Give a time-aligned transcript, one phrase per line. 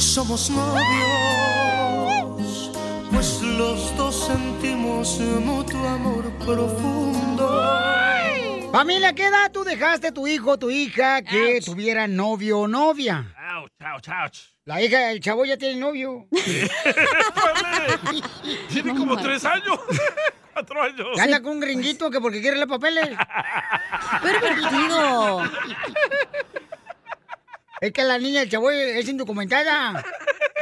[0.00, 0.82] Somos novios,
[3.12, 7.46] pues los dos sentimos mutuo amor profundo.
[8.72, 12.68] Familia, ¿qué edad tú dejaste a tu hijo o tu hija que tuviera novio o
[12.68, 13.26] novia?
[13.54, 14.38] Ouch, ouch, ouch.
[14.64, 16.26] La hija del chavo ya tiene novio.
[18.72, 19.78] Tiene como tres años.
[20.54, 21.08] Cuatro años.
[21.16, 23.08] Ya anda con un gringuito que porque quiere los papeles.
[24.22, 25.42] Pervertido.
[27.80, 30.04] Es que la niña del chavo es indocumentada.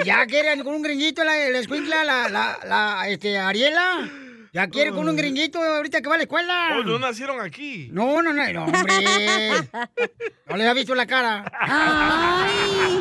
[0.05, 4.09] Ya quiere con un gringuito la, la escuincla, la, la, la, este, Ariela.
[4.53, 6.77] Ya quiere con un gringuito ahorita que va a la escuela.
[6.79, 7.89] Oh, no nacieron aquí.
[7.93, 8.95] No, no, no, no, hombre.
[10.49, 11.45] No les ha visto la cara.
[11.61, 13.01] Ay,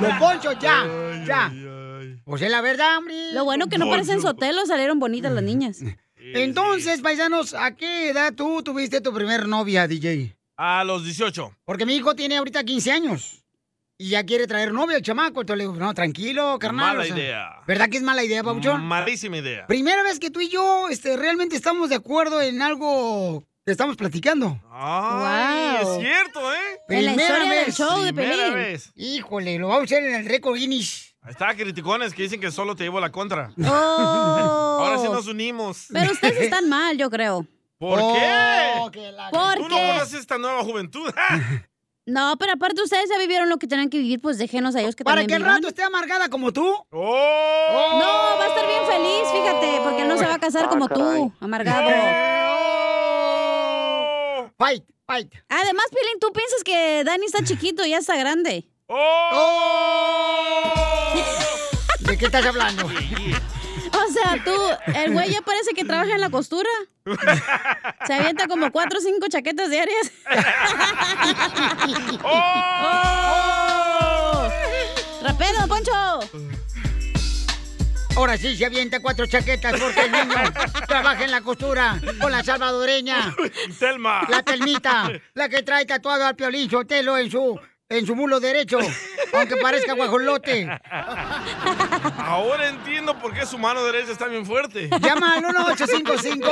[0.00, 0.84] Los ponchos, ya,
[1.26, 1.52] ya.
[2.24, 3.32] Pues es la verdad, hombre.
[3.32, 5.80] Lo bueno que no parecen sotelos, salieron bonitas las niñas.
[6.18, 10.36] Entonces, paisanos, ¿a qué edad tú tuviste tu primer novia, DJ?
[10.56, 11.56] A los 18.
[11.64, 13.38] Porque mi hijo tiene ahorita 15 años.
[13.98, 15.42] Y ya quiere traer novia el chamaco.
[15.42, 16.96] Entonces le digo, no, tranquilo, carnal.
[16.96, 17.50] Mala o sea, idea.
[17.66, 18.82] ¿Verdad que es mala idea, Pabuchón?
[18.84, 19.66] Malísima idea.
[19.66, 23.96] Primera vez que tú y yo este, realmente estamos de acuerdo en algo que estamos
[23.96, 24.60] platicando.
[24.70, 25.92] Ay, Wow.
[25.94, 26.58] es cierto, ¿eh?
[26.88, 27.76] En la Primera del vez.
[27.76, 28.54] show de Primera Pelín.
[28.54, 28.90] vez.
[28.96, 31.14] Híjole, lo vamos a hacer en el récord Guinness.
[31.22, 33.52] Ahí está, criticones que dicen que solo te llevo la contra.
[33.56, 33.62] Oh.
[34.82, 35.86] Ahora sí nos unimos.
[35.92, 37.46] Pero ustedes están mal, yo creo.
[37.82, 38.12] ¿Por Oh,
[38.92, 39.10] qué?
[39.10, 39.68] la- Tú no Porque...
[39.92, 41.12] conoces esta nueva juventud.
[42.04, 44.96] No, pero aparte ustedes ya vivieron lo que tenían que vivir, pues déjenos a ellos
[44.96, 46.64] que Para también que el rato esté amargada como tú.
[46.90, 47.98] ¡Oh!
[48.00, 50.88] No, va a estar bien feliz, fíjate, porque él no se va a casar como
[50.88, 51.88] tú, amargado.
[54.44, 54.50] ¡Oh!
[54.58, 55.32] Fight, fight.
[55.48, 58.68] Además, Pilín, tú piensas que Dani está chiquito y ya está grande.
[58.88, 60.62] ¡Oh!
[62.00, 62.88] ¿De qué estás hablando?
[63.92, 64.54] O sea, tú,
[64.94, 66.70] el güey ya parece que trabaja en la costura.
[68.06, 70.12] Se avienta como cuatro o cinco chaquetas diarias.
[72.24, 73.62] ¡Oh!
[75.22, 75.92] ¡Rapero, Poncho!
[78.16, 80.34] Ahora sí se avienta cuatro chaquetas porque el niño
[80.86, 83.34] trabaja en la costura con la salvadoreña.
[83.78, 84.26] Telma.
[84.28, 87.58] La telmita, la que trae tatuado al piolín Sotelo en su,
[87.92, 88.78] en su mulo derecho,
[89.32, 90.68] aunque parezca guajolote.
[92.18, 94.88] Ahora entiendo por qué su mano derecha está bien fuerte.
[95.00, 96.48] Llama al 1855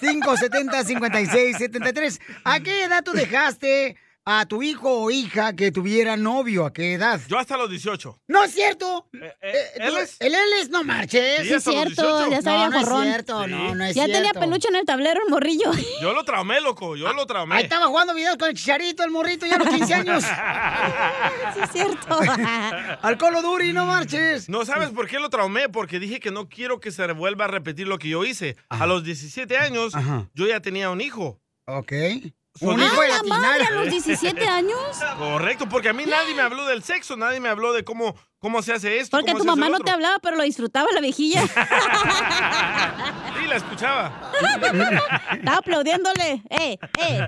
[0.00, 3.96] 570 5673 ¿A qué edad tú dejaste
[4.26, 6.66] a tu hijo o hija que tuviera novio?
[6.66, 7.20] ¿A qué edad?
[7.28, 8.20] Yo hasta los 18.
[8.28, 9.08] No es cierto.
[9.12, 10.16] Eh, Eh, ¿Él tú- es?
[10.20, 11.40] El él es, no marches.
[11.40, 12.30] Sí, Sí, es cierto, 18.
[12.30, 14.22] ya está No, no es cierto, no, no es Ya cierto.
[14.22, 15.70] tenía peluche en el tablero el morrillo.
[16.00, 16.96] Yo lo traumé, loco.
[16.96, 17.56] Yo lo traumé.
[17.56, 20.24] Ahí estaba jugando videos con el chicharito, el morrito, ya a los 15 años.
[21.54, 22.18] Sí, es cierto.
[23.02, 24.48] Al Colo Duri, no marches.
[24.48, 27.48] No sabes por qué lo traumé, porque dije que no quiero que se vuelva a
[27.48, 28.56] repetir lo que yo hice.
[28.68, 30.28] A los 17 años, Ajá.
[30.34, 31.40] yo ya tenía un hijo.
[31.66, 31.92] Ok.
[32.60, 32.74] Solito.
[32.74, 33.64] Un hijo de ¡Ah, la madre!
[33.64, 34.78] ¿A los 17 años?
[35.16, 38.62] Correcto, porque a mí nadie me habló del sexo, nadie me habló de cómo, cómo
[38.62, 39.16] se hace esto.
[39.16, 41.42] Porque tu mamá no te hablaba, pero lo disfrutaba la viejilla.
[43.40, 44.32] Sí, la escuchaba.
[45.32, 46.42] Estaba aplaudiéndole.
[46.50, 47.20] ¡Eh, eh!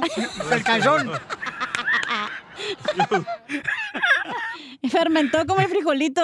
[0.51, 1.09] el calzón.
[4.91, 6.21] Fermentó como el frijolito.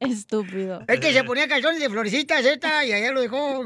[0.00, 0.80] Estúpido.
[0.88, 3.64] Es que se ponía calzones de florecitas esta y allá lo dejó.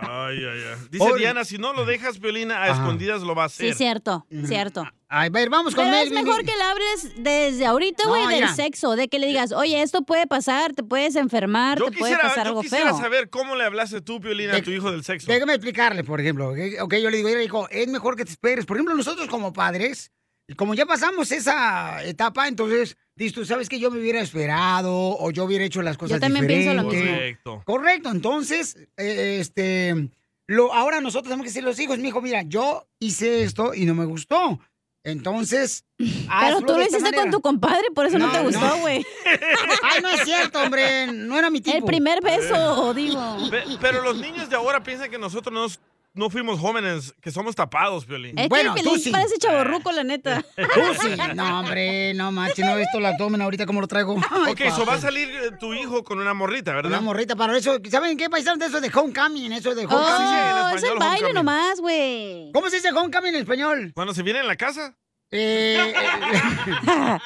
[0.00, 0.86] Ay, ay, ay.
[0.90, 1.20] Dice Pobre.
[1.20, 2.72] Diana, si no lo dejas, Violina, a Ajá.
[2.74, 3.72] escondidas lo va a hacer.
[3.72, 4.84] Sí, cierto, cierto.
[5.08, 6.24] A ver, vamos con Pero es Melvin.
[6.26, 8.54] mejor que le hables desde ahorita, No, güey, del mira.
[8.54, 12.12] sexo, de que le digas, oye, esto puede pasar, te puedes enfermar, Yo te puede
[12.12, 12.98] quisiera, pasar yo algo quisiera feo.
[12.98, 15.30] saber cómo le hablaste tú, Violina, a tu hijo del sexo.
[15.30, 16.50] Déjame explicarle, por ejemplo.
[16.50, 18.66] Ok, Ok, yo le digo, mira, hijo, es mejor que te esperes.
[18.66, 20.10] Por ejemplo, nosotros como padres,
[20.56, 25.30] como ya pasamos esa etapa, entonces, dices tú, ¿sabes que Yo me hubiera esperado o
[25.30, 27.02] yo hubiera hecho las cosas Yo también pienso lo diferentes.
[27.02, 27.16] mismo.
[27.16, 27.62] Correcto.
[27.64, 30.08] Correcto, entonces, eh, este,
[30.46, 33.74] lo, ahora nosotros tenemos que decirle a los hijos, mi hijo, mira, yo hice esto
[33.74, 34.58] y no me gustó.
[35.06, 38.44] Entonces, Pero tú lo hiciste con tu compadre, por eso no, No, te no.
[38.44, 39.04] gustó, güey.
[39.82, 41.76] Ay, no es cierto, hombre, no era mi tipo.
[41.76, 43.36] El primer beso, digo.
[43.50, 45.66] Pe- Pero los niños de ahora piensan que nosotros no,
[46.14, 48.38] no fuimos jóvenes, que somos tapados, Violín.
[48.38, 49.10] Es Bueno, que el tú sí.
[49.10, 50.42] parece chaborruco, la neta.
[50.56, 51.08] Tú sí.
[51.34, 54.16] No, hombre, no manches, no he visto el abdomen ahorita como lo traigo.
[54.30, 56.92] Ay, ok, eso va a salir eh, tu hijo con una morrita, ¿verdad?
[56.92, 57.78] Una morrita para eso.
[57.90, 59.52] ¿Saben qué paisanos de eso de homecoming?
[59.52, 60.70] Eso de Oh, homecoming.
[60.70, 61.34] en es el baile homecoming.
[61.34, 62.50] nomás, güey.
[62.54, 63.92] ¿Cómo se dice homecoming en español?
[63.94, 64.94] Cuando se viene en la casa,
[65.30, 67.18] Eh, eh,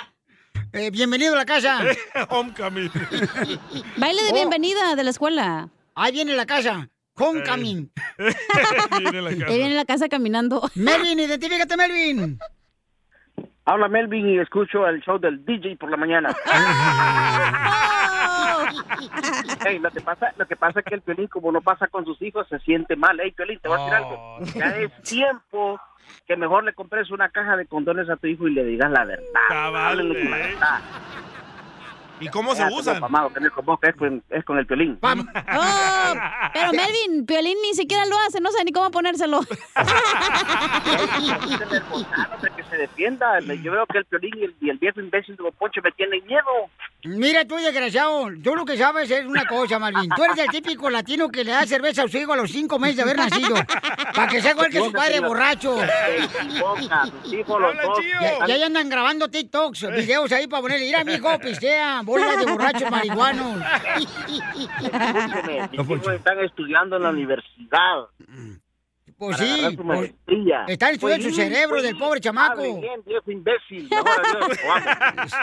[0.73, 1.81] eh, bienvenido a la casa.
[2.31, 2.91] homecoming.
[3.99, 4.35] Baile de Oh.
[4.35, 5.69] bienvenida de la escuela.
[5.95, 6.89] Ahí viene la casa.
[7.19, 7.91] Homecoming.
[8.99, 9.47] viene en la casa.
[9.47, 10.63] Ahí viene la casa caminando.
[10.75, 12.39] Melvin, identifícate, Melvin.
[13.65, 16.35] Habla Melvin y escucho el show del DJ por la mañana.
[19.65, 22.05] Hey, lo que pasa, lo que pasa es que el Piolín, como no pasa con
[22.05, 23.19] sus hijos, se siente mal.
[23.23, 24.39] Hey, Piolín, te voy a decir algo.
[24.55, 25.81] Ya es tiempo
[26.27, 29.05] que mejor le compres una caja de condones a tu hijo y le digas la
[29.05, 29.25] verdad.
[29.49, 30.43] Cabal, Háblale con la eh.
[30.43, 30.81] verdad.
[32.21, 32.97] ¿Y cómo se usan?
[32.97, 34.99] es con vos, que es con, es con el Piolín.
[35.03, 36.15] Oh,
[36.53, 39.41] pero Melvin, Piolín ni siquiera lo hace, no sé ni cómo ponérselo.
[42.57, 43.41] Que se defienda.
[43.41, 45.93] Yo veo que el Piolín y el, y el viejo imbécil de Don Poncho me
[45.93, 46.43] tienen miedo.
[47.05, 50.11] Mira tú, desgraciado, tú lo que sabes es una cosa, Malvin.
[50.17, 52.79] Tú eres el típico latino que le da cerveza a su hijo a los cinco
[52.79, 53.55] meses de haber nacido.
[54.15, 55.77] Para que sea igual que su padre borracho.
[57.59, 57.77] Los.
[58.47, 62.47] Ya, ya andan grabando TikToks, videos ahí para ponerle, mira, mi hijo, pistea, bola de
[62.47, 63.57] borrachos marihuanos.
[65.71, 68.09] Mis están estudiando en la universidad.
[69.19, 70.15] Pues sí, agarrar su pues,
[70.93, 72.63] estudiando su cerebro pues, del pobre chamaco.
[72.63, 73.89] bien, imbécil.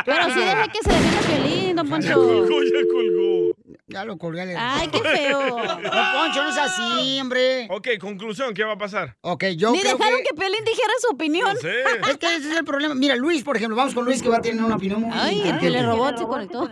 [0.05, 2.13] Pero sí deje que se defienda Piolín, don Poncho.
[2.13, 3.55] Colgó, ya colgó.
[3.87, 4.45] Ya lo colgué.
[4.47, 5.57] le- Ay, qué feo.
[5.57, 7.67] No, Poncho, no es así, hombre.
[7.69, 9.15] Ok, conclusión, ¿qué va a pasar?
[9.21, 10.23] Ok, yo Ni creo dejaron que...
[10.29, 11.53] que Piolín dijera su opinión.
[11.53, 11.83] No sé.
[12.09, 12.95] Es que ese es el problema.
[12.95, 15.41] Mira, Luis, por ejemplo, vamos con Luis que va a tener una opinión muy Ay,
[15.41, 15.65] el inteligente.
[15.67, 16.69] telerobot se conectó.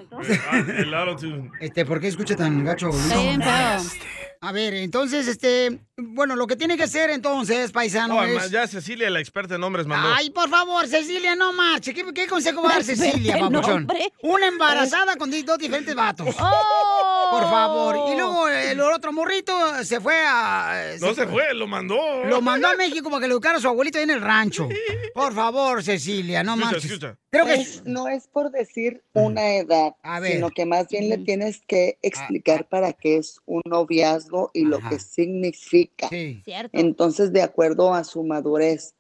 [0.49, 1.51] Ah, el autotune.
[1.59, 2.89] Este, ¿por qué escucha tan gacho?
[2.89, 3.79] Está bien feo.
[4.45, 8.51] A ver, entonces, este, bueno, lo que tiene que hacer entonces, paisano, Oh, es...
[8.51, 10.09] ya Cecilia, la experta en nombres, mandó.
[10.13, 11.93] Ay, por favor, Cecilia, no marche.
[11.93, 13.87] ¿Qué, qué consejo va a dar Cecilia, papuchón?
[14.21, 16.27] Una embarazada con dos diferentes vatos.
[16.37, 17.27] ¡Oh!
[17.31, 18.11] Por favor.
[18.11, 19.53] Y luego el otro morrito
[19.85, 20.91] se fue a...
[20.99, 21.97] no se fue, lo mandó.
[22.25, 24.67] Lo mandó a México para que le educara a su abuelito ahí en el rancho.
[25.15, 26.83] Por favor, Cecilia, no marches.
[26.83, 27.17] escucha.
[27.31, 27.53] Creo que...
[27.55, 30.33] Es- no es por decir una edad, A ver.
[30.33, 34.77] sino que más bien le tienes que explicar para qué es un noviazgo y lo
[34.77, 34.89] Ajá.
[34.89, 36.09] que significa.
[36.09, 36.41] Sí.
[36.43, 36.77] Cierto.
[36.77, 38.95] Entonces, de acuerdo a su madurez,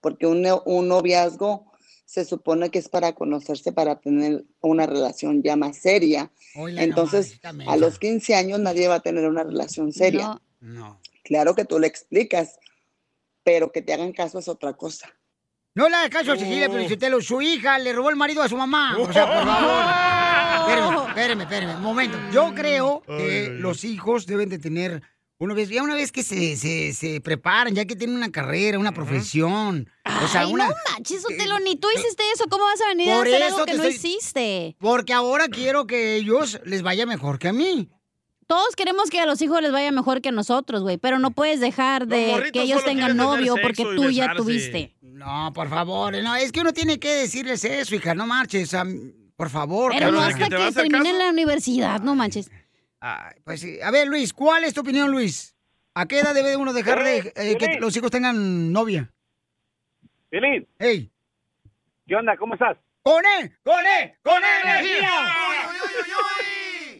[0.00, 1.72] porque un, un noviazgo
[2.04, 6.30] se supone que es para conocerse, para tener una relación ya más seria.
[6.54, 7.98] Entonces, a los mensa.
[7.98, 10.28] 15 años nadie va a tener una relación seria.
[10.28, 10.40] No.
[10.60, 11.00] No.
[11.24, 12.58] Claro que tú le explicas,
[13.42, 15.08] pero que te hagan caso es otra cosa.
[15.74, 16.96] No le hagas caso a Cecilia, Oh.
[16.98, 18.96] pero su hija le robó el marido a su mamá.
[18.98, 19.84] O sea, por favor.
[20.68, 21.76] Espérame, espérame, espérame.
[21.76, 22.18] Un momento.
[22.32, 23.58] Yo creo que Ay, ay, ay.
[23.58, 25.02] los hijos deben de tener
[25.38, 28.78] una vez, ya una vez que se, se, se preparan, ya que tienen una carrera,
[28.78, 29.88] una profesión.
[30.24, 30.68] O sea, Ay, una.
[30.68, 32.44] no manches, Sotelo, ni tú hiciste eso.
[32.48, 34.76] ¿Cómo vas a venir a hacer algo que no estoy- hiciste?
[34.78, 37.90] Porque ahora quiero que ellos les vaya mejor que a mí.
[38.46, 41.32] Todos queremos que a los hijos les vaya mejor que a nosotros, güey, pero no
[41.32, 44.94] puedes dejar de que ellos tengan novio porque tú ya tuviste.
[45.02, 46.14] No, por favor.
[46.22, 48.14] No, es que uno tiene que decirles eso, hija.
[48.14, 48.68] No marches.
[48.68, 48.84] o sea,
[49.36, 49.92] por favor.
[49.92, 51.24] Pero Pero no hasta que te va a que hacer terminen caso.
[51.24, 52.50] la universidad, no manches.
[53.00, 53.80] Ay, pues sí.
[53.82, 55.54] A ver, Luis, ¿cuál es tu opinión, Luis?
[55.94, 59.10] ¿A qué edad debe uno dejar de eh, que los hijos tengan novia?
[60.28, 61.10] Piolín, ¡Ey!
[62.06, 62.36] ¿qué onda?
[62.36, 62.76] ¿Cómo estás?
[63.02, 63.52] ¡Con él!
[63.62, 64.12] ¡Con él!
[64.22, 65.10] ¡Con energía!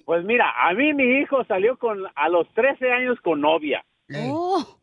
[0.04, 3.84] Pues mira, a mí mi hijo salió con a los 13 años con novia.
[4.14, 4.78] Oh.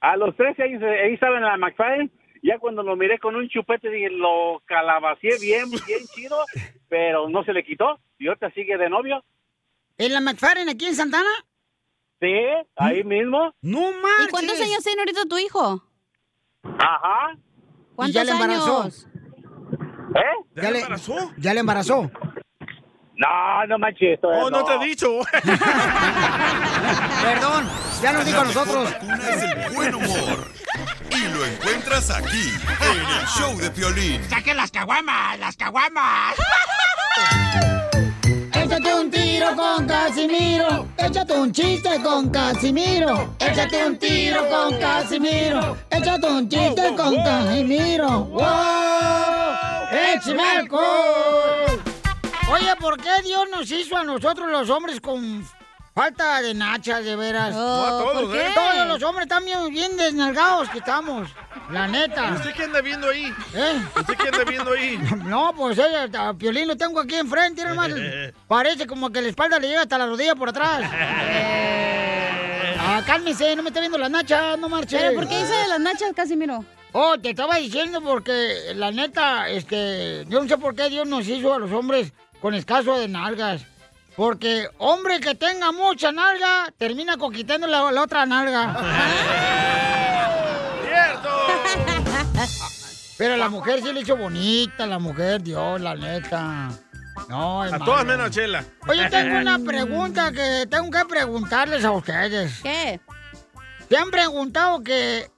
[0.00, 2.10] A los 13 años, eh, ahí estaba en la McFadden.
[2.42, 6.38] Ya cuando lo miré con un chupete, dije, lo calabacié bien, bien chido,
[6.88, 7.98] pero no se le quitó.
[8.18, 9.22] Y ahorita sigue de novio.
[9.98, 11.28] ¿En la McFarren aquí en Santana?
[12.20, 12.32] Sí,
[12.76, 13.54] ahí mismo.
[13.62, 15.82] No ¿Y cuántos años tiene ahorita tu hijo?
[16.62, 17.36] Ajá.
[17.94, 18.82] ¿Cuántos ya le embarazó?
[18.82, 19.06] años?
[20.14, 20.44] ¿Eh?
[20.56, 20.82] ¿Ya, le
[21.38, 22.10] ¿Ya le embarazó?
[23.16, 24.18] No, no manches.
[24.22, 25.20] Oh, no te he dicho.
[27.22, 27.68] Perdón,
[28.02, 28.96] ya nos dijo a nosotros.
[29.28, 30.59] es el buen humor.
[31.10, 34.22] Y lo encuentras aquí, en el show de Piolín.
[34.28, 35.38] ¡Saquen las caguamas!
[35.38, 36.36] ¡Las caguamas!
[38.52, 40.88] Échate un tiro con Casimiro.
[40.96, 43.34] Échate un chiste con Casimiro.
[43.40, 45.76] Échate un tiro con Casimiro.
[45.90, 48.24] Échate un chiste con Casimiro.
[48.26, 48.44] ¡Wow!
[50.14, 51.82] ¡Échame alcohol!
[52.52, 55.44] Oye, ¿por qué Dios nos hizo a nosotros los hombres con
[55.94, 57.54] falta de nachas, de veras?
[57.54, 58.46] No, a todos, ¿por qué?
[58.46, 58.50] ¿eh?
[58.54, 61.28] Todos los hombres están bien, bien desnalgados que estamos.
[61.70, 62.32] La neta.
[62.34, 63.32] ¿Usted qué anda viendo ahí?
[63.54, 63.80] ¿Eh?
[63.96, 64.98] ¿Usted qué anda viendo ahí?
[65.24, 67.96] No, pues ella, a Piolín lo tengo aquí enfrente, hermano.
[68.48, 70.82] Parece como que la espalda le llega hasta la rodilla por atrás.
[72.82, 74.96] Ah, cálmese, no me está viendo la nacha, no marche.
[74.98, 76.64] ¿Pero por qué dice de las nachas, Casimiro?
[76.92, 81.28] Oh, te estaba diciendo porque la neta, este, yo no sé por qué Dios nos
[81.28, 83.62] hizo a los hombres con escaso de nalgas.
[84.20, 88.76] Porque hombre que tenga mucha nalga, termina conquistando la, la otra nalga.
[93.16, 96.68] Pero la mujer sí le hizo bonita, la mujer, Dios, la neta.
[97.30, 97.84] No, A hermano.
[97.86, 98.62] todas menos Chela.
[98.88, 102.60] Oye, tengo una pregunta que tengo que preguntarles a ustedes.
[102.62, 103.00] ¿Qué?
[103.88, 105.30] ¿Se han preguntado que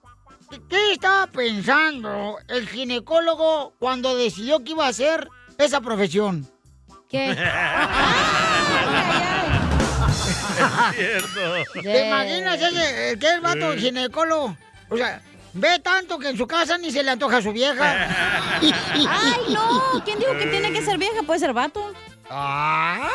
[0.69, 6.51] qué estaba pensando el ginecólogo cuando decidió que iba a hacer esa profesión?
[7.09, 7.37] ¿Qué?
[10.95, 11.81] Cierto.
[11.83, 14.57] ¿Te imaginas ese, el que es vato ginecólogo?
[14.89, 15.21] O sea,
[15.55, 18.09] ve tanto que en su casa ni se le antoja a su vieja.
[18.61, 20.03] ¡Ay, no!
[20.05, 21.23] ¿Quién dijo que tiene que ser vieja?
[21.23, 21.93] Puede ser vato.
[22.31, 23.09] Ah.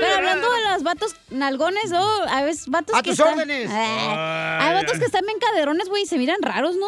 [0.00, 2.06] Pero hablando de los vatos nalgones, ¿no?
[2.28, 3.34] Hay veces vatos A que tus están...
[3.34, 3.68] órdenes.
[3.70, 6.86] Ah, hay vatos que están bien caderones, güey, y se miran raros, ¿no?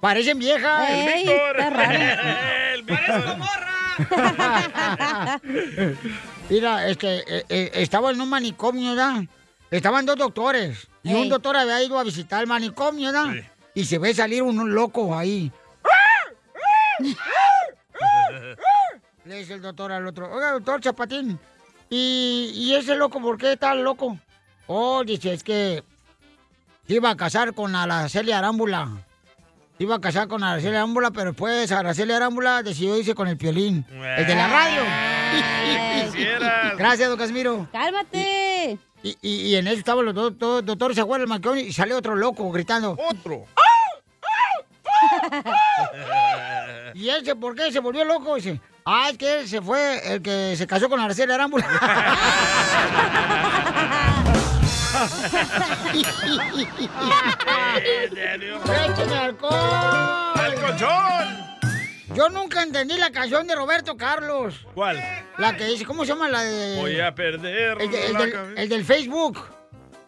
[0.00, 0.90] Parecen viejas.
[0.90, 3.54] Ey, está raro.
[6.50, 9.22] Mira, este, eh, eh, estaba en un manicomio, ¿verdad?
[9.70, 10.88] Estaban dos doctores.
[11.02, 13.34] Y un doctor había ido a visitar el manicomio, ¿verdad?
[13.74, 15.50] Y se ve salir un loco ahí.
[19.24, 21.38] Le dice el doctor al otro, oiga, doctor Chapatín,
[21.88, 24.18] ¿y, y ese loco por qué está loco?
[24.66, 25.82] Oh, dice, es que
[26.86, 28.90] se iba a casar con Araceli Arámbula.
[29.78, 33.84] Iba a casar con Araceli Arámbula, pero después Araceli Arámbula decidió irse con el piolín,
[33.90, 34.82] el de la radio.
[36.12, 36.76] quisieras.
[36.78, 37.66] Gracias, don Casimiro.
[37.72, 38.78] ¡Cálmate!
[39.02, 41.92] Y, y- y en eso estaban los dos dos doctores, se del manicomio y sale
[41.92, 42.96] otro loco gritando.
[43.10, 43.44] Otro.
[46.94, 48.36] ¿Y ese por qué se volvió loco?
[48.36, 51.66] Dice, ah, es que él se fue el que se casó con Araceli Arámbula.
[58.86, 60.32] ¡Échame alcohol!
[60.34, 61.44] ¡Al colchón!
[62.14, 64.66] Yo nunca entendí la canción de Roberto Carlos.
[64.74, 65.00] ¿Cuál?
[65.38, 66.76] La que dice, ¿cómo se llama la de...?
[66.76, 69.48] Voy a perder el, de- el la del, el del Facebook.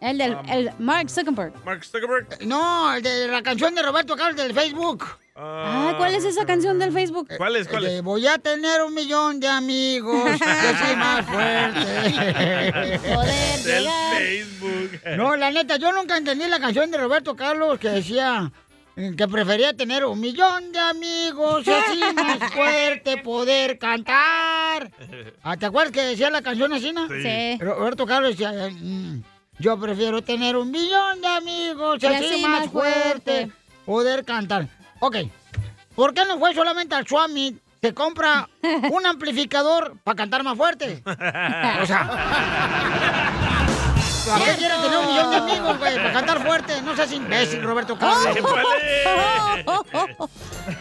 [0.01, 1.53] El del el Mark Zuckerberg.
[1.65, 2.45] Mark Zuckerberg.
[2.47, 5.05] No, el de la canción de Roberto Carlos del Facebook.
[5.39, 7.29] Ah, ¿cuál es esa canción del Facebook?
[7.37, 7.69] ¿Cuál es?
[7.69, 12.99] El de, voy a tener un millón de amigos, yo soy más fuerte.
[13.07, 14.17] Poder Del llegar.
[14.17, 15.01] Facebook.
[15.17, 18.51] No, la neta, yo nunca entendí la canción de Roberto Carlos que decía
[18.97, 24.91] eh, que prefería tener un millón de amigos y así más fuerte poder cantar.
[25.43, 27.09] Ah, ¿Te acuerdas que decía la canción así, no?
[27.09, 27.23] Sí.
[27.23, 27.59] Sí.
[27.61, 29.23] Roberto Carlos decía, eh, mm,
[29.59, 33.51] yo prefiero tener un millón de amigos y así, más fuerte
[33.85, 34.69] poder cantar.
[35.01, 35.17] Ok,
[35.95, 37.59] ¿por qué no fue solamente al Swami?
[37.81, 38.49] Se compra
[38.91, 41.03] un amplificador para cantar más fuerte.
[41.83, 43.26] O sea,
[44.31, 45.97] ¿a qué quiere tener un millón de amigos, güey?
[45.97, 46.83] Para cantar fuerte.
[46.83, 48.37] No seas imbécil, Roberto Carlos.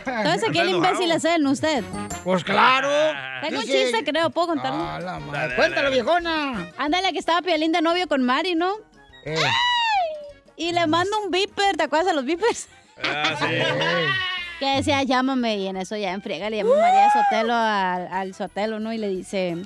[0.06, 1.84] Entonces el imbécil es él, no usted.
[2.24, 2.90] Pues claro.
[3.42, 4.84] Tengo un chiste, creo, ¿puedo contarlo?
[4.84, 5.56] Ah, la madre.
[5.56, 6.72] Cuéntalo, viejona.
[6.78, 8.74] Ándale, que estaba Piolín de novio con Mari, ¿no?
[9.26, 9.36] Eh.
[10.56, 12.68] Y le mando un beeper, ¿te acuerdas de los beepers?
[13.04, 13.46] Ah, sí.
[14.60, 18.34] Que decía, llámame, y en eso ya en friega le llama María Sotelo al, al
[18.34, 18.94] Sotelo, ¿no?
[18.94, 19.58] Y le dice,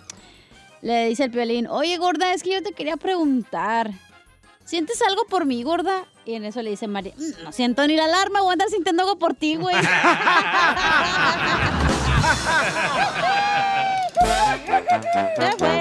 [0.81, 3.91] le dice el Piolín, oye, gorda, es que yo te quería preguntar,
[4.65, 6.05] ¿sientes algo por mí, gorda?
[6.25, 8.69] Y en eso le dice María, "Mm, no siento ni la alarma, voy a andar
[8.69, 9.75] sintiendo algo por ti, güey.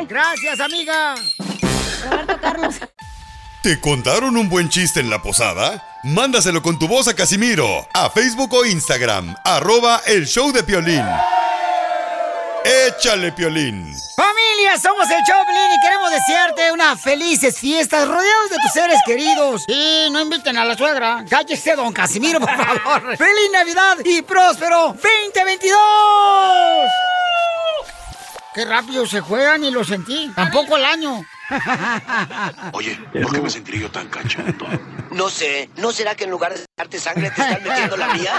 [0.08, 1.14] Gracias, amiga.
[2.04, 2.74] Roberto Carlos.
[3.62, 5.84] ¿Te contaron un buen chiste en la posada?
[6.04, 11.04] Mándaselo con tu voz a Casimiro, a Facebook o Instagram, arroba el show de Piolín.
[12.68, 13.94] Échale, Piolín.
[14.14, 19.64] Familia, somos el Choplin y queremos desearte unas felices fiestas rodeados de tus seres queridos.
[19.68, 21.24] Y no inviten a la suegra.
[21.30, 23.16] Cállese, don Casimiro, por favor.
[23.16, 25.72] ¡Feliz Navidad y próspero 2022!
[28.54, 30.30] Qué rápido se juegan y lo sentí.
[30.36, 31.24] Tampoco el año.
[32.72, 34.66] Oye, ¿por qué me sentiré yo tan cachondo?
[35.12, 38.32] No sé, ¿no será que en lugar de darte sangre te están metiendo la mía?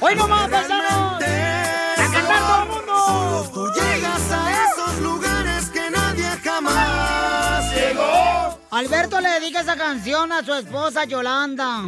[0.00, 1.22] ¡Hoy no más, paisanos!
[1.22, 3.50] ¡A cantar todo el mundo!
[3.54, 8.58] Tú llegas a esos lugares que nadie jamás llegó.
[8.70, 11.84] Alberto le dedica esa canción a su esposa Yolanda.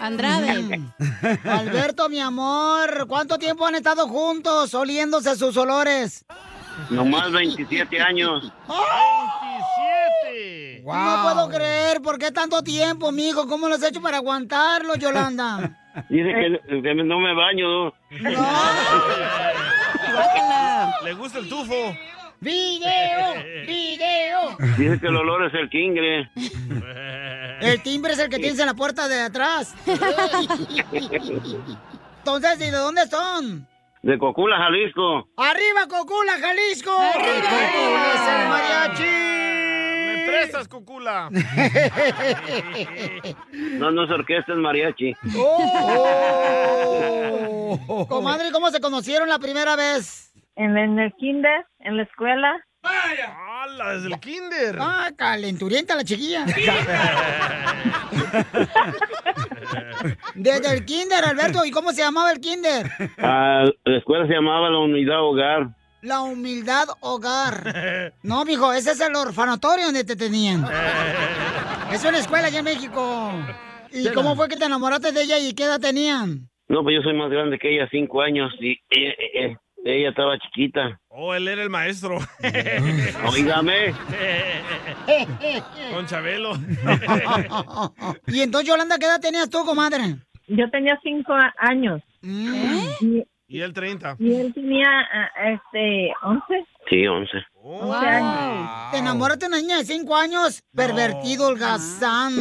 [0.00, 0.80] Andrade.
[1.44, 6.24] Alberto, mi amor, ¿cuánto tiempo han estado juntos oliéndose sus olores?
[6.90, 8.52] Nomás 27 años.
[10.84, 13.46] No puedo creer, ¿por qué tanto tiempo, mijo?
[13.46, 15.78] ¿Cómo lo has hecho para aguantarlo, Yolanda?
[16.08, 17.92] Dice que, que no me baño.
[21.04, 21.96] Le gusta el tufo.
[22.40, 23.34] ¡Video!
[23.66, 24.56] ¡Video!
[24.76, 26.28] Dice que el olor es el kingre.
[27.60, 29.74] El timbre es el que tienes en la puerta de atrás.
[32.18, 33.68] Entonces, ¿y de dónde son?
[34.02, 35.28] De Cocula, Jalisco.
[35.36, 36.90] ¡Arriba, Cocula, Jalisco!
[36.90, 39.32] ¡Cocula es el mariachi!
[40.32, 41.28] ¿Me prestas, Cocula?
[43.52, 45.14] No, no es orquesta, es mariachi.
[45.36, 46.06] ¡Oh!
[48.08, 50.32] Comadre, ¿cómo se conocieron la primera vez?
[50.56, 52.54] En, en el kinder, en la escuela.
[52.82, 54.76] ¡Hala, desde el kinder!
[54.80, 56.44] Ah, calenturienta la chiquilla.
[60.34, 61.64] Desde el kinder, Alberto.
[61.64, 62.90] ¿Y cómo se llamaba el kinder?
[63.18, 65.68] Ah, la escuela se llamaba la Unidad Hogar.
[66.02, 68.12] La humildad hogar.
[68.22, 70.64] No, mijo, ese es el orfanatorio donde te tenían.
[71.92, 73.32] Es una escuela allá en México.
[73.90, 76.48] ¿Y cómo fue que te enamoraste de ella y qué edad tenían?
[76.68, 80.38] No, pues yo soy más grande que ella, cinco años, y ella, ella- ella estaba
[80.38, 80.98] chiquita.
[81.08, 82.16] Oh, él era el maestro.
[83.30, 83.92] Oígame.
[85.92, 86.52] Con Chabelo.
[88.28, 90.16] y entonces, Yolanda, ¿qué edad tenías tú, comadre?
[90.48, 92.00] Yo tenía cinco años.
[92.22, 94.16] Y, Y él 30.
[94.18, 96.66] y él tenía, ah, este, once.
[96.88, 97.36] Sí, once.
[97.62, 98.90] Once años.
[98.92, 100.62] ¿Te enamoraste de una niña de cinco años?
[100.74, 102.32] Pervertido, holgazán.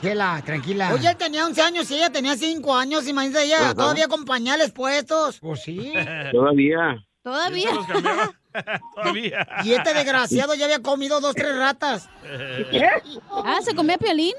[0.00, 0.94] Chela, tranquila.
[0.94, 3.08] Oye, él tenía 11 años y ella tenía 5 años.
[3.08, 3.74] Imagínate ella, Ajá.
[3.74, 5.40] todavía con pañales puestos.
[5.40, 5.92] Pues sí.
[6.32, 7.04] Todavía.
[7.24, 7.70] Todavía.
[8.94, 9.46] Todavía.
[9.64, 12.08] Y este desgraciado ya había comido dos, tres ratas.
[13.46, 14.32] Ah, ¿se comía piolín?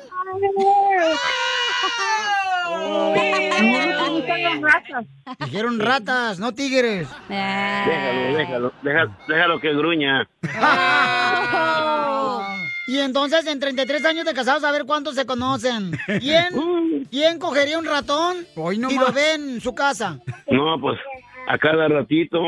[5.45, 7.08] Dijeron ratas, no tigres.
[7.30, 10.28] Déjalo, déjalo, déjalo, déjalo que gruña.
[12.88, 15.91] Y entonces, en 33 años de casados, a ver cuántos se conocen.
[16.19, 20.19] ¿Quién, ¿quién cogería un ratón y lo ve en su casa?
[20.49, 20.99] No, pues
[21.47, 22.41] a cada ratito.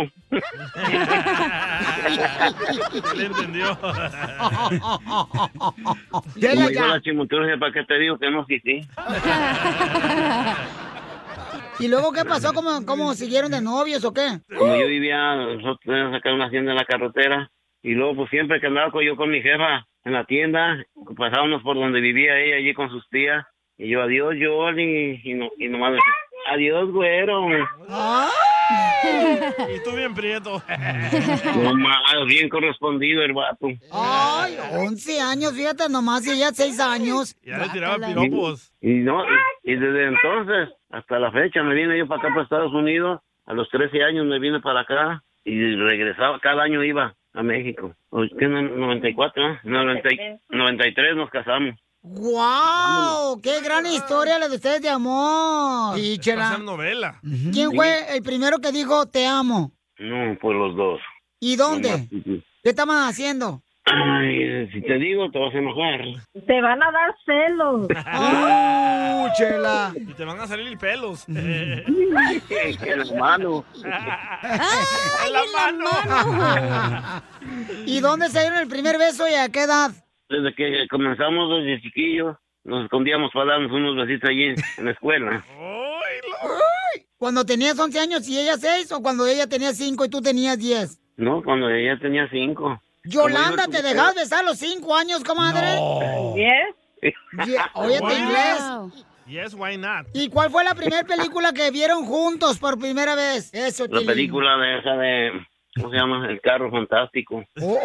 [3.15, 3.77] Le entendió.
[3.79, 3.93] Como
[6.87, 8.81] la chimoturgia, ¿para qué te digo que no sí, sí?
[11.79, 12.53] ¿Y luego qué pasó?
[12.53, 14.39] ¿Cómo, cómo siguieron de novios o qué?
[14.57, 17.51] Como yo vivía, nosotros teníamos acá una hacienda en la carretera.
[17.83, 20.83] Y luego, pues siempre que andaba con- yo con mi jefa en la tienda,
[21.15, 23.45] pasábamos por donde vivía ella, allí con sus tías.
[23.77, 25.21] Y yo, adiós, Yoli.
[25.23, 25.93] Y, no, y nomás
[26.47, 27.47] adiós, güero.
[29.73, 30.61] Y tú bien prieto.
[31.63, 33.67] Nomás, bien correspondido el vato.
[33.91, 37.35] Ay, 11 años, fíjate nomás, y ella 6 años.
[37.43, 38.73] Ya le tiraba piropos.
[38.81, 39.23] Y no,
[39.63, 43.21] y, y desde entonces hasta la fecha me vine yo para acá, para Estados Unidos.
[43.45, 47.93] A los 13 años me vine para acá y regresaba, cada año iba a México.
[48.37, 48.47] ¿Qué?
[48.47, 49.83] no- 94, ¿no?
[49.85, 50.17] 90 y-
[50.49, 51.75] 93 nos casamos.
[52.09, 53.41] ¡Guau!
[53.41, 55.97] ¡Qué gran historia la de ustedes de amor!
[55.99, 57.19] Y chela, novela.
[57.51, 59.73] ¿quién fue el primero que dijo te amo?
[59.99, 60.99] No, pues los dos.
[61.39, 61.89] ¿Y dónde?
[61.89, 63.61] Nomás- ¿Qué estaban haciendo?
[63.83, 66.01] Ay, si te digo, te vas a enojar.
[66.45, 67.87] Te van a dar celos.
[67.89, 69.93] ¡Uh, chela!
[69.95, 71.25] Y te van a salir pelos.
[71.25, 71.83] Que
[72.95, 73.63] la mano.
[73.75, 77.23] ¡En la mano!
[77.85, 79.91] ¿Y dónde se dieron el primer beso y a qué edad?
[80.29, 82.35] Desde que comenzamos desde chiquillos,
[82.65, 85.45] nos escondíamos para darnos unos besitos allí en la escuela.
[87.17, 90.59] ¿Cuando tenías 11 años y ella 6 o cuando ella tenía 5 y tú tenías
[90.59, 90.99] 10?
[91.17, 92.79] No, cuando ella tenía cinco.
[93.05, 95.65] Yolanda, Como ¿te dejas besar a los 5 años, comadre?
[96.35, 96.75] ¿Diez?
[97.45, 98.11] Ye- Óyete Wow.
[98.11, 99.05] inglés.
[99.25, 100.05] Yes, why not?
[100.13, 103.51] ¿Y cuál fue la primera película que vieron juntos por primera vez?
[103.53, 105.31] Eso, La película de esa de,
[105.77, 106.27] ¿cómo se llama?
[106.29, 107.43] El carro fantástico.
[107.61, 107.79] Oh,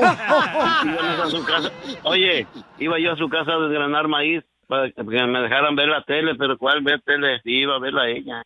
[0.85, 1.71] Íbamos a su casa.
[2.05, 2.47] Oye,
[2.79, 6.35] iba yo a su casa a desgranar maíz para que me dejaran ver la tele,
[6.35, 7.41] pero ¿cuál ver tele?
[7.43, 8.43] Sí, iba a verla ella.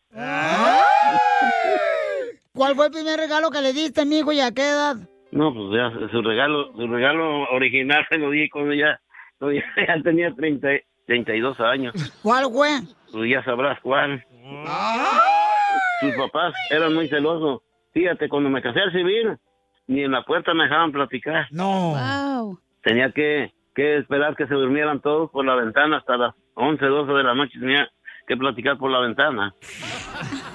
[2.53, 4.97] ¿Cuál fue el primer regalo que le diste, mijo, y a qué edad?
[5.31, 8.99] No, pues ya su regalo, su regalo original se lo di cuando ya,
[9.39, 10.69] cuando ya, ya tenía 30,
[11.07, 11.95] 32 años.
[12.23, 12.71] ¿Cuál fue?
[13.13, 14.25] Tú ya sabrás cuál.
[16.01, 17.61] Sus papás eran muy celosos.
[17.97, 19.39] Fíjate, cuando me casé al civil,
[19.87, 21.47] ni en la puerta me dejaban platicar.
[21.51, 21.95] No.
[21.95, 22.61] Wow.
[22.83, 27.13] Tenía que, que esperar que se durmieran todos por la ventana hasta las 11, 12
[27.15, 27.59] de la noche.
[27.59, 27.89] Tenía
[28.29, 29.55] que platicar por la ventana.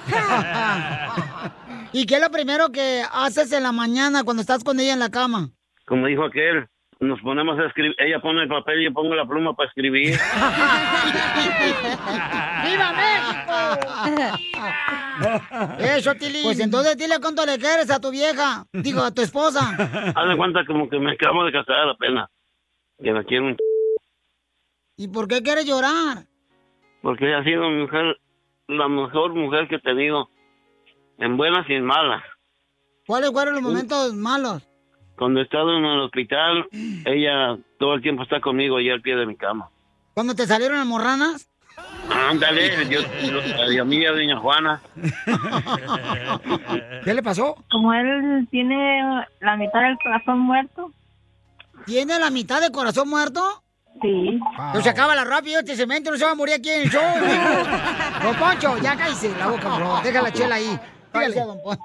[1.92, 5.00] ¿Y qué es lo primero que haces en la mañana cuando estás con ella en
[5.00, 5.50] la cama?
[5.84, 6.68] Como dijo aquel,
[7.02, 7.94] nos ponemos a escribir.
[7.98, 10.12] Ella pone el papel y yo pongo la pluma para escribir.
[12.64, 13.52] ¡Viva México!
[15.80, 16.44] Eso, Tilín.
[16.44, 18.64] Pues entonces dile cuánto le quieres a tu vieja.
[18.72, 19.60] Digo, a tu esposa.
[20.14, 22.30] Haz de cuenta como que me acabo de casar apenas.
[23.02, 23.56] Que me quiero un...
[24.96, 26.26] ¿Y por qué quieres llorar?
[27.02, 28.16] Porque ella ha sido mi mujer,
[28.68, 30.30] la mejor mujer que he tenido.
[31.18, 32.22] En buenas y en malas.
[33.06, 34.62] ¿Cuáles fueron los momentos malos?
[35.22, 36.66] Cuando he estado en el hospital,
[37.04, 39.68] ella todo el tiempo está conmigo y al pie de mi cama.
[40.14, 41.48] ¿Cuando te salieron las morranas?
[42.28, 42.98] Ándale, yo,
[43.30, 44.82] yo- a mí y a doña Juana.
[47.04, 47.54] ¿Qué le pasó?
[47.70, 49.00] Como él tiene
[49.40, 50.90] la mitad del corazón muerto.
[51.86, 53.62] ¿Tiene la mitad de corazón muerto?
[54.02, 54.40] Sí.
[54.72, 56.90] Pues se acaba la rápido, este cemento no se va a morir aquí en el
[56.90, 57.00] show.
[58.24, 60.02] Don Poncho, ya cállese la boca, favor.
[60.02, 60.80] Deja la chela ahí.
[61.14, 61.34] Dígale.
[61.36, 61.84] don Poncho.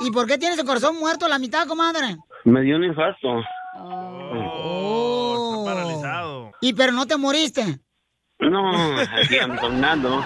[0.00, 2.18] ¿Y por qué tienes el corazón muerto la mitad, comadre?
[2.44, 3.42] Me dio un infarto.
[3.78, 5.64] Oh.
[5.66, 6.52] Paralizado.
[6.60, 7.62] ¿Y pero no te moriste?
[8.38, 10.24] No, aquí ando caminando.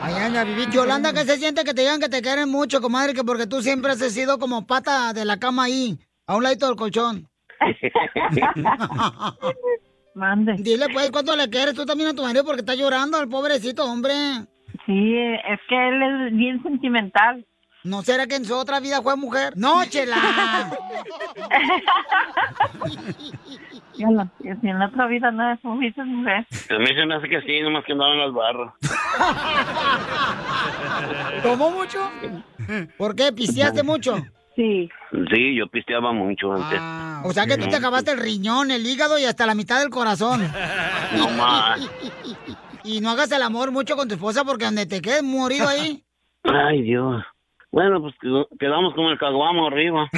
[0.00, 0.70] Ay, anda, vivir.
[0.70, 3.14] Yolanda, ¿qué se siente que te digan que te quieren mucho, comadre?
[3.14, 6.66] Que porque tú siempre has sido como pata de la cama ahí, a un ladito
[6.66, 7.28] del colchón.
[10.14, 10.54] Mande.
[10.58, 12.44] Dile, pues, ¿cuánto le quieres tú también a tu marido?
[12.44, 14.12] Porque está llorando el pobrecito, hombre.
[14.86, 17.44] Sí, es que él es bien sentimental.
[17.84, 19.52] ¿No será que en su otra vida fue mujer?
[19.56, 20.16] ¡No, chela!
[23.96, 25.92] Y en la, y si en la otra vida no es mujer.
[25.98, 28.72] A mí se me hace que sí, nomás que andaba en las barras.
[31.42, 32.10] ¿Tomó mucho?
[32.96, 33.32] ¿Por qué?
[33.32, 34.16] ¿Pisteaste mucho?
[34.56, 34.88] Sí.
[35.30, 36.80] Sí, yo pisteaba mucho antes.
[37.24, 39.90] O sea que tú te acabaste el riñón, el hígado y hasta la mitad del
[39.90, 40.50] corazón.
[41.16, 41.80] No más.
[42.82, 46.04] Y no hagas el amor mucho con tu esposa porque donde te quedes morido ahí.
[46.42, 47.22] Ay, Dios.
[47.74, 48.14] Bueno, pues
[48.60, 50.08] quedamos con el caguamo arriba.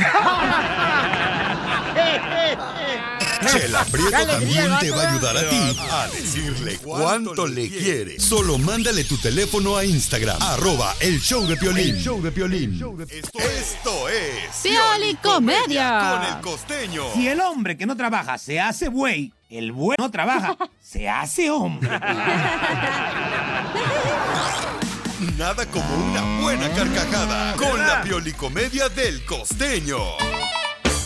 [3.50, 5.56] Chela Prieto ¡Qué alegría, también te va a ayudar a ti
[5.90, 8.20] a decirle cuánto le quiere.
[8.20, 11.96] Solo mándale tu teléfono a Instagram, arroba el show de Piolín.
[11.96, 12.74] El show de Piolín.
[13.08, 14.62] Esto, esto es...
[14.62, 16.10] Piolicomedia.
[16.10, 17.04] Con el costeño.
[17.14, 21.50] Si el hombre que no trabaja se hace buey, el buey no trabaja, se hace
[21.50, 21.88] hombre.
[25.18, 29.96] Nada como una buena carcajada con la piolicomedia del costeño.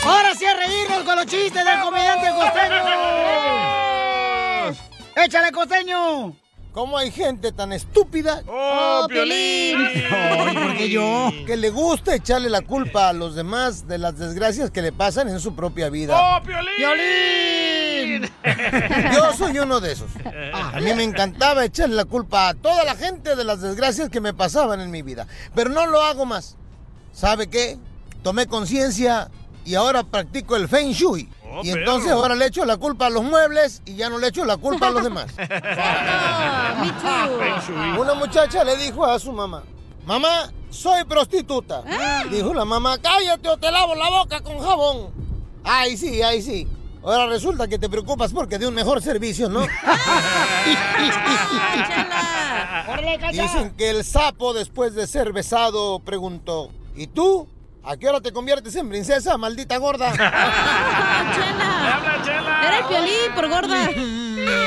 [0.05, 2.83] Ahora sí a reírnos con los chistes del comediante costeño.
[5.15, 6.40] ¡Échale, costeño!
[6.73, 8.43] ¿Cómo hay gente tan estúpida?
[8.47, 9.77] ¡Oh, Piolín!
[10.09, 11.31] Ay, ¿por qué yo?
[11.45, 15.29] Que le gusta echarle la culpa a los demás de las desgracias que le pasan
[15.29, 16.17] en su propia vida.
[16.17, 16.77] ¡Oh, Piolín!
[16.77, 18.31] ¡Piolín!
[19.13, 20.11] Yo soy uno de esos.
[20.53, 24.21] A mí me encantaba echarle la culpa a toda la gente de las desgracias que
[24.21, 25.27] me pasaban en mi vida.
[25.57, 26.57] Pero no lo hago más.
[27.13, 27.79] ¿Sabe qué?
[28.23, 29.29] Tomé conciencia
[29.65, 31.29] y ahora practico el Feng Shui.
[31.53, 32.23] Oh, y entonces perro.
[32.23, 34.89] ahora le echo la culpa a los muebles y ya no le echo la culpa
[34.89, 35.27] a los demás.
[37.99, 39.63] Una muchacha le dijo a su mamá,
[40.07, 41.83] mamá, soy prostituta.
[42.31, 45.11] Dijo la mamá, cállate o te lavo la boca con jabón.
[45.65, 46.67] Ay, sí, ay, sí.
[47.03, 49.61] Ahora resulta que te preocupas porque de un mejor servicio, ¿no?
[53.33, 57.49] Dicen que el sapo después de ser besado preguntó, ¿y tú?
[57.83, 60.13] ¿A qué hora te conviertes en princesa, maldita gorda?
[62.63, 63.91] Era el piolín por gorda.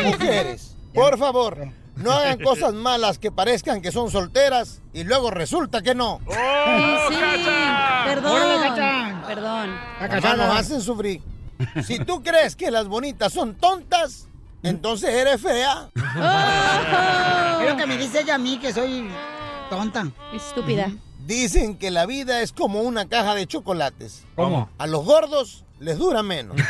[0.06, 5.82] Mujeres, por favor, no hagan cosas malas que parezcan que son solteras y luego resulta
[5.82, 6.22] que no.
[6.28, 6.36] Sí,
[7.10, 7.16] sí.
[8.06, 8.32] Perdón.
[8.32, 9.24] Órale, Cacha.
[9.28, 9.80] Perdón.
[10.00, 11.22] Mamá, nos hacen sufrir.
[11.84, 14.28] Si tú crees que las bonitas son tontas,
[14.64, 15.90] entonces eres fea.
[17.62, 19.08] Es lo que me dice ella a mí, que soy
[19.70, 20.08] tonta.
[20.34, 20.92] Estúpida.
[21.26, 24.24] Dicen que la vida es como una caja de chocolates.
[24.36, 24.70] ¿Cómo?
[24.78, 26.56] A los gordos les dura menos.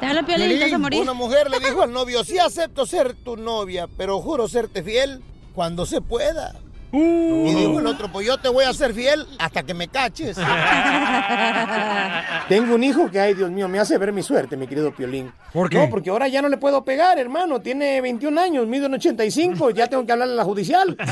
[0.00, 1.00] Te habla Piolín, te a morir.
[1.00, 5.22] Una mujer le dijo al novio, sí acepto ser tu novia, pero juro serte fiel
[5.54, 6.54] cuando se pueda.
[6.92, 7.46] Uh.
[7.46, 10.36] Y dijo el otro, pues yo te voy a ser fiel hasta que me caches.
[12.48, 15.32] Tengo un hijo que, ay Dios mío, me hace ver mi suerte, mi querido Piolín.
[15.54, 15.78] ¿Por qué?
[15.78, 17.62] No, porque ahora ya no le puedo pegar, hermano.
[17.62, 20.96] Tiene 21 años, mide un 85, ya tengo que hablarle a la judicial.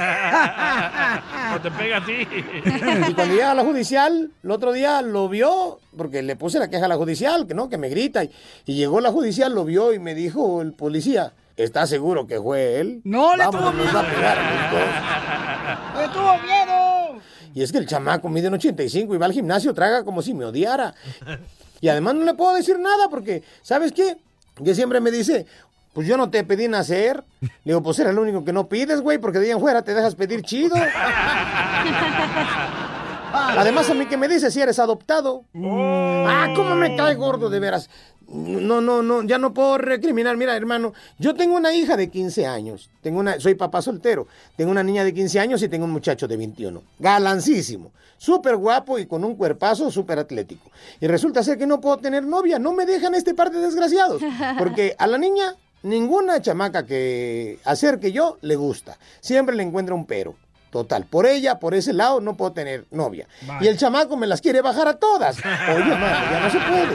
[1.53, 2.13] O te pega a ti.
[3.11, 6.71] Y cuando llega a la judicial, el otro día lo vio, porque le puse la
[6.71, 8.23] queja a la judicial, que no, que me grita.
[8.23, 8.31] Y,
[8.67, 12.81] y llegó la judicial, lo vio y me dijo el policía, ¿estás seguro que fue
[12.81, 13.01] él?
[13.05, 14.83] No, le tuvo nos va a pegar a los dos".
[16.01, 17.21] ¡Me tuvo miedo!
[17.55, 20.35] Y es que el chamaco mide un 85 y va al gimnasio, traga como si
[20.35, 20.95] me odiara.
[21.81, 24.19] Y además no le puedo decir nada porque, ¿sabes qué?
[24.63, 25.47] Que siempre me dice,
[25.93, 27.25] pues yo no te pedí nacer.
[27.41, 29.83] Le digo, pues eres el único que no pides, güey, porque de ahí en fuera
[29.83, 30.77] te dejas pedir chido.
[33.33, 35.45] Además, a mí que me dice si eres adoptado.
[35.55, 37.89] Ah, cómo me cae gordo, de veras.
[38.31, 40.37] No, no, no, ya no puedo recriminar.
[40.37, 42.89] Mira, hermano, yo tengo una hija de 15 años.
[43.03, 44.29] Tengo una, soy papá soltero.
[44.57, 46.83] Tengo una niña de 15 años y tengo un muchacho de 21.
[46.99, 47.91] Galancísimo.
[48.19, 50.71] Súper guapo y con un cuerpazo súper atlético.
[51.01, 52.59] Y resulta ser que no puedo tener novia.
[52.59, 54.23] No me dejan este par de desgraciados.
[54.59, 58.99] Porque a la niña, ninguna chamaca que acerque yo le gusta.
[59.21, 60.37] Siempre le encuentra un pero.
[60.71, 63.27] Total, por ella, por ese lado, no puedo tener novia.
[63.61, 65.37] Y el chamaco me las quiere bajar a todas.
[65.75, 66.95] Oye, mano, ya no se puede.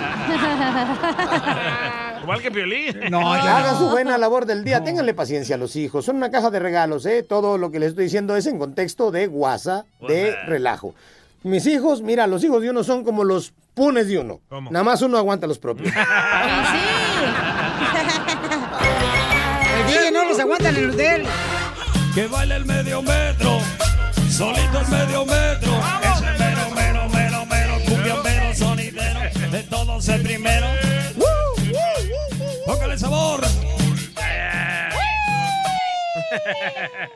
[2.23, 3.13] Igual que Piolín.
[3.13, 4.83] Hagan su buena labor del día.
[4.83, 6.05] Ténganle paciencia a los hijos.
[6.05, 7.21] Son una caja de regalos, ¿eh?
[7.21, 10.95] Todo lo que les estoy diciendo es en contexto de guasa, de relajo.
[11.43, 14.39] Mis hijos, mira, los hijos de uno son como los punes de uno.
[14.71, 15.93] Nada más uno aguanta los propios.
[19.75, 21.25] El DJ no los aguanta en el hotel.
[22.15, 23.24] Que baile el medio metro,
[24.35, 25.71] solito el medio metro.
[26.01, 29.19] Ese mero, mero, mero, mero, cumbia mero, sonidero,
[29.49, 30.67] de todos el primero.
[32.65, 33.41] Póngale sabor.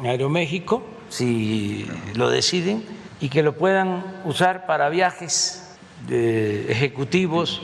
[0.03, 2.85] Aeroméxico, si lo deciden,
[3.21, 5.77] y que lo puedan usar para viajes
[6.09, 7.61] de ejecutivos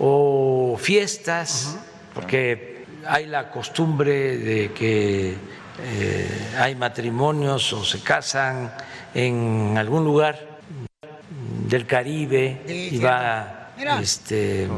[0.00, 1.78] o fiestas,
[2.14, 5.36] porque hay la costumbre de que
[5.80, 8.72] eh, hay matrimonios o se casan
[9.14, 10.58] en algún lugar
[11.68, 14.00] del Caribe Sí, y va Mira.
[14.00, 14.68] este,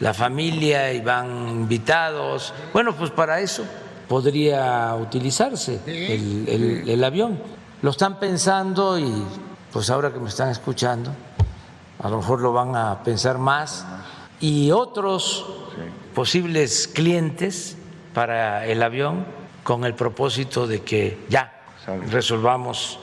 [0.00, 2.54] la familia y van invitados.
[2.72, 3.64] Bueno, pues para eso
[4.08, 7.38] podría utilizarse el, el- el avión.
[7.82, 9.24] Lo están pensando y
[9.72, 11.12] pues ahora que me están escuchando,
[12.02, 13.84] a lo mejor lo van a pensar más.
[14.40, 15.44] Y otros
[16.14, 17.76] posibles clientes
[18.14, 19.26] para el avión
[19.68, 21.52] con el propósito de que ya
[22.10, 22.98] resolvamos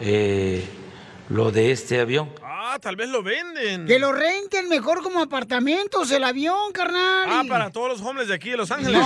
[0.00, 0.64] eh,
[1.28, 2.30] lo de este avión.
[2.78, 3.86] Tal vez lo venden.
[3.86, 7.26] Que lo renten mejor como apartamentos el avión, carnal.
[7.28, 9.00] Ah, y- para todos los homeless de aquí de Los Ángeles.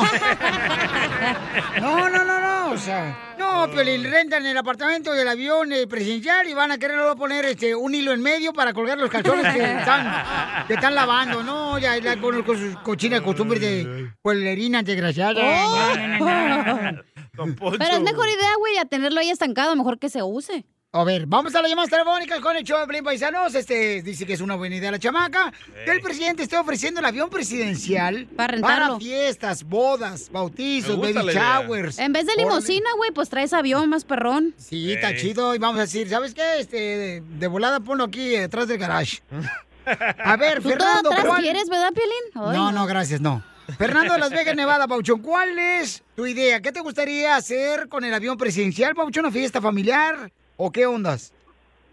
[1.81, 5.87] No, no, no, no, o sea, no, pero le rentan el apartamento del avión eh,
[5.87, 9.11] presidencial y van a querer luego poner este, un hilo en medio para colgar los
[9.11, 14.11] calzones que están, que están lavando, no, ya, ya con, con sus cochinas costumbres de
[14.23, 15.37] pueblerinas desgraciadas.
[15.43, 15.95] Oh.
[17.37, 20.65] Pero es mejor idea, güey, a tenerlo ahí estancado, mejor que se use.
[20.97, 23.53] A ver, vamos a las llamadas telefónicas con el show de Pelín Paisanos.
[23.57, 25.53] Este dice que es una buena idea la chamaca.
[25.85, 29.01] Que el presidente esté ofreciendo el avión presidencial Para rentarlo.
[29.01, 31.99] fiestas, bodas, bautizos, baby showers.
[31.99, 32.49] En vez de Órale.
[32.49, 34.55] limosina, güey, pues traes avión más perrón.
[34.57, 35.57] Sí, está chido.
[35.57, 36.61] Y vamos a decir, ¿sabes qué?
[36.61, 39.21] Este, de, de volada ponlo aquí detrás del garage.
[40.25, 41.43] A ver, ¿Tú Fernando, todo atrás ¿cuál?
[41.43, 42.13] quieres, verdad, Piolín?
[42.53, 43.43] Ay, No, no, gracias, no.
[43.79, 46.61] Fernando de Las Vegas, Nevada, Pauchón, ¿cuál es tu idea?
[46.63, 49.25] ¿Qué te gustaría hacer con el avión presidencial, Pauchón?
[49.25, 50.31] ¿Una fiesta familiar?
[50.57, 51.33] ¿O qué ondas?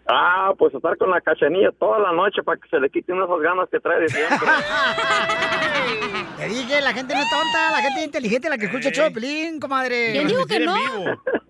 [0.08, 3.40] Ah, pues estar con la cachanilla toda la noche para que se le quiten esas
[3.40, 4.38] ganas que trae de siempre.
[6.38, 9.12] Te dije, la gente no es tonta, la gente es inteligente, la que escucha el
[9.12, 10.10] Pelín, comadre.
[10.12, 10.74] ¿Quién dijo que no?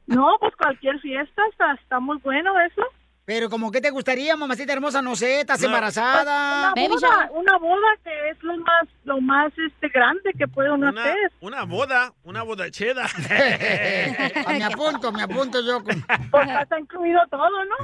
[0.08, 2.84] No, pues cualquier fiesta está, está muy bueno eso.
[3.25, 6.73] Pero como que te gustaría, mamacita hermosa, no sé, estás embarazada.
[6.75, 10.89] Una boda, una boda que es lo más, lo más este grande que puede uno
[10.89, 11.31] Una, hacer.
[11.39, 13.05] una boda, una boda cheda.
[13.05, 15.81] Ah, me apunto, me apunto yo.
[15.83, 17.75] con- Pues ya está incluido todo, ¿no?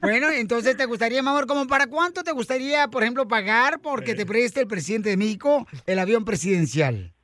[0.00, 4.14] Bueno, entonces te gustaría, mi amor, como para cuánto te gustaría, por ejemplo, pagar porque
[4.14, 7.14] te preste el presidente de México el avión presidencial?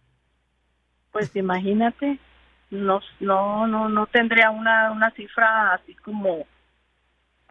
[1.12, 2.18] Pues imagínate,
[2.70, 6.46] no, no, no, no tendría una, una cifra así como,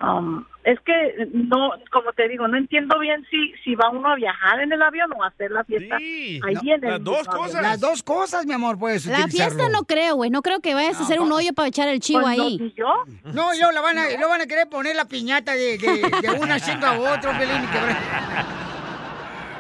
[0.03, 4.15] um, es que no, como te digo, no entiendo bien si, si va uno a
[4.15, 7.61] viajar en el avión o a hacer la fiesta ahí en el mismo avión.
[7.63, 10.29] Las dos cosas, mi amor, puedes La fiesta no creo, güey.
[10.29, 12.57] No creo que vayas a hacer un hoyo para echar el chivo Pues no, ahí.
[12.59, 13.03] ni yo.
[13.33, 16.31] No, yo la van a, lo van a querer poner la piñata de, de, de
[16.39, 17.67] una chinga a otro, Pelín.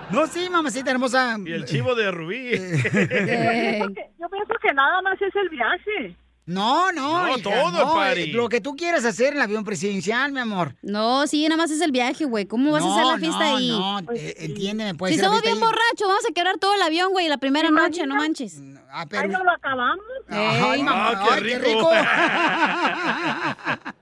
[0.09, 1.37] No, sí, mamacita hermosa.
[1.43, 2.51] Y el chivo de Rubí.
[2.51, 6.15] Yo pienso, que, yo pienso que nada más es el viaje.
[6.45, 9.63] No, no, No, hija, todo, no, eh, Lo que tú quieras hacer en el avión
[9.63, 10.75] presidencial, mi amor.
[10.81, 12.45] No, sí, nada más es el viaje, güey.
[12.45, 13.69] ¿Cómo vas a hacer No, la fiesta no, ahí?
[13.69, 17.27] no, eh, entiéndeme, puede si somos bien borrachos, vamos a quebrar todo el avión, güey,
[17.29, 18.59] la primera noche, no manches.
[18.95, 20.05] Ah, Ahí no lo acabamos.
[20.29, 20.83] Ay, Ey.
[20.83, 21.89] mamá, Ah, qué ay, qué rico.
[21.89, 21.89] rico.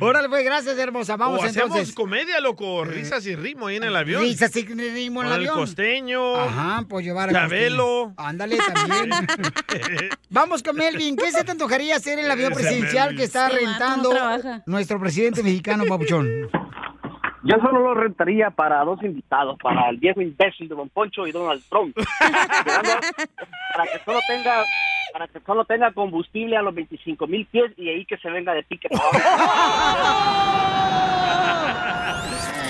[0.00, 1.16] Órale, pues, gracias, hermosa.
[1.16, 1.94] Vamos o hacemos entonces.
[1.94, 2.84] comedia, loco.
[2.84, 4.22] Risas y ritmo ahí en el avión.
[4.22, 5.54] Risas y ritmo en el el avión.
[5.54, 6.34] costeño.
[6.36, 8.12] Ajá, pues llevar a Chabelo.
[8.16, 8.28] Costeño.
[8.28, 9.10] Ándale también.
[10.30, 11.16] Vamos con Melvin.
[11.16, 15.44] ¿Qué se te antojaría hacer en el avión presidencial que está rentando no nuestro presidente
[15.44, 16.50] mexicano, Papuchón?
[17.44, 21.32] Yo solo lo rentaría para dos invitados, para el viejo imbécil de Don Poncho y
[21.32, 21.94] Donald Trump.
[23.76, 24.64] Para que solo tenga
[25.12, 28.52] para que solo tenga combustible a los 25 mil pies y ahí que se venga
[28.52, 28.88] de pique.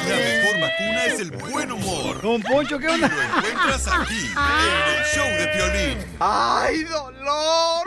[0.08, 2.20] La mejor vacuna es el buen humor.
[2.20, 3.08] Don Poncho, ¿qué onda?
[3.08, 5.98] Lo encuentras aquí, en el show de Piolín.
[6.20, 7.84] ¡Ay, dolor!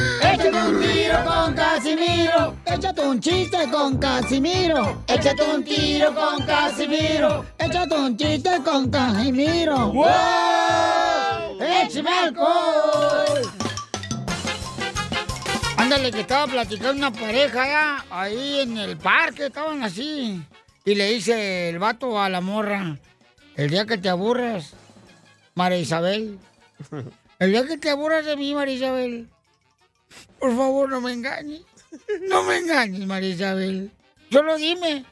[0.44, 2.56] Échate un tiro con Casimiro.
[2.66, 5.02] Échate un chiste con Casimiro.
[5.06, 7.46] Échate un tiro con Casimiro.
[7.58, 9.90] Échate un chiste con Casimiro.
[9.90, 11.62] ¡Wow!
[11.62, 13.52] ¡Échame alcohol!
[15.78, 20.42] Ándale, que estaba platicando una pareja ya, ahí en el parque, estaban así.
[20.84, 22.98] Y le dice el vato a la morra,
[23.56, 24.74] el día que te aburras,
[25.54, 26.38] María Isabel,
[27.38, 29.30] el día que te aburras de mí, María Isabel,
[30.38, 31.62] por favor no me engañes.
[32.28, 33.90] No me engañes, María Isabel.
[34.30, 35.04] Solo dime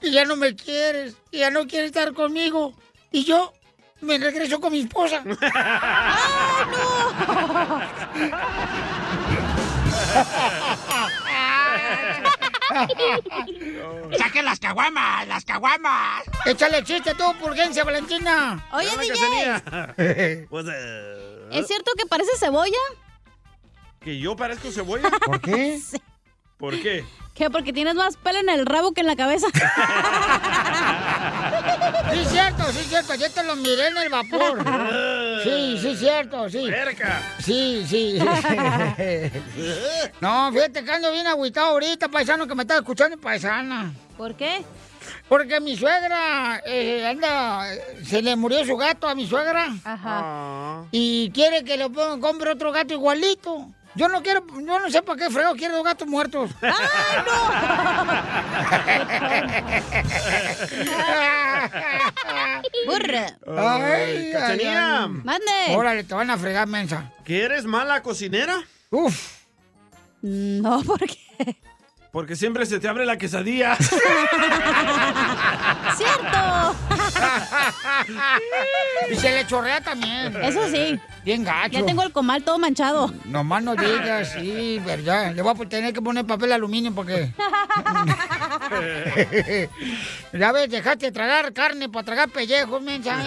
[0.00, 2.74] que ya no me quieres, que ya no quieres estar conmigo.
[3.12, 3.52] Y yo
[4.00, 5.22] me regreso con mi esposa.
[14.18, 15.26] ¡Saquen las caguamas!
[15.28, 16.22] ¡Las caguamas!
[16.46, 18.64] Échale chiste tú, por urgencia, Valentina.
[18.72, 22.72] Oye, DJ, Pues, eh, ¿es cierto que parece cebolla?
[24.04, 25.10] ¿Que yo parezco cebolla?
[25.24, 25.80] ¿Por qué?
[26.58, 27.04] ¿Por qué?
[27.34, 27.50] ¿Qué?
[27.50, 29.48] Porque tienes más pelo en el rabo que en la cabeza.
[32.12, 33.14] Sí, cierto, sí, cierto.
[33.14, 34.62] Yo te lo miré en el vapor.
[35.42, 36.66] Sí, sí, cierto, sí.
[36.66, 37.22] Cerca.
[37.42, 38.18] Sí, sí.
[40.20, 43.92] No, fíjate que ando bien agüitado ahorita, paisano, que me está escuchando, paisana.
[44.16, 44.64] ¿Por qué?
[45.28, 47.66] Porque mi suegra eh, anda,
[48.04, 49.74] se le murió su gato a mi suegra.
[49.84, 50.84] Ajá.
[50.92, 53.68] Y quiere que le ponga, compre otro gato igualito.
[53.96, 56.50] Yo no quiero, yo no sé para qué frego quiere dos gatos muertos.
[62.86, 63.26] Burra.
[63.46, 65.04] Ay, Cachanilla.
[65.04, 65.22] ay, ay.
[65.24, 65.76] Mande.
[65.76, 67.12] Órale, te van a fregar, mensa.
[67.24, 68.62] ¿Que eres mala cocinera?
[68.90, 69.42] Uf.
[70.22, 71.56] No, ¿por qué?
[72.14, 73.76] Porque siempre se te abre la quesadilla.
[75.96, 76.76] ¡Cierto!
[79.10, 80.36] y se le chorrea también.
[80.40, 80.96] Eso sí.
[81.24, 81.80] Bien gacho.
[81.80, 83.12] Ya tengo el comal todo manchado.
[83.24, 85.34] Nomás no digas, sí, verdad.
[85.34, 87.32] Le voy a tener que poner papel aluminio porque.
[90.32, 93.20] ya ves, dejaste de tragar carne para tragar pellejos, mensa.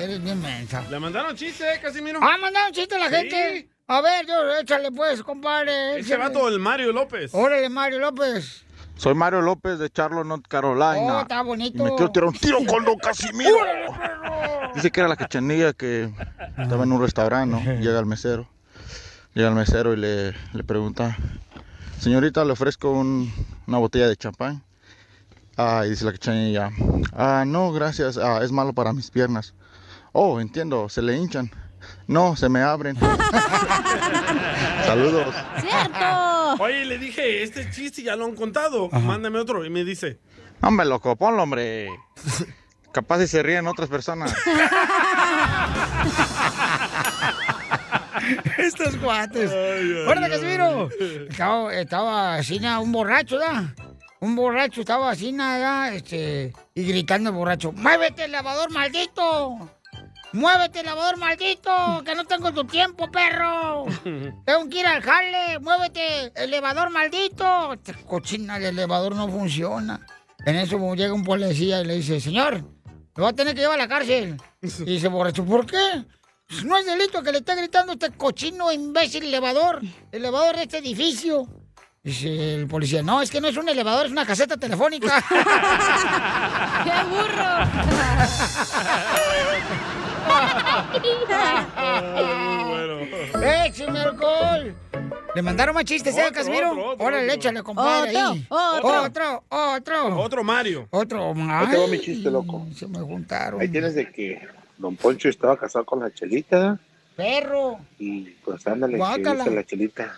[0.00, 0.84] Eres bien mensa.
[0.88, 2.20] ¿Le mandaron chiste, Casimiro?
[2.22, 3.14] Ah, mandaron chiste a la Sí.
[3.16, 3.68] gente.
[3.90, 5.98] A ver, yo, échale pues, compadre.
[6.00, 7.30] Ese vato, el Mario López.
[7.34, 8.62] Órale, Mario López.
[8.96, 11.20] Soy Mario López de Charlotte, North Oh, Carolina.
[11.22, 11.84] está y bonito.
[11.84, 13.56] me quiero tirar un tiro con Don Casimiro.
[14.74, 16.12] Dice que era la cachanilla que
[16.58, 17.80] estaba en un restaurante, ¿no?
[17.80, 18.48] Llega el mesero.
[19.34, 21.16] Llega el mesero y le, le pregunta,
[22.00, 23.32] señorita, le ofrezco un-
[23.66, 24.62] una botella de champán.
[25.56, 26.70] Ah, y dice la cachanilla,
[27.12, 29.54] ah, no, gracias, ah, es malo para mis piernas.
[30.12, 31.50] Oh, entiendo, se le hinchan.
[32.06, 32.96] No, se me abren.
[34.86, 35.34] Saludos.
[35.60, 36.54] ¡Cierto!
[36.62, 38.88] Oye, le dije, este chiste ya lo han contado.
[38.90, 39.64] Mándame otro.
[39.64, 40.18] Y me dice,
[40.60, 41.88] Hombre, loco, ponlo, hombre.
[42.92, 44.34] Capaz si se ríen otras personas.
[48.58, 49.50] Estos cuates.
[50.06, 50.88] ¡Órale, Casimiro!
[51.28, 53.74] Estaba, estaba así, na, un borracho, ¿da?
[54.20, 59.70] Un borracho estaba así, nada, este, y gritando el borracho, ¡Muévete, lavador maldito!
[60.32, 62.02] ¡Muévete, lavador maldito!
[62.04, 63.86] ¡Que no tengo tu tiempo, perro!
[64.44, 67.72] Tengo que ir al jale, muévete, elevador maldito.
[67.72, 70.00] Esta cochina de elevador no funciona.
[70.44, 72.62] En eso llega un policía y le dice, señor,
[73.16, 74.36] lo va a tener que llevar a la cárcel.
[74.62, 76.04] Y dice borracho, ¿por qué?
[76.46, 79.80] Pues No es delito que le esté gritando este cochino imbécil elevador.
[80.12, 81.46] Elevador de este edificio.
[82.02, 85.22] Dice el policía, no, es que no es un elevador, es una caseta telefónica.
[86.84, 87.66] ¡Qué burro!
[93.66, 94.74] ¡Écheme alcohol!
[95.34, 96.70] Le mandaron más chistes, ¿eh, Casimiro?
[96.72, 97.34] otro, otro, Órale, otro.
[97.36, 98.10] échale, compadre.
[98.10, 98.46] Otro, ahí.
[98.50, 99.02] otro.
[99.02, 100.20] otro, otro.
[100.20, 100.88] otro Mario.
[100.90, 102.66] Otro, Ahí te va mi ay, chiste, loco.
[102.74, 103.60] Se me juntaron.
[103.60, 104.40] Ahí tienes de que
[104.78, 106.78] Don Poncho estaba casado con la chelita
[107.16, 107.78] Perro.
[107.98, 109.44] y pues ándale, que Guácala.
[109.44, 110.14] dice la chelita.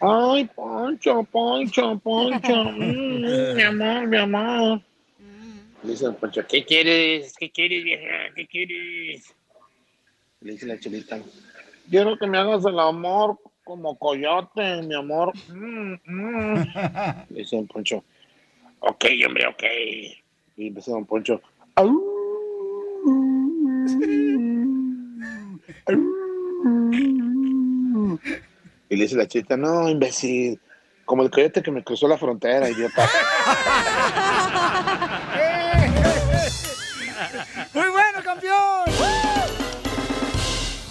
[0.00, 2.64] Ay, Poncho, Poncho, Poncho.
[2.64, 4.80] mm, mi amor, mi amor.
[5.86, 7.32] Le dice Don Poncho, ¿qué quieres?
[7.38, 8.34] ¿Qué quieres, vieja?
[8.34, 9.32] ¿Qué quieres?
[10.40, 11.20] Le dice la chelita,
[11.88, 15.32] quiero que me hagas el amor como coyote, mi amor.
[15.48, 16.54] Mm, mm.
[17.30, 18.02] Le dice Don Poncho,
[18.80, 19.62] ok, hombre, ok.
[20.56, 21.40] Y dice Don Poncho,
[21.76, 21.86] "Au".
[28.88, 30.58] Y le dice la chita, no, imbécil,
[31.04, 33.08] como el coyote que me cruzó la frontera, idiota.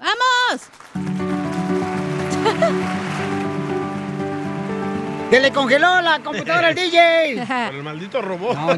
[0.00, 0.62] ¡Vamos!
[5.30, 7.44] ¡Se le congeló la computadora al DJ!
[7.66, 8.56] Por el maldito robot.
[8.56, 8.76] No,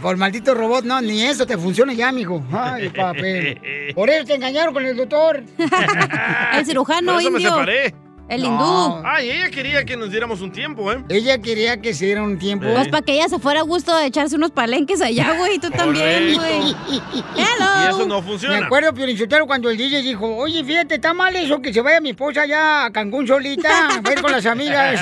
[0.00, 2.42] por maldito robot, no, ni eso te funciona ya, mijo.
[2.50, 3.92] Ay, papel.
[3.94, 5.42] Por eso te engañaron con el doctor.
[6.54, 7.50] El cirujano Por eso me indio.
[7.50, 7.94] separé.
[8.28, 8.48] El No.
[8.48, 9.02] hindú.
[9.06, 11.02] Ay, ella quería que nos diéramos un tiempo, ¿eh?
[11.08, 12.66] Ella quería que se diera un tiempo.
[12.70, 15.54] Pues para que ella se fuera a gusto de echarse unos palenques allá, güey.
[15.56, 16.76] y Tú también, güey.
[16.90, 17.40] Y
[17.88, 18.58] eso no funciona.
[18.60, 22.00] Me acuerdo, Piorinchotero, cuando el DJ dijo, oye, fíjate, está mal eso que se vaya
[22.02, 25.00] mi esposa allá a Cancún solita, a ir con las amigas.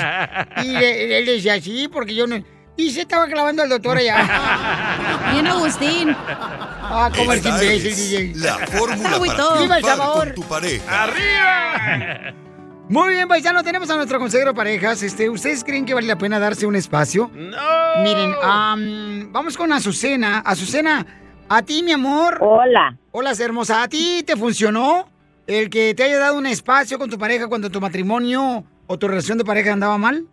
[0.63, 2.41] Y le- él decía, sí, porque yo no...
[2.77, 5.29] Y se estaba clavando al doctor allá.
[5.33, 6.15] Bien Agustín.
[6.19, 8.33] Ah, como el DJ.
[8.35, 9.19] la fórmula
[9.67, 11.03] para con tu pareja.
[11.03, 12.33] ¡Arriba!
[12.89, 15.03] Muy bien, paisano, tenemos a nuestro consejero de parejas.
[15.03, 17.29] Este, ¿Ustedes creen que vale la pena darse un espacio?
[17.33, 18.01] ¡No!
[18.01, 20.39] Miren, am, vamos con Azucena.
[20.39, 21.05] Azucena,
[21.49, 22.37] a ti, mi amor.
[22.39, 22.97] Hola.
[23.11, 23.83] Hola, hermosa.
[23.83, 25.09] ¿A ti te funcionó
[25.47, 29.09] el que te haya dado un espacio con tu pareja cuando tu matrimonio o tu
[29.09, 30.23] relación de pareja andaba mal?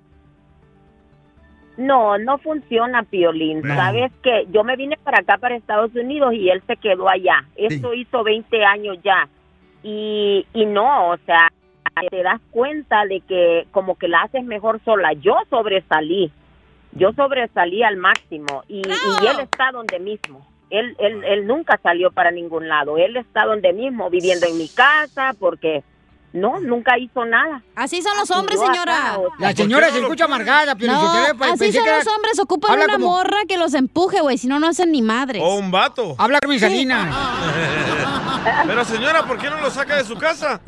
[1.76, 3.62] No, no funciona, Piolín.
[3.62, 3.74] No.
[3.74, 7.44] Sabes que yo me vine para acá, para Estados Unidos, y él se quedó allá.
[7.56, 9.28] Esto hizo 20 años ya.
[9.82, 11.48] Y, y no, o sea,
[12.10, 15.12] te das cuenta de que como que la haces mejor sola.
[15.14, 16.32] Yo sobresalí.
[16.92, 18.62] Yo sobresalí al máximo.
[18.68, 20.46] Y, y él está donde mismo.
[20.70, 22.96] Él, él, él nunca salió para ningún lado.
[22.98, 25.84] Él está donde mismo, viviendo en mi casa, porque
[26.32, 27.62] no, nunca hizo nada.
[27.76, 29.18] Así son los hombres, Yo acá, señora.
[29.38, 32.72] La señora se escucha amargada, pero No, te- así son que era- los hombres, ocupan
[32.72, 35.42] Habla una como- morra que los empuje, güey, si no, no hacen ni madres.
[35.44, 36.16] O un vato.
[36.18, 37.08] Habla con mi Salina.
[38.66, 40.60] Pero señora, ¿por qué no lo saca de su casa?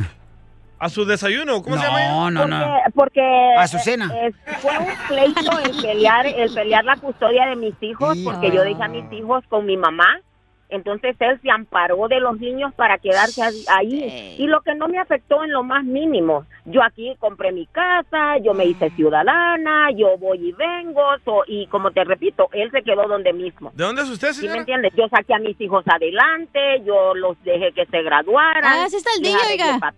[0.79, 2.03] A su desayuno, ¿cómo se llama?
[2.05, 2.31] ella?
[2.31, 3.23] No, no, porque,
[3.59, 4.13] Azucena.
[4.15, 8.51] eh, eh, fue un pleito el pelear, el pelear la custodia de mis hijos, porque
[8.51, 10.21] yo dejé a mis hijos con mi mamá.
[10.69, 14.35] Entonces él se amparó de los niños para quedarse ahí-.
[14.39, 16.45] Y lo que no me afectó en lo más mínimo.
[16.65, 21.03] Yo aquí compré mi casa, yo me hice ciudadana, yo voy y vengo.
[21.25, 23.71] so- y como te repito, él se quedó donde mismo.
[23.75, 24.61] ¿De dónde es usted, ¿Sí me señora?
[24.61, 24.93] entiendes?
[24.97, 28.65] Yo saqué a mis hijos adelante, yo los dejé que se graduaran.
[28.65, 29.93] Ah, así está el arreglé oiga.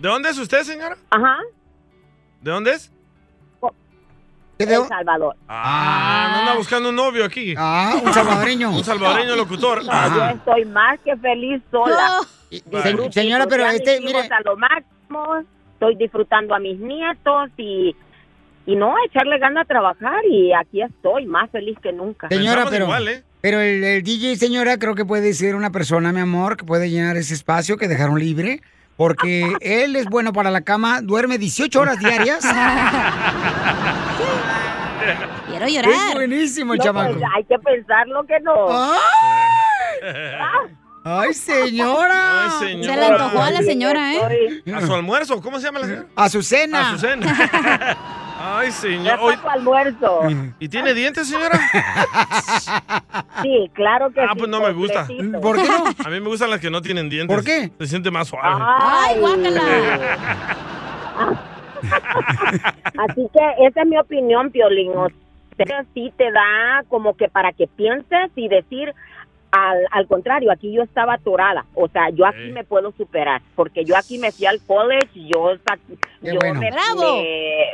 [0.00, 0.96] ¿De dónde es usted, señora?
[1.10, 1.38] Ajá.
[2.40, 2.92] ¿De dónde es?
[4.68, 5.36] El Salvador.
[5.48, 7.54] Ah, no anda buscando un novio aquí.
[7.56, 8.70] Ah, un salvadoreño.
[8.70, 9.84] un salvadoreño locutor.
[9.84, 12.20] No, yo estoy más que feliz sola.
[12.70, 13.12] Vale.
[13.12, 15.44] señora, pero este, mire- a lo máximo,
[15.74, 17.96] estoy disfrutando a mis nietos y,
[18.66, 22.28] y no, echarle ganas a trabajar y aquí estoy, más feliz que nunca.
[22.28, 23.22] Señora, pero, ¿eh?
[23.40, 26.90] pero el, el DJ, señora, creo que puede ser una persona, mi amor, que puede
[26.90, 28.60] llenar ese espacio que dejaron libre.
[28.94, 32.44] Porque él es bueno para la cama, duerme 18 horas diarias.
[35.48, 37.12] Quiero Es buenísimo el No, chamaco.
[37.14, 38.68] pues, hay que pensarlo que no.
[41.04, 42.44] ¡Ay, señora!
[42.44, 42.94] Ay, señora.
[42.94, 44.62] Se le antojó a la señora, ¿eh?
[44.74, 45.40] ¿A su almuerzo?
[45.42, 46.06] ¿Cómo se llama la señora?
[46.14, 46.90] Azucena.
[46.90, 47.26] Azucena.
[48.44, 49.04] Ay, señor.
[49.04, 50.20] Ya está tu almuerzo.
[50.58, 51.58] ¿Y tiene dientes, señora?
[53.42, 55.06] Sí, claro que Ah, sí, pues no me gusta.
[55.40, 55.84] ¿Por qué no?
[56.04, 57.34] A mí me gustan las que no tienen dientes.
[57.34, 57.70] ¿Por qué?
[57.78, 58.48] Se siente más suave.
[58.60, 59.20] Ay,
[61.82, 64.92] Así que esa es mi opinión, Piolín.
[64.96, 65.08] O
[65.56, 68.92] sea, sí te da como que para que pienses y decir,
[69.50, 71.64] al, al contrario, aquí yo estaba atorada.
[71.74, 73.42] O sea, yo aquí me puedo superar.
[73.54, 75.54] Porque yo aquí me fui al college, yo,
[76.22, 76.60] yo bueno.
[76.60, 76.70] me,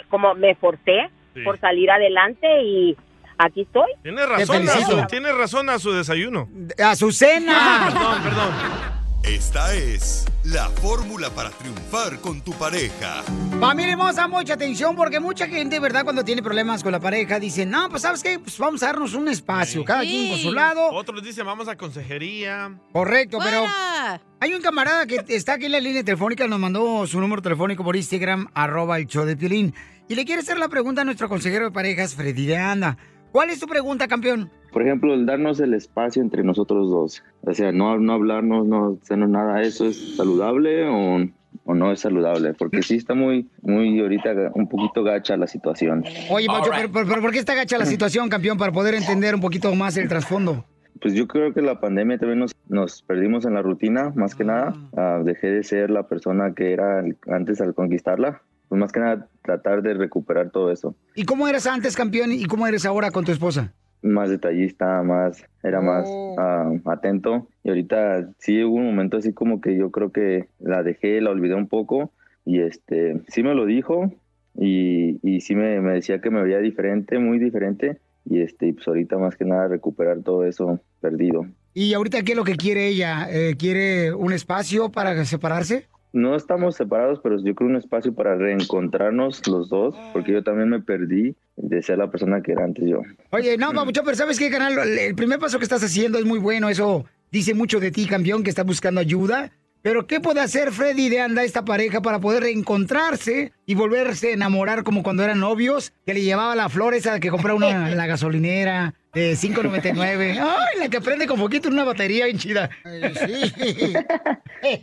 [0.09, 1.44] como me forcé Sí.
[1.44, 2.96] por salir adelante y
[3.36, 3.88] aquí estoy.
[4.02, 6.48] Tiene razón, a su, tiene razón a su desayuno.
[6.84, 7.90] Azucena.
[7.92, 8.97] Perdón, perdón.
[9.29, 13.22] Esta es la fórmula para triunfar con tu pareja.
[13.61, 16.03] Familia hermosa, mucha atención porque mucha gente, ¿verdad?
[16.05, 18.39] Cuando tiene problemas con la pareja, dice, no, pues ¿sabes qué?
[18.39, 20.93] Pues vamos a darnos un espacio, cada quien por su lado.
[20.93, 22.74] Otros dicen, vamos a consejería.
[22.91, 24.22] Correcto, pero ¡Fuera!
[24.41, 27.85] hay un camarada que está aquí en la línea telefónica, nos mandó su número telefónico
[27.85, 29.74] por Instagram, arroba el show de Piolín,
[30.09, 32.97] y le quiere hacer la pregunta a nuestro consejero de parejas, Freddy de Anda.
[33.33, 34.51] ¿Cuál es tu pregunta, campeón?
[34.72, 37.22] Por ejemplo, el darnos el espacio entre nosotros dos.
[37.43, 39.62] O sea, no, no hablarnos, no hacernos nada.
[39.62, 41.26] ¿Eso es saludable o,
[41.64, 42.55] o no es saludable?
[42.55, 46.05] Porque sí está muy, muy ahorita un poquito gacha la situación.
[46.31, 48.59] Oye, Pacho, pero, pero- pero ¿por qué está gacha la situación, campeón?
[48.59, 50.64] Para poder entender un poquito más el trasfondo.
[51.01, 54.43] Pues yo creo que la pandemia también nos, nos perdimos en la rutina, más que
[54.45, 54.74] nada.
[54.97, 58.43] Ah, dejé de ser la persona que era antes al conquistarla.
[58.68, 60.94] Pues más que nada tratar de recuperar todo eso.
[61.14, 63.72] ¿Y cómo eras antes, campeón, y cómo eres ahora con tu esposa?
[64.02, 66.08] más detallista, más, era más
[66.38, 67.48] ah, atento.
[67.64, 71.30] Y ahorita sí hubo un momento así como que yo creo que la dejé, la
[71.30, 72.12] olvidé un poco
[72.44, 74.12] y este, sí me lo dijo
[74.54, 78.72] y, y sí me, me decía que me veía diferente, muy diferente y este, y
[78.72, 81.46] pues ahorita más que nada recuperar todo eso perdido.
[81.74, 83.28] ¿Y ahorita qué es lo que quiere ella?
[83.30, 85.86] Eh, ¿Quiere un espacio para separarse?
[86.18, 90.68] No estamos separados, pero yo creo un espacio para reencontrarnos los dos, porque yo también
[90.68, 93.02] me perdí de ser la persona que era antes yo.
[93.30, 94.76] Oye, no, Papuchón, pero ¿sabes qué, canal?
[94.98, 98.42] El primer paso que estás haciendo es muy bueno, eso dice mucho de ti, campeón,
[98.42, 99.52] que estás buscando ayuda.
[99.83, 104.33] Pero ¿qué puede hacer Freddy de anda esta pareja para poder reencontrarse y volverse a
[104.33, 105.93] enamorar como cuando eran novios?
[106.05, 110.39] Que le llevaba la flor esa que compraba una en la gasolinera de 5.99.
[110.41, 112.70] Ay, la que prende con poquito en una batería bien chida.
[112.85, 113.95] Sí.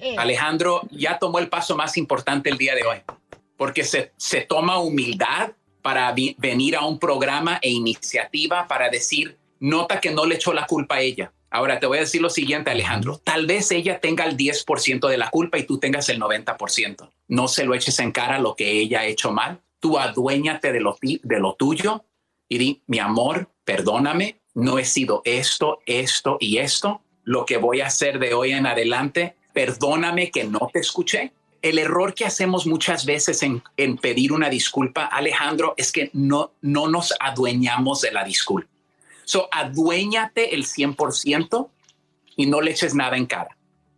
[0.18, 2.98] Alejandro ya tomó el paso más importante el día de hoy,
[3.58, 10.00] porque se, se toma humildad para venir a un programa e iniciativa para decir, nota
[10.00, 11.32] que no le echó la culpa a ella.
[11.56, 13.22] Ahora te voy a decir lo siguiente, Alejandro.
[13.24, 17.10] Tal vez ella tenga el 10% de la culpa y tú tengas el 90%.
[17.30, 19.62] No se lo eches en cara lo que ella ha hecho mal.
[19.80, 22.04] Tú aduéñate de lo, de lo tuyo
[22.50, 27.00] y di, mi amor, perdóname, no he sido esto, esto y esto.
[27.24, 31.32] Lo que voy a hacer de hoy en adelante, perdóname que no te escuché.
[31.62, 36.52] El error que hacemos muchas veces en, en pedir una disculpa, Alejandro, es que no,
[36.60, 38.75] no nos adueñamos de la disculpa.
[39.26, 41.70] So, aduéñate el 100%
[42.38, 43.56] y no le eches nada en cara.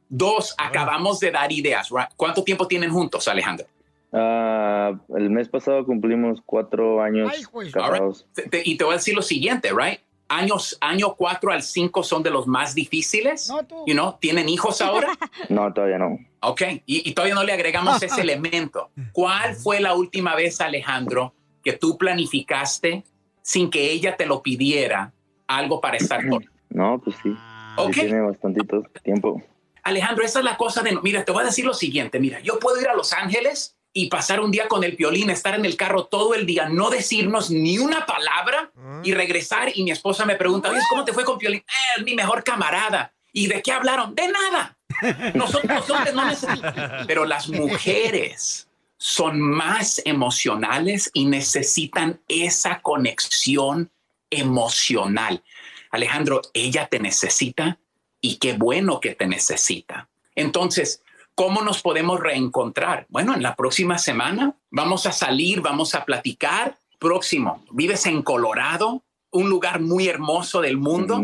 [0.09, 1.89] Dos, acabamos de dar ideas.
[1.89, 2.09] right?
[2.15, 3.67] ¿Cuánto tiempo tienen juntos, Alejandro?
[4.13, 7.30] Ah, el mes pasado cumplimos cuatro años
[7.73, 8.25] casados.
[8.34, 9.99] Te- te- y te voy a decir lo siguiente, right?
[10.30, 13.49] Años, año 4 al 5 son de los más difíciles.
[13.86, 15.07] You know, ¿Tienen hijos ahora?
[15.49, 16.17] No, todavía no.
[16.41, 18.89] Ok, y, y todavía no le agregamos ese elemento.
[19.13, 23.03] ¿Cuál fue la última vez, Alejandro, que tú planificaste
[23.41, 25.13] sin que ella te lo pidiera
[25.48, 26.45] algo para estar con?
[26.70, 27.32] No, pues sí.
[27.34, 27.39] Sí
[27.78, 27.93] Ok.
[27.93, 29.41] tiene bastantito tiempo.
[29.84, 32.60] Alejandro, esa es la cosa de, mira, te voy a decir lo siguiente, mira, yo
[32.60, 35.78] puedo ir a Los Ángeles y pasar un día con el violín, estar en el
[35.78, 38.72] carro todo el día, no decirnos ni una palabra
[39.04, 41.62] y regresar y mi esposa me pregunta, oye, ¿cómo te fue con violín?
[41.62, 43.14] "Eh, es mi mejor camarada.
[43.32, 44.14] ¿Y de qué hablaron?
[44.16, 44.78] De nada.
[45.36, 47.06] Nosotros los hombres no necesitamos.
[47.08, 48.68] Pero las mujeres
[48.98, 53.89] son más emocionales y necesitan esa conexión
[54.30, 55.43] emocional.
[55.91, 57.80] Alejandro, ella te necesita
[58.21, 60.09] y qué bueno que te necesita.
[60.36, 61.03] Entonces,
[61.36, 63.05] ¿cómo nos podemos reencontrar?
[63.09, 66.78] Bueno, en la próxima semana vamos a salir, vamos a platicar.
[66.99, 71.23] Próximo, vives en Colorado, un lugar muy hermoso del mundo,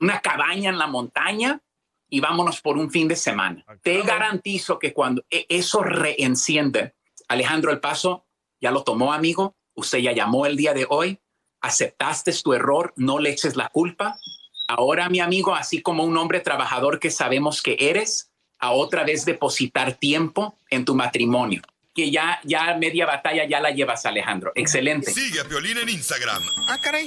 [0.00, 1.60] una cabaña en la montaña
[2.10, 3.64] y vámonos por un fin de semana.
[3.82, 6.94] Te garantizo que cuando e- eso reenciende,
[7.28, 8.26] Alejandro El Paso
[8.60, 9.54] ya lo tomó, amigo.
[9.74, 11.18] Usted ya llamó el día de hoy,
[11.62, 14.18] aceptaste tu error, no le eches la culpa.
[14.68, 19.24] Ahora, mi amigo, así como un hombre trabajador que sabemos que eres, a otra vez
[19.24, 21.62] depositar tiempo en tu matrimonio.
[21.94, 24.52] Que ya, ya media batalla ya la llevas, Alejandro.
[24.54, 25.12] Excelente.
[25.12, 26.42] Sigue a Piolín en Instagram.
[26.68, 27.06] Ah, caray.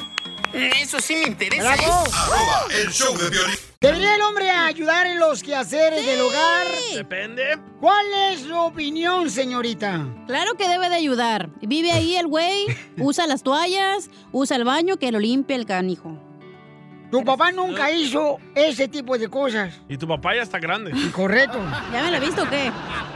[0.55, 1.75] Eso sí me interesa.
[1.75, 1.79] ¿eh?
[1.85, 3.55] Arroba el show de Piolín.
[3.81, 6.65] ¿Debería el hombre ayudar en los quehaceres del hogar?
[6.95, 7.59] Depende.
[7.79, 10.07] ¿Cuál es su opinión, señorita?
[10.27, 11.49] Claro que debe de ayudar.
[11.61, 12.65] Vive ahí el güey,
[12.97, 16.17] usa las toallas, usa el baño, que lo limpie el canijo.
[17.11, 19.73] Tu papá nunca hizo ese tipo de cosas.
[19.87, 20.91] Y tu papá ya está grande.
[21.11, 21.59] Correcto.
[21.93, 22.71] ¿Ya me la visto o qué?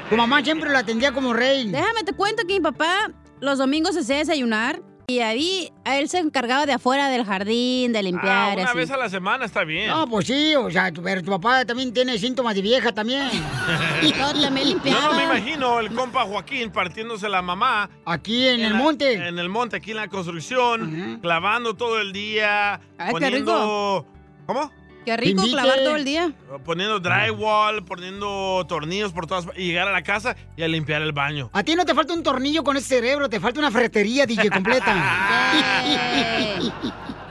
[0.09, 1.69] Tu mamá siempre la atendía como rey.
[1.71, 6.19] Déjame te cuento que mi papá los domingos se hacía desayunar y ahí él se
[6.19, 8.57] encargaba de afuera del jardín, de Ah, limpiar.
[8.57, 8.77] y una así.
[8.77, 9.87] vez a la semana está bien.
[9.89, 13.27] No, pues sí, o sea, tu- pero tu papá también tiene síntomas de vieja también.
[14.19, 17.89] No, también Yo no me imagino el compa Joaquín partiéndose la mamá.
[18.05, 19.13] Aquí en el la- monte.
[19.27, 22.75] En el monte, aquí en la construcción, clavando todo el día.
[22.97, 24.05] Ay, qué poniendo.
[24.45, 24.71] ¿Cómo?
[25.09, 25.53] Qué rico Invite.
[25.53, 26.31] clavar todo el día.
[26.63, 31.13] Poniendo drywall, poniendo tornillos por todas y llegar a la casa y a limpiar el
[31.13, 31.49] baño.
[31.51, 34.51] A ti no te falta un tornillo con ese cerebro, te falta una ferretería, DJ,
[34.51, 34.93] completa.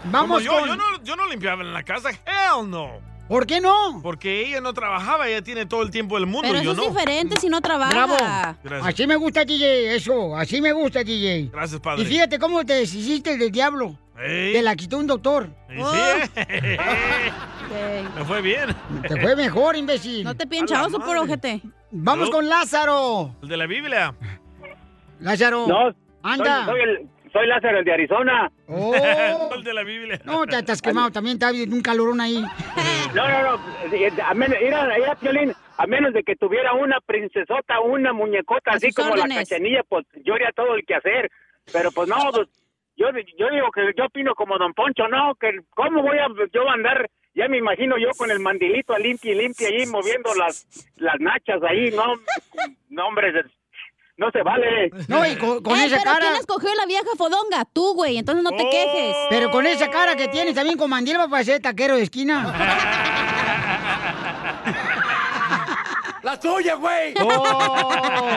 [0.10, 0.66] Vamos yo, con...
[0.66, 2.10] yo, no, yo no limpiaba en la casa.
[2.10, 2.94] Hell no.
[3.28, 4.00] ¿Por qué no?
[4.02, 6.48] Porque ella no trabajaba, ella tiene todo el tiempo del mundo.
[6.48, 6.94] Pero y yo eso es no.
[6.94, 7.92] diferente si no trabaja.
[7.92, 8.16] Bravo.
[8.64, 8.88] Gracias.
[8.92, 10.34] Así me gusta, DJ, eso.
[10.34, 11.50] Así me gusta, DJ.
[11.52, 12.02] Gracias, padre.
[12.02, 13.96] Y fíjate cómo te deshiciste del diablo.
[14.20, 14.52] Ey.
[14.54, 15.48] Te la quitó un doctor.
[15.68, 15.74] Sí,
[16.36, 16.78] eh.
[18.16, 18.74] Me fue bien.
[19.06, 20.24] Te fue mejor, imbécil.
[20.24, 21.60] No te pinchamos por ojete.
[21.90, 22.34] Vamos No.
[22.34, 23.34] con Lázaro.
[23.42, 24.14] El de la Biblia.
[25.20, 25.66] Lázaro.
[25.66, 26.64] No, Anda.
[26.66, 28.50] Soy, soy el, soy Lázaro, el de Arizona.
[28.66, 28.94] Oh.
[29.54, 30.20] El de la Biblia.
[30.24, 32.44] No, te, te has quemado también, está bien, un calorón ahí.
[33.14, 33.58] No, no, no.
[34.28, 38.74] A menos, era, era, Piolín, a menos de que tuviera una princesota, una muñecota, A
[38.74, 39.48] así como la órdenes.
[39.48, 41.30] cachanilla, pues yo haría todo el que hacer.
[41.72, 42.48] Pero pues no, pues,
[42.98, 43.06] yo,
[43.38, 47.08] yo digo que yo opino como Don Poncho, no, que cómo voy a yo andar,
[47.34, 51.14] ya me imagino yo con el mandilito a limpia y limpia ahí moviendo las, las
[51.20, 52.14] nachas ahí, no,
[52.90, 53.32] no hombre,
[54.16, 54.90] no se vale.
[55.06, 56.26] No, y con, con Eh, esa pero cara.
[56.26, 57.64] ¿quién escogió la vieja fodonga?
[57.72, 59.16] Tú, güey, entonces no te quejes.
[59.30, 62.52] Pero con esa cara que tienes también con mandil va a parecer taquero de esquina.
[66.22, 67.14] ¡La tuya, güey!
[67.22, 68.30] Oh.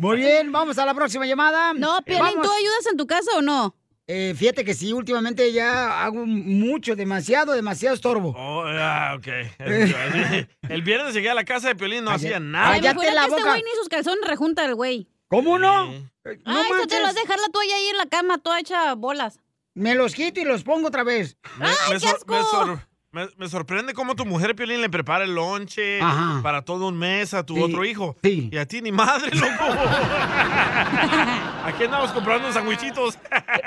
[0.00, 1.72] Muy bien, vamos a la próxima llamada.
[1.74, 3.74] No, Piolín, ¿tú ayudas en tu casa o no?
[4.06, 8.34] Eh, fíjate que sí, últimamente ya hago mucho, demasiado, demasiado estorbo.
[8.36, 9.26] Oh, ah, ok.
[10.68, 12.72] El, viernes llegué a la casa de Piolín, no hacía nada.
[12.72, 15.08] Ay, me jura que este güey ni sus calzones rejunta el güey.
[15.28, 15.84] ¿Cómo no?
[15.84, 18.94] Ay, eso te lo vas a dejar la toalla ahí en la cama, toda hecha
[18.94, 19.40] bolas.
[19.72, 21.38] Me los quito y los pongo otra vez.
[21.58, 22.80] Me, me sor- me sor-
[23.14, 26.40] me- me sorprende cómo tu mujer Piolín le prepara el lonche Ajá.
[26.42, 28.16] para todo un mes a tu Sí, otro hijo.
[28.22, 28.50] sí.
[28.52, 29.48] Y a ti ni madre, loco.
[31.64, 33.18] Aquí andamos comprando sandwichitos.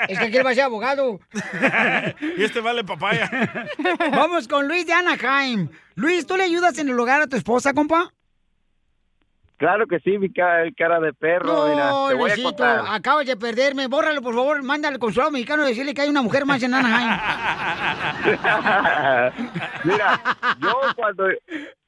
[0.08, 1.18] Es que aquel va a ser abogado.
[2.36, 3.28] y este vale papaya.
[4.12, 5.68] Vamos con Luis de Anaheim.
[5.94, 8.12] Luis, ¿tú le ayudas en el hogar a tu esposa, compa?
[9.58, 11.66] Claro que sí, mi ca- cara de perro.
[11.68, 12.84] mira, No, te voy a Luisito, contar.
[12.88, 13.88] acabas de perderme.
[13.88, 14.62] Bórralo, por favor.
[14.62, 17.08] Mándale al consulado mexicano y decirle que hay una mujer más en Anaheim.
[19.84, 20.20] Mira,
[20.60, 21.24] yo cuando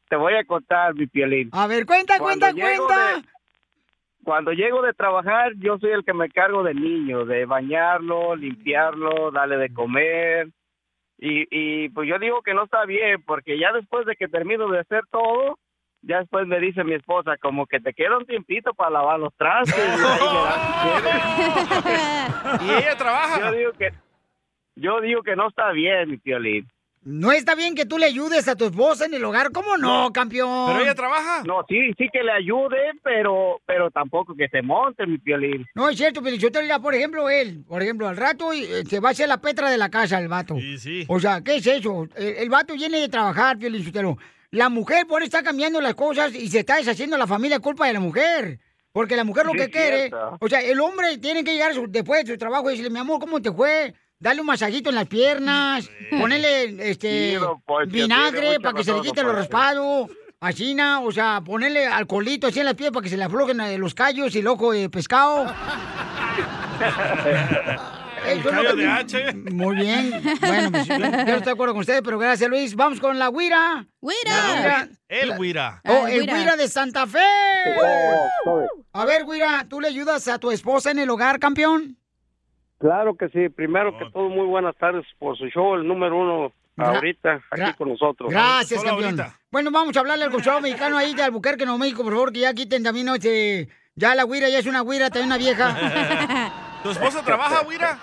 [0.09, 1.51] te voy a contar, mi pielín.
[1.53, 3.17] A ver, cuenta, Cuando cuenta, cuenta.
[3.17, 3.23] de-
[4.23, 9.31] cuando llego de trabajar, yo soy el que me cargo del niño, de bañarlo, limpiarlo,
[9.31, 10.49] darle de comer.
[11.19, 14.69] Y, y pues yo digo que no está bien, porque ya después de que termino
[14.69, 15.59] de hacer todo,
[16.03, 19.35] ya después me dice mi esposa, como que te queda un tiempito para lavar los
[19.37, 19.77] trastes.
[19.77, 21.11] y ahí.
[22.67, 23.41] ¿Y ella trabaja?
[23.41, 23.93] Yo digo que,
[24.77, 26.67] yo digo que no está bien, mi piolín.
[27.03, 29.53] No está bien que tú le ayudes a tu esposa en el hogar.
[29.53, 30.77] ¿Cómo no, campeón?
[30.95, 31.43] trabaja.
[31.47, 35.67] No, sí, sí que le ayude, pero, pero tampoco que se monte, mi piolín.
[35.75, 38.85] No, es cierto, pero yo te diría, por ejemplo, él, por ejemplo, al rato eh,
[38.87, 40.57] se va a hacer la petra de la casa el vato.
[40.57, 41.05] Sí, sí.
[41.09, 42.07] O sea, ¿qué es eso?
[42.17, 43.83] El, el vato viene de trabajar, Piolín.
[44.53, 47.93] La mujer por está cambiando las cosas y se está deshaciendo la familia culpa de
[47.93, 48.59] la mujer.
[48.93, 51.87] Porque la mujer lo Sí, que quiere, o sea, el hombre tiene que llegar su-
[51.89, 53.95] después de su trabajo y decirle, mi amor, ¿cómo te fue?
[54.19, 58.93] Darle un masajito en las piernas, ponerle este Sí, Poncho, tiene vinagre para que se
[58.93, 59.39] le quite los Poncho.
[59.39, 63.61] raspados, asina, o sea, ponerle alcoholito así en las piernas para que se le aflojen
[63.61, 65.47] eh, los callos y el ojo de pescado.
[68.27, 69.33] El callo de H.
[69.53, 70.23] Muy bien.
[70.41, 72.75] Bueno, pues yo, no estoy de acuerdo con ustedes, pero gracias, Luis.
[72.77, 73.87] Vamos con la güira.
[74.01, 74.89] ¡Güira!
[75.09, 75.81] El Guira.
[75.87, 77.19] Oh, Ah, el güira de Santa Fe.
[78.93, 81.97] A ver, güira, ¿tú le ayudas a tu esposa en el hogar, campeón?
[82.79, 83.49] Claro que sí.
[83.49, 87.91] Primero que todo, muy buenas tardes por su show, el número uno ahorita aquí con
[87.91, 88.31] nosotros.
[88.31, 89.21] Gracias, campeón.
[89.51, 92.41] Bueno, vamos a hablarle al consulado mexicano ahí de Albuquerque, Nuevo México, por favor, que
[92.41, 95.77] ya quiten también, este, ya la güira ya es una güira, también una vieja.
[96.83, 97.99] ¿Tu esposa trabaja, Guira?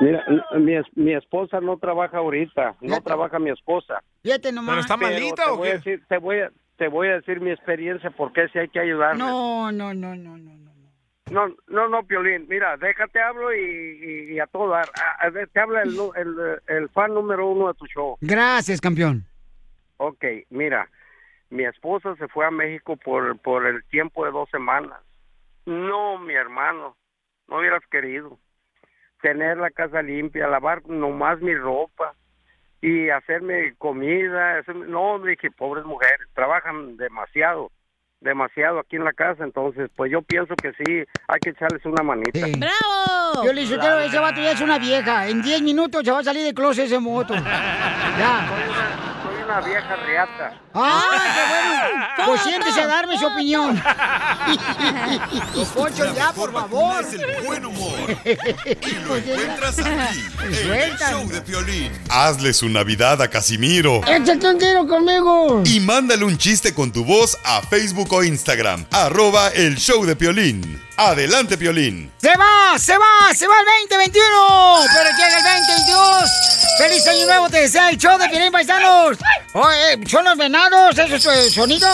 [0.00, 0.24] Mira,
[0.58, 4.02] mi, es- mi esposa no trabaja ahorita, no trabaja mi esposa.
[4.22, 4.70] Fíjate nomás.
[4.72, 5.72] ¿Pero está Pero malita te o qué?
[5.78, 9.18] decir- te voy a te voy a decir mi experiencia porque si hay que ayudarle.
[9.24, 10.56] No, no, no, no, no.
[11.30, 12.46] No, no, no, Piolín.
[12.48, 14.84] Mira, déjate hablo y, y- y a todo dar.
[14.94, 18.16] A- a ver, te habla el, el, el fan número uno de tu show.
[18.20, 19.24] Gracias, campeón.
[19.96, 20.88] Ok, mira,
[21.50, 25.00] mi esposa se fue a México por, por el tiempo de dos semanas.
[25.64, 26.94] No, mi hermano,
[27.48, 28.38] no hubieras querido.
[29.22, 32.12] Tener la casa limpia, lavar nomás mi ropa
[32.80, 34.58] y hacerme comida.
[34.60, 37.70] hacerme- No, dije, pobres mujeres, trabajan demasiado,
[38.20, 39.42] demasiado aquí en la casa.
[39.44, 42.40] Entonces, pues yo pienso que sí, hay que echarles una manita.
[42.58, 43.44] ¡Bravo!
[43.46, 43.74] Yo le dije,
[44.04, 45.26] ese vato ya es una vieja.
[45.28, 47.34] En 10 minutos se va a salir de closet ese moto.
[48.18, 48.46] Ya.
[49.46, 50.60] Una vieja reata.
[50.74, 52.06] ¡Ah, qué bueno!
[52.26, 53.80] Pues siéntese a darme su opinión.
[55.74, 57.04] Poncho, ya, por favor.
[57.04, 57.94] Es el buen humor.
[58.24, 61.92] Y lo encuentras aquí, en el show de Piolín.
[62.10, 64.00] Hazle su Navidad a Casimiro.
[64.08, 65.62] Échate un tiro conmigo.
[65.64, 68.84] Y mándale un chiste con tu voz a Facebook o Instagram.
[68.90, 70.85] Arroba el show de Piolín.
[70.98, 72.10] Adelante, Piolín.
[72.18, 72.78] ¡Se va!
[72.78, 73.34] ¡Se va!
[73.34, 74.84] ¡Se va el 2021!
[74.94, 76.30] ¡Pero llega el 2022!
[76.78, 77.50] ¡Feliz año nuevo!
[77.50, 79.18] Te desea el show de Piolín Paisanos.
[79.52, 80.98] Oye, ¿son los venados?
[80.98, 81.88] ¿Eso es el sonido?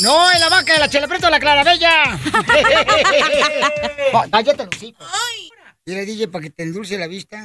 [0.00, 2.18] No, es la vaca de la chelepreta la clarabella.
[4.12, 5.06] Oh, Cállate los hijos.
[5.84, 7.44] Y le dije para que te endulce la vista.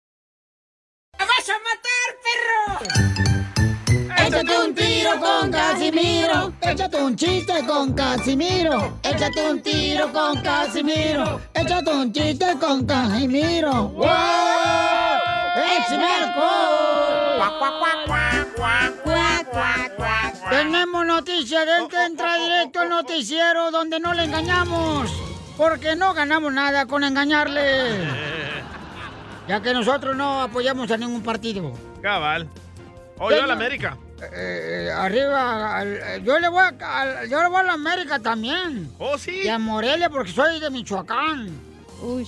[1.41, 2.61] Vas a matar, perro!
[4.27, 6.53] Échate un tiro con Casimiro.
[6.61, 8.99] Échate un chiste con Casimiro.
[9.03, 11.41] Échate un tiro con Casimiro.
[11.53, 13.89] Échate un chiste con Casimiro.
[13.89, 14.07] ¡Wow!
[15.77, 16.07] ¡Échame
[20.49, 25.09] Tenemos noticias del que entra directo al noticiero donde no le engañamos.
[25.57, 28.31] Porque no ganamos nada con engañarle.
[29.51, 31.73] Ya que nosotros no apoyamos a ningún partido.
[32.01, 32.47] Cabal.
[33.19, 33.97] Oye, a la América.
[34.33, 38.17] Eh, arriba, al- eh, yo le voy a, al- yo le voy a la América
[38.19, 38.89] también.
[38.97, 39.41] Oh, sí.
[39.43, 41.49] Y a Morelia porque soy de Michoacán.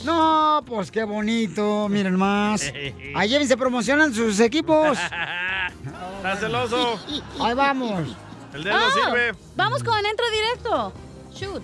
[0.04, 2.70] No, pues qué bonito, miren más.
[3.16, 4.98] Ayer se promocionan sus equipos.
[6.18, 7.00] Está celoso.
[7.40, 8.18] Ahí vamos.
[8.54, 9.32] El dedo Oh, sirve.
[9.56, 10.94] Vamos con Entra Directo.
[11.34, 11.64] Shoot.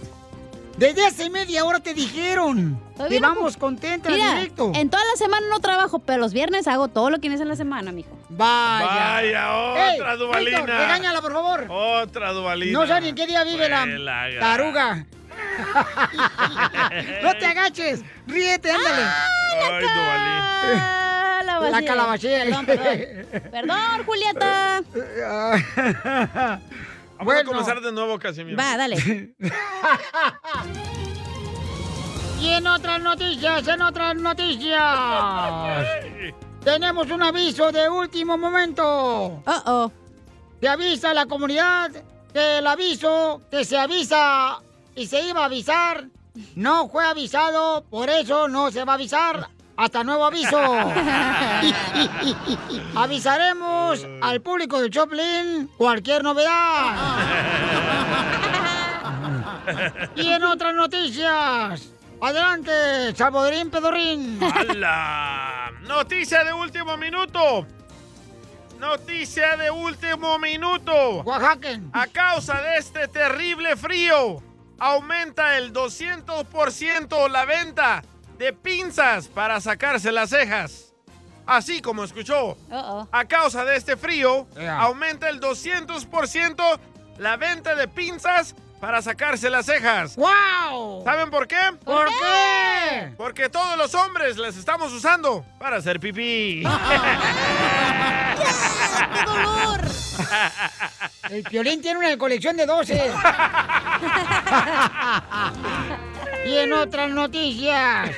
[0.80, 2.82] Desde hace media hora te dijeron.
[3.10, 4.72] Que vamos ocu- con Entra Mira, Directo.
[4.74, 7.50] En toda la semana no trabajo, pero los viernes hago todo lo que es en
[7.50, 8.18] la semana, mijo.
[8.30, 8.86] Vaya.
[8.86, 10.58] Vaya, Ey, otra dubalina.
[10.60, 11.66] Víctor, regáñala, por favor.
[11.70, 12.80] Otra dubalina.
[12.80, 13.86] No sé ni en qué día vive la
[14.40, 15.06] taruga.
[17.24, 18.02] no te agaches.
[18.26, 19.02] Ríete, ándale.
[19.02, 20.80] Ay, dubalín.
[20.82, 22.44] Ah, la, calabacía.
[22.46, 23.52] Perdón, perdón.
[23.52, 24.82] Perdón, Julieta.
[27.20, 28.58] Vamos a comenzar de nuevo, Casimiro.
[28.58, 29.36] Va, dale.
[32.42, 34.80] Y en otras noticias, en otras noticias.
[36.64, 39.44] Tenemos un aviso de último momento.
[39.46, 39.92] Uh oh.
[40.62, 41.92] Se avisa a la comunidad
[42.32, 44.62] que el aviso que se avisa
[44.96, 46.08] y se iba a avisar
[46.56, 49.50] no fue avisado, por eso no se va a avisar
[49.80, 50.60] hasta nuevo aviso.
[52.96, 57.18] Avisaremos al público de Choplin cualquier novedad.
[60.18, 64.38] Y en otras noticias, adelante, Salvadorín Pedorrín.
[64.44, 65.72] ¡Hala!
[65.88, 67.66] Noticia de último minuto.
[68.80, 71.22] Noticia de último minuto.
[71.22, 71.80] Oaxaca.
[71.94, 74.44] A causa de este terrible frío,
[74.78, 78.04] aumenta el 200% la venta
[78.40, 80.94] de pinzas para sacarse las cejas.
[81.46, 82.58] Así como escuchó.
[83.12, 86.80] A causa de este frío, aumenta el 200%
[87.18, 90.16] la venta de pinzas para sacarse las cejas.
[90.16, 91.04] ¡Wow!
[91.04, 91.58] ¿Saben por qué?
[91.84, 93.14] ¿Por qué?
[93.18, 96.64] Porque todos los hombres las estamos usando para hacer pipí.
[99.14, 99.82] ¡Qué dolor!
[101.30, 102.94] El Piolín tiene una colección de 12.
[106.46, 108.12] y en otras noticias,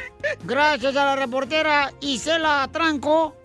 [0.43, 3.35] gracias a la reportera Isela Tranco,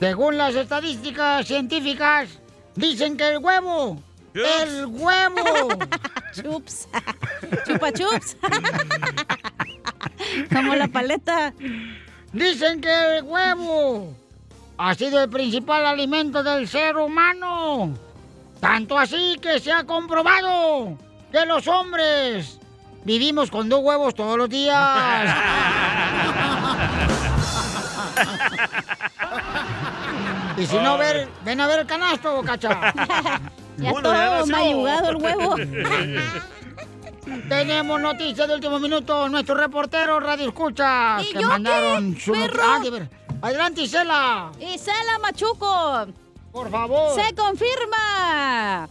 [0.00, 2.28] según las estadísticas científicas,
[2.74, 4.02] dicen que el huevo,
[4.44, 5.68] el huevo,
[6.32, 6.88] chups,
[7.66, 8.36] chupa chups,
[10.52, 11.52] como la paleta.
[12.32, 14.12] Dicen que el huevo
[14.76, 17.94] ha sido el principal alimento del ser humano.
[18.60, 20.98] Tanto así que se ha comprobado
[21.32, 22.58] que los hombres
[23.04, 25.34] vivimos con dos huevos todos los días.
[30.58, 32.94] y si no, ver, ven a ver el canasto, cacha.
[33.78, 35.56] Ya todo mayugado el huevo.
[37.48, 39.28] Tenemos noticias de último minuto.
[39.28, 42.62] Nuestro reportero Radio Escucha ¿Y que yo mandaron qué, su perro?
[42.64, 43.10] Ah, de ver-
[43.42, 44.50] Adelante, Isela.
[44.60, 46.06] Isela Machuco.
[46.52, 47.20] Por favor.
[47.20, 48.88] Se confirma.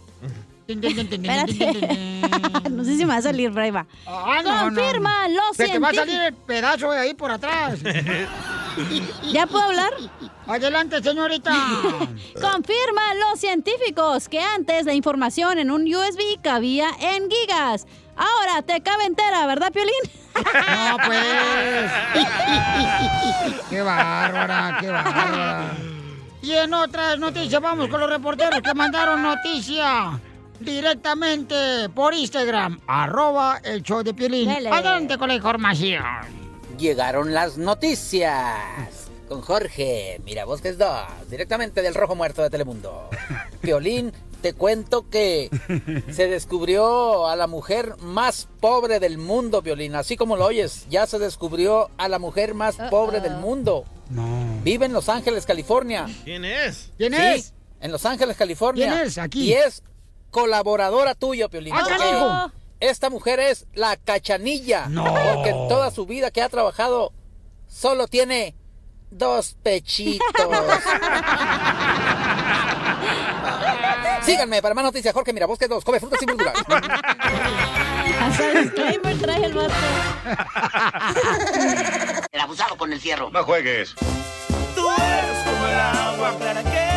[0.68, 0.74] No
[2.84, 3.86] sé si me va a salir, pero ahí va.
[4.08, 4.76] Ah, no, no.
[4.82, 5.98] Confirma los Se te va a científicos.
[5.98, 7.78] salir el pedazo de ahí por atrás.
[9.32, 9.94] ¿Ya puedo hablar?
[10.48, 11.52] Adelante, señorita.
[12.42, 17.88] Confirman los científicos que antes la información en un USB cabía en gigas.
[18.16, 19.94] Ahora te cabe entera, ¿verdad, Piolín?
[20.36, 21.92] No, pues.
[23.70, 25.72] qué bárbara, qué bárbara.
[26.42, 30.20] Y en otras noticias, vamos con los reporteros que mandaron noticia
[30.60, 34.48] directamente por Instagram, arroba el show de Piolín.
[34.48, 34.70] Dele.
[34.70, 36.45] Adelante con la información.
[36.78, 38.60] Llegaron las noticias.
[39.28, 41.02] Con Jorge, mira, vos que es dos,
[41.32, 43.10] directamente del Rojo Muerto de Telemundo.
[43.64, 45.50] Violín, te cuento que
[46.12, 49.96] se descubrió a la mujer más pobre del mundo, Violín.
[49.96, 53.86] Así como lo oyes, ya se descubrió a la mujer más pobre del mundo.
[54.64, 56.06] Vive en Los Ángeles, California.
[56.24, 56.92] ¿Quién es?
[56.98, 57.54] ¿Quién Sí, es?
[57.82, 58.92] En Los Ángeles, California.
[58.92, 59.18] ¿Quién es?
[59.18, 59.46] Aquí.
[59.46, 59.82] Y es
[60.30, 61.74] colaboradora tuya, Piolín.
[61.76, 62.52] ¡Ah!
[62.80, 64.88] Esta mujer es la cachanilla.
[64.90, 65.06] No.
[65.06, 67.14] Porque en toda su vida que ha trabajado
[67.68, 68.56] solo tiene
[69.12, 70.26] dos pechitos.
[74.24, 75.14] Síganme para más noticias.
[75.14, 75.84] Jorge Mirabosque 2.
[75.84, 76.54] Come frutas y verduras.
[78.22, 79.74] Hasta disclaimer trae el vato.
[82.32, 83.30] El abusado con el fierro.
[83.30, 83.94] No juegues.
[84.76, 86.95] Tú eres como el agua clara que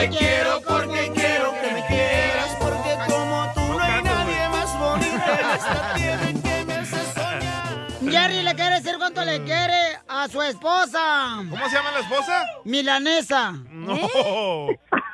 [0.00, 5.14] Te quiero porque quiero que me quieras, porque como tú no hay nadie más bonito
[5.14, 8.10] en esta tierra que me hace soñar.
[8.10, 11.44] Jerry le quiere decir cuánto le quiere a su esposa.
[11.50, 12.46] ¿Cómo se llama la esposa?
[12.64, 13.52] Milanesa.
[13.70, 14.68] No.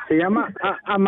[0.07, 0.99] Se llama a.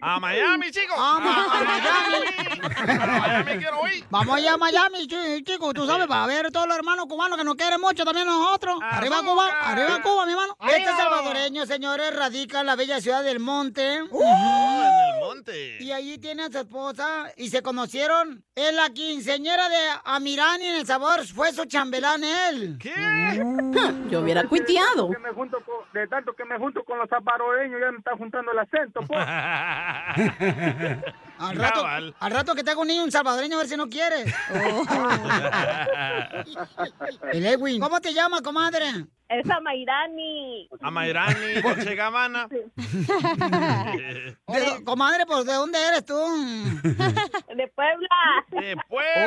[0.00, 0.96] A Miami, chicos.
[0.96, 3.02] Vamos a Miami.
[3.02, 4.04] A Miami quiero ir.
[4.10, 7.42] Vamos allá a Miami, chi- chicos, tú sabes, para ver todos los hermanos cubanos que
[7.42, 8.78] nos quieren mucho también a nosotros.
[8.80, 10.56] Arriba Cuba, arriba Cuba, mi hermano.
[10.68, 14.02] Este salvadoreño, señores, radica en la bella ciudad del Monte.
[14.12, 15.78] Oh, en el monte.
[15.82, 20.76] Y allí tiene a su esposa y se conocieron en la quinceñera de Amirani en
[20.76, 21.26] El Sabor.
[21.26, 22.78] Fue su chambelán él.
[22.80, 22.94] ¿Qué?
[24.10, 25.10] Yo hubiera cuiteado.
[25.10, 28.16] Que me junto con- de tanto que me junto con los salvadoreños, ya me está
[28.16, 29.18] juntando el acento, pues.
[31.38, 32.14] Al rato, Cabal.
[32.18, 34.26] al rato que te haga un niño un salvadoreño a ver si no quieres.
[37.32, 37.80] El Edwin.
[37.80, 39.06] ¿Cómo te llamas, comadre?
[39.28, 40.68] Es a Mairani.
[40.80, 42.48] A Mayrani, Dolce Gabbana.
[44.86, 46.14] Comadre, pues ¿de dónde eres tú?
[46.14, 48.08] De Puebla.
[48.50, 48.74] De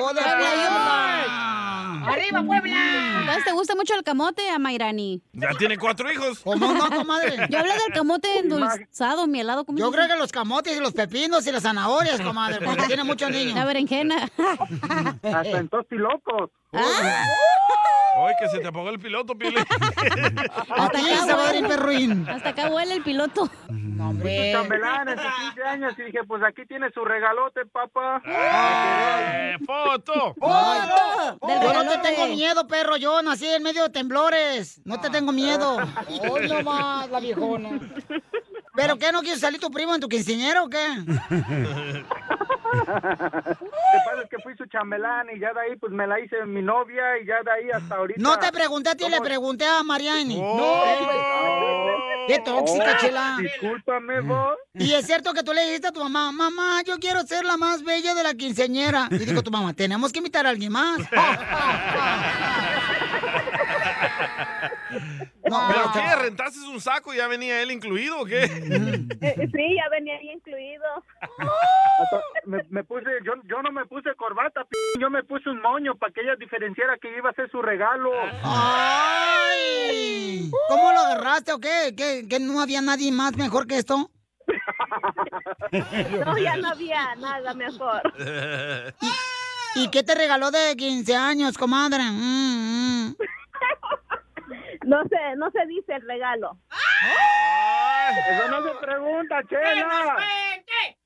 [0.01, 2.07] ¡Oh, de Puebla!
[2.07, 3.19] ¡Arriba, Puebla!
[3.19, 5.21] Entonces, ¿te gusta mucho el camote a Mayrani?
[5.33, 6.39] Ya tiene cuatro hijos.
[6.39, 7.35] ¿Cómo no, comadre?
[7.51, 9.65] Yo hablo del camote endulzado, mielado.
[9.65, 13.03] ¿cómo Yo creo que los camotes y los pepinos y las zanahorias, comadre, porque tiene
[13.03, 13.53] muchos niños.
[13.53, 14.27] La berenjena.
[15.21, 16.49] Hasta en locos.
[18.23, 19.57] Hoy que se te apagó el piloto, Piolín.
[20.77, 22.29] A ti, Salvador Perruín.
[22.29, 23.47] Hasta acá huele el piloto.
[23.47, 28.21] Fui su chambelán en sus 15 años y dije, pues aquí tiene su regalote, papá.
[28.23, 30.35] Eh, ¡Foto!
[30.39, 31.39] ¡Foto!
[31.47, 32.97] Yo no te tengo miedo, perro.
[32.97, 34.81] Yo nací en medio de temblores.
[34.85, 35.77] No te tengo miedo.
[36.29, 37.79] Hoy nomás, la viejona.
[38.75, 39.11] ¿Pero qué?
[39.11, 40.77] ¿No quieres salir tu primo en tu quinceañera o qué?
[42.71, 46.45] Que pasa es que fui su chambelán y ya de ahí pues me la hice
[46.45, 48.21] mi novia y ya de ahí hasta ahorita.
[48.21, 50.39] No te pregunté a ti, le pregunté a Mariani.
[50.41, 50.83] Oh.
[52.27, 53.37] ¡Qué tóxica, Oh, chela!
[53.41, 54.55] Discúlpame, vos.
[54.75, 57.57] Y es cierto que tú le dijiste a tu mamá, mamá, yo quiero ser la
[57.57, 59.07] más bella de la quinceañera.
[59.11, 60.99] Y dijo tu mamá, tenemos que invitar a alguien más.
[65.51, 66.15] No, ¿Pero qué?
[66.15, 68.43] ¿Rentaste un saco y ya venía él incluido o qué?
[69.21, 70.83] Eh, sí, ya venía ahí incluido.
[71.19, 75.61] Hasta me, me puse, yo, yo no me puse corbata, p yo me puse un
[75.61, 78.09] moño para que ella diferenciara que iba a ser su regalo.
[78.43, 80.49] ¡Ay!
[80.69, 81.93] ¿Cómo lo agarraste o qué?
[81.95, 84.09] ¿Que, que no había nadie más mejor que esto?
[86.25, 88.01] No, ya no había nada mejor.
[89.75, 92.03] ¿Y qué te regaló de 15 años, comadre?
[92.03, 93.15] Mm, mm.
[94.83, 96.57] No se, no se dice el regalo.
[98.29, 100.17] Eso no se pregunta, Chela.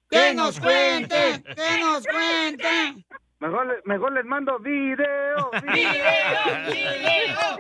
[0.10, 1.44] ¡Que nos cuente!
[1.56, 3.06] ¡Que nos cuente!
[3.40, 7.60] Mejor, le- mejor les mando video, video.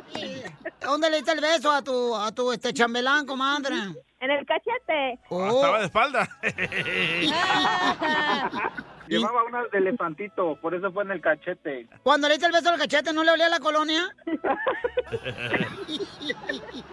[0.81, 3.75] ¿Dónde le diste el beso a tu, a tu este chambelán, comadre?
[4.19, 5.19] En el cachete.
[5.29, 5.47] Oh.
[5.47, 6.27] Estaba de espalda.
[9.07, 11.87] Llevaba unas de elefantito, por eso fue en el cachete.
[12.03, 14.15] Cuando le diste el beso al cachete, ¿no le olía la colonia?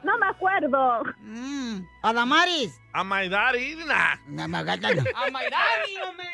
[0.03, 1.03] No me acuerdo.
[1.21, 1.81] Mm.
[2.03, 2.79] Adamaris.
[2.93, 4.17] A Maidari, nah.
[4.27, 5.03] No, me agarra- no.
[5.15, 6.27] A Maidari, hombre.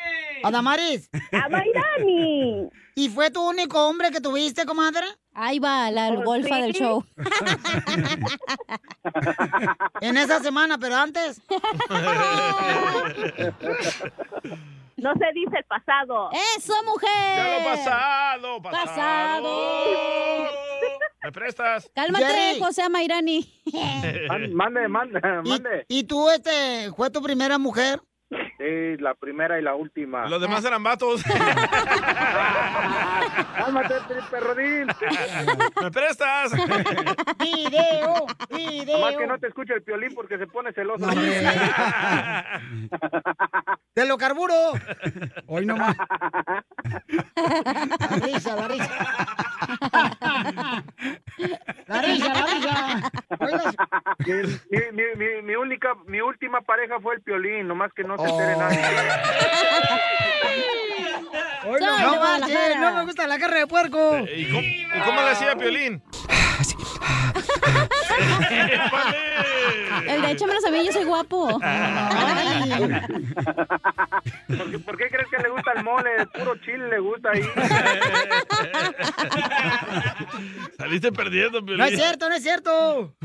[0.43, 1.09] Adamaris.
[1.31, 2.67] Amairani.
[2.95, 5.05] ¿Y fue tu único hombre que tuviste, comadre?
[5.33, 6.61] Ahí va, la Oh, golfa sí.
[6.61, 7.05] del show.
[10.01, 11.41] en esa semana, pero antes.
[15.01, 16.29] No se dice el pasado.
[16.57, 17.09] ¡Eso, mujer!
[17.35, 18.85] Ya lo pasado, pasado.
[18.85, 20.49] Pasado.
[21.23, 21.89] ¿Me prestas?
[21.93, 22.59] Cálmate.
[22.59, 23.61] José Amairani.
[24.27, 25.85] Man- Mande, mande, mande.
[25.87, 27.99] ¿Y tú, este, fue tu primera mujer?
[28.29, 30.27] Sí, la primera y la última.
[30.27, 31.23] Los demás eran vatos.
[33.57, 33.95] Cálmate,
[34.29, 34.87] perrodín.
[35.81, 36.51] ¿Me prestas?
[37.39, 38.99] Video, video.
[38.99, 41.05] Más que no te escuche el piolín porque se pone celoso.
[43.99, 44.53] Te lo carburo.
[45.47, 45.93] Hoy nomás.
[47.35, 48.89] La risa, la risa.
[51.85, 53.11] La risa, la risa.
[54.69, 58.23] Mi, mi, mi, mi única, mi última pareja fue el piolín, nomás que no se
[58.23, 58.59] entere Oh.
[58.59, 58.79] nadie.
[61.69, 62.15] Hoy no, no,
[62.79, 64.19] no me gusta la carne de puerco.
[64.35, 66.01] ¿Y cómo, y cómo le hacía Piolín?
[70.07, 71.59] El de échamelos a mí, yo soy guapo.
[74.47, 76.25] ¿Por qué, por qué crees que le gusta el mole?
[76.33, 77.43] Puro chile le gusta ahí.
[80.77, 81.77] Saliste perdiendo, Piolín.
[81.77, 83.15] No es cierto, no es cierto.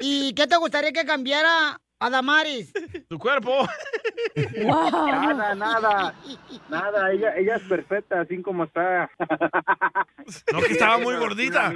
[0.00, 2.72] ¿Y qué te gustaría que cambiara a Damaris?
[3.08, 3.66] Tu cuerpo.
[4.56, 6.14] Nada, nada.
[6.68, 9.10] Nada, ella, ella es perfecta, así como está.
[10.52, 11.72] No, que estaba muy gordita.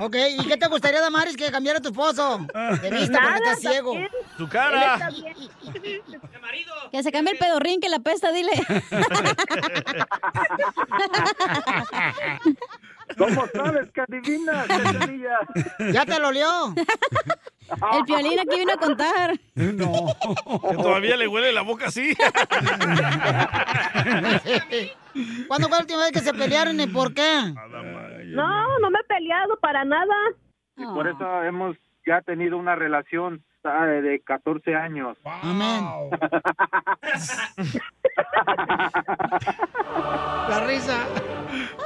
[0.00, 2.38] Ok, ¿y qué te gustaría, Damaris, que cambiara tu esposo?
[2.82, 3.92] De vista, porque Nada, estás ciego.
[3.92, 4.10] también.
[4.36, 4.94] Tu Él cara.
[4.94, 5.36] está bien.
[6.90, 8.50] Que se cambie el pedorrín que la pesta, dile.
[13.18, 14.66] ¿Cómo sabes que adivinas?
[15.92, 16.74] ¿Ya te lo olió?
[17.92, 19.32] El piolín aquí vino a contar.
[19.54, 20.06] No.
[20.68, 22.14] Que todavía le huele la boca así.
[25.48, 27.54] ¿Cuándo fue la última vez que se pelearon y por qué?
[28.26, 30.14] No, no me he peleado para nada.
[30.76, 35.16] Y por eso hemos ya tenido una relación de de 14 años.
[35.24, 35.84] Amén.
[40.48, 41.06] La risa.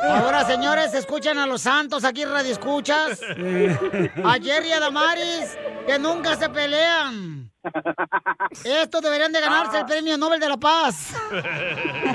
[0.03, 3.21] Ahora, señores, escuchan a los santos aquí en Radio Escuchas.
[3.23, 7.51] A Jerry y a Damaris, que nunca se pelean.
[8.65, 11.15] Estos deberían de ganarse el premio Nobel de la Paz.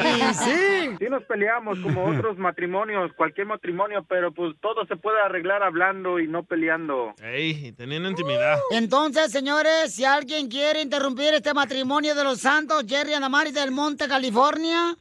[0.01, 0.95] Y sí.
[0.99, 6.19] Sí nos peleamos como otros matrimonios, cualquier matrimonio, pero pues todo se puede arreglar hablando
[6.19, 7.13] y no peleando.
[7.21, 8.57] Ey, y teniendo intimidad.
[8.71, 13.71] Entonces, señores, si alguien quiere interrumpir este matrimonio de los santos, Jerry y Damaris del
[13.71, 14.95] Monte, California,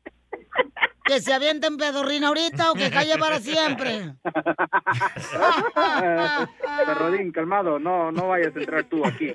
[1.05, 4.15] que se avienten pedorrina ahorita o que calle para siempre.
[6.87, 9.35] Perrodín, calmado, no, no vayas a entrar tú aquí.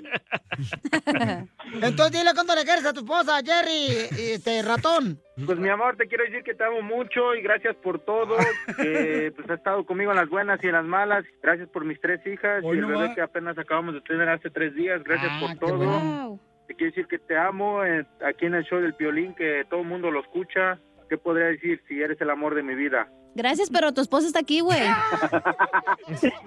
[1.74, 3.88] Entonces dile cuánto le quieres a tu esposa, Jerry,
[4.18, 5.20] este ratón.
[5.44, 8.36] Pues mi amor, te quiero decir que te amo mucho y gracias por todo.
[8.78, 11.24] Que pues has estado conmigo en las buenas y en las malas.
[11.42, 13.14] Gracias por mis tres hijas Hoy y el no bebé va.
[13.14, 15.02] que apenas acabamos de tener hace tres días.
[15.04, 16.40] Gracias Ah, por todo.
[16.66, 19.80] Te quiero decir que te amo eh, aquí en el show del Piolín, que todo
[19.80, 20.78] el mundo lo escucha.
[21.08, 23.08] ¿Qué podría decir si eres el amor de mi vida?
[23.36, 24.80] Gracias, pero tu esposa está aquí, güey.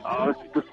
[0.04, 0.66] Ah, pues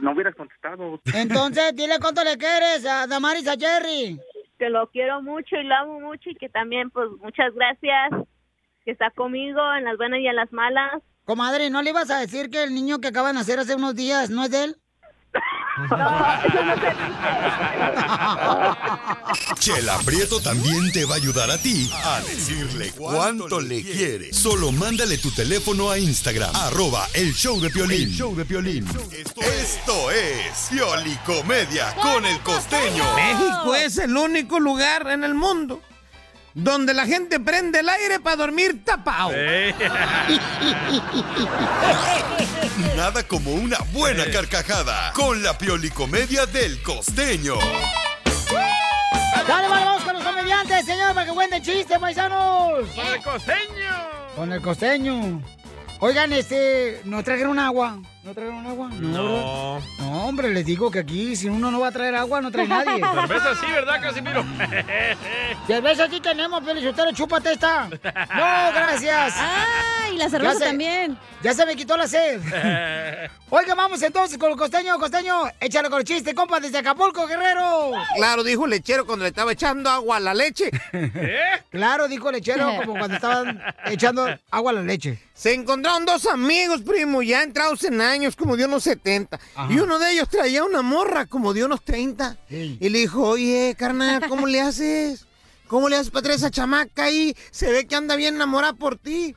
[0.00, 1.00] no hubieras contestado.
[1.14, 4.18] Entonces dile cuánto le quieres a Damaris, a Jerry.
[4.58, 8.10] Que lo quiero mucho y lo amo mucho y que también, pues, muchas gracias.
[8.84, 11.02] Que está conmigo en las buenas y en las malas.
[11.24, 13.94] Comadre, ¿no le ibas a decir que el niño que acaba de nacer hace unos
[13.94, 14.76] días no es de él?
[19.58, 24.34] Chela Prieto también te va a ayudar a ti a decirle cuánto le quiere.
[24.34, 28.08] Solo mándale tu teléfono a Instagram, arroba el show de Piolín.
[28.08, 28.86] El show de Piolín.
[29.40, 33.04] Esto es Piolicomedia con el costeño.
[33.14, 35.80] México es el único lugar en el mundo
[36.54, 39.32] donde la gente prende el aire para dormir tapado.
[42.96, 47.56] Nada como una buena carcajada con la Piolicomedia del costeño.
[49.46, 52.88] Dale, vale, vamos con los comediantes, señor, para que cuenten chistes, paisanos.
[52.94, 54.08] ¡Con el costeño!
[54.36, 55.42] Con el costeño.
[56.00, 57.98] Oigan, este, ¿nos trajeron agua?
[58.24, 58.88] ¿No trajeron agua?
[59.00, 59.80] No.
[59.98, 62.68] No, hombre, les digo que aquí si uno no va a traer agua, no trae
[62.68, 63.02] nadie.
[63.26, 64.44] Cerveza sí, ¿verdad, Casimiro?
[65.66, 67.88] Cerveza sí tenemos, usted chúpate esta.
[67.88, 69.34] No, gracias.
[69.36, 71.18] Ay, y la cerveza Ya se- también.
[71.42, 72.40] Ya se me quitó la sed.
[73.50, 75.42] Oiga, vamos entonces con el costeño, costeño.
[75.58, 77.90] Échale con el chiste, compa, desde Acapulco, Guerrero.
[78.14, 80.70] Claro, dijo el lechero cuando le estaba echando agua a la leche.
[81.70, 85.18] Claro, dijo el lechero, como cuando estaban echando agua a la leche.
[85.34, 89.38] Se encontraron dos amigos, primo, ya entrados en años, como de unos 70.
[89.70, 92.36] Y uno de ellos traía una morra, como de unos 30.
[92.48, 95.26] Y le dijo, oye, carnal, ¿cómo le haces?
[95.66, 97.34] ¿Cómo le haces para traer esa chamaca ahí?
[97.50, 99.34] Se ve que anda bien enamorada por ti.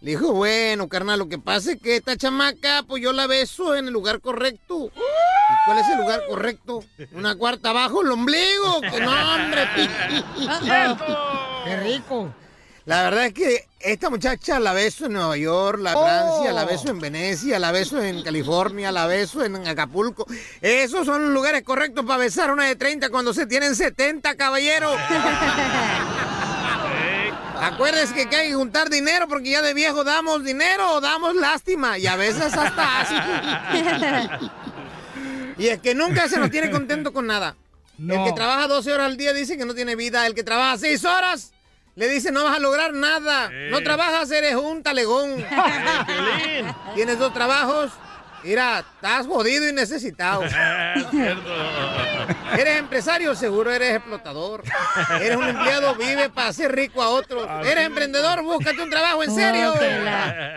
[0.00, 3.74] Le dijo, bueno, carnal, lo que pasa es que esta chamaca, pues yo la beso
[3.74, 4.86] en el lugar correcto.
[4.86, 6.84] ¿Y cuál es el lugar correcto?
[7.12, 8.80] Una cuarta abajo el ombligo.
[8.80, 9.68] ¡Que no, hombre!
[11.64, 12.34] ¡Qué rico!
[12.90, 16.02] La verdad es que esta muchacha la beso en Nueva York, la Oh.
[16.02, 20.26] Francia, la beso en Venecia, la beso en California, la beso en Acapulco.
[20.60, 24.34] Esos son los lugares correctos para besar a una de 30 cuando se tienen 70,
[24.34, 24.90] caballero.
[27.62, 31.36] Acuérdense que, que hay que juntar dinero porque ya de viejo damos dinero o damos
[31.36, 33.14] lástima y a veces hasta asco.
[35.58, 37.54] Y es que nunca se nos tiene contento con nada.
[38.00, 40.26] El que trabaja 12 horas al día dice que no tiene vida.
[40.26, 41.52] El que trabaja 6 horas
[41.96, 43.50] le dice no vas a lograr nada.
[43.70, 45.44] No trabajas, eres un talegón.
[46.94, 47.92] Tienes dos trabajos.
[48.42, 50.42] Mira, estás jodido y necesitado.
[52.58, 54.64] Eres empresario, seguro eres explotador.
[55.20, 57.46] Eres un empleado, vive para hacer rico a otros.
[57.64, 59.72] Eres emprendedor, búscate un trabajo en serio.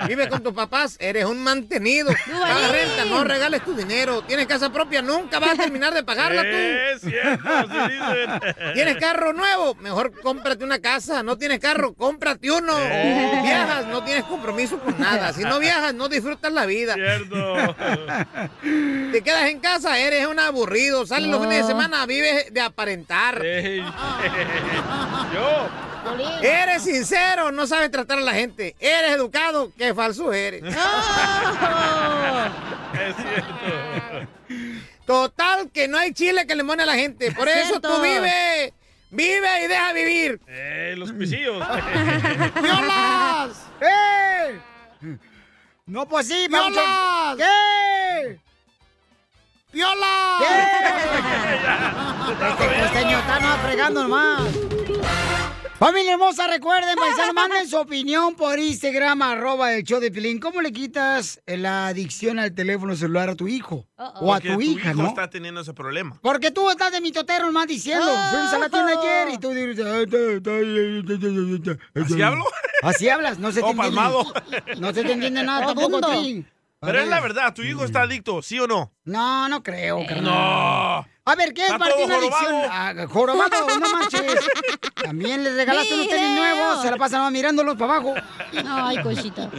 [0.07, 2.11] Vive con tus papás, eres un mantenido.
[2.31, 4.23] Paga renta, no regales tu dinero.
[4.23, 6.47] Tienes casa propia, nunca vas a terminar de pagarla tú.
[6.47, 8.73] Es cierto, sí dicen.
[8.73, 9.76] ¿Tienes carro nuevo?
[9.76, 11.22] Mejor cómprate una casa.
[11.22, 11.93] ¿No tienes carro?
[11.93, 12.73] Cómprate uno.
[12.80, 13.39] Eh.
[13.43, 15.31] Viajas, no tienes compromiso con nada.
[15.34, 16.95] Si no viajas, no disfrutas la vida.
[16.95, 17.73] Cierto.
[19.12, 21.06] Te quedas en casa, eres un aburrido.
[21.06, 23.41] Sales los fines de semana, vives de aparentar.
[25.34, 25.70] Yo.
[26.41, 28.76] Eres sincero, no sabes tratar a la gente.
[28.80, 30.64] Eres educado, qué falso eres.
[32.94, 34.28] Es cierto.
[35.06, 37.32] Total, que no hay chile que le mone a la gente.
[37.32, 37.95] Por eso Cierto.
[37.95, 38.72] tú vive.
[39.10, 40.40] Vive y deja vivir.
[40.48, 41.58] Eh, los pisillos.
[42.62, 43.50] ¡Violas!
[43.82, 44.60] ¡Eh!
[45.85, 47.38] No, pues sí, papuchón.
[47.38, 48.39] ¿Qué?
[49.73, 50.43] ¡Violas!
[52.23, 54.43] Este costeño está no fregando nomás.
[55.80, 60.40] Familia hermosa, recuerden, paisanos, manden su opinión por Instagram, arroba el show de Pilín.
[60.40, 63.86] ¿Cómo le quitas la adicción al teléfono celular a tu hijo?
[64.22, 65.10] O a tu hija, hijo ¿no?
[65.10, 66.18] está teniendo ese problema.
[66.22, 68.06] Porque tú estás de mitotero nomás diciendo.
[68.06, 69.86] Fuimos a la tienda ayer y tú dices...
[71.95, 72.45] ¿Así hablo?
[72.82, 73.95] Así hablas, no se te Oh, entiende.
[73.95, 74.26] palmado.
[74.80, 76.00] No se te entiende nada tampoco
[76.84, 78.91] Pero es la verdad, tu hijo está adicto, ¿sí o no?
[79.05, 80.23] No, no creo, carnal.
[80.26, 81.07] No.
[81.26, 82.55] A ver, ¿qué es para ti una adicción?
[82.69, 84.22] Ah, jorobado, no manches.
[85.01, 88.14] También le regalaste unos tenis nuevos, se la pasan mirándolos para abajo.
[88.68, 89.49] Ay, cosita.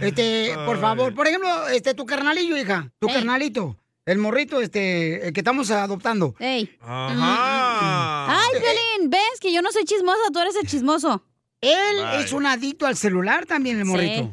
[0.00, 3.76] Este, por favor, por ejemplo, este, tu carnalillo, hija, tu carnalito,
[4.06, 6.34] el morrito, este, el que estamos adoptando.
[6.38, 6.76] Ey.
[6.80, 8.26] Ajá.
[8.40, 10.22] Ay, Piolín, ¿ves que yo no soy chismosa?
[10.32, 11.22] Tú eres el chismoso.
[11.60, 14.32] Él es un adicto al celular también, el morrito.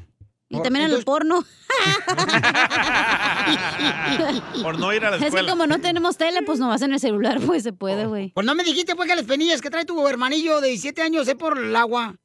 [0.50, 1.44] Y también al Entonces- porno.
[4.64, 5.50] Por no ir a la Es que escuela.
[5.52, 8.32] como no tenemos tele, pues nomás en el celular, pues se puede, güey.
[8.34, 11.28] Pues no me dijiste, pues, que las penillas que trae tu hermanillo de 17 años
[11.28, 12.16] es por el agua.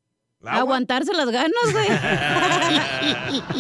[0.45, 1.87] Aguantarse las ganas, güey.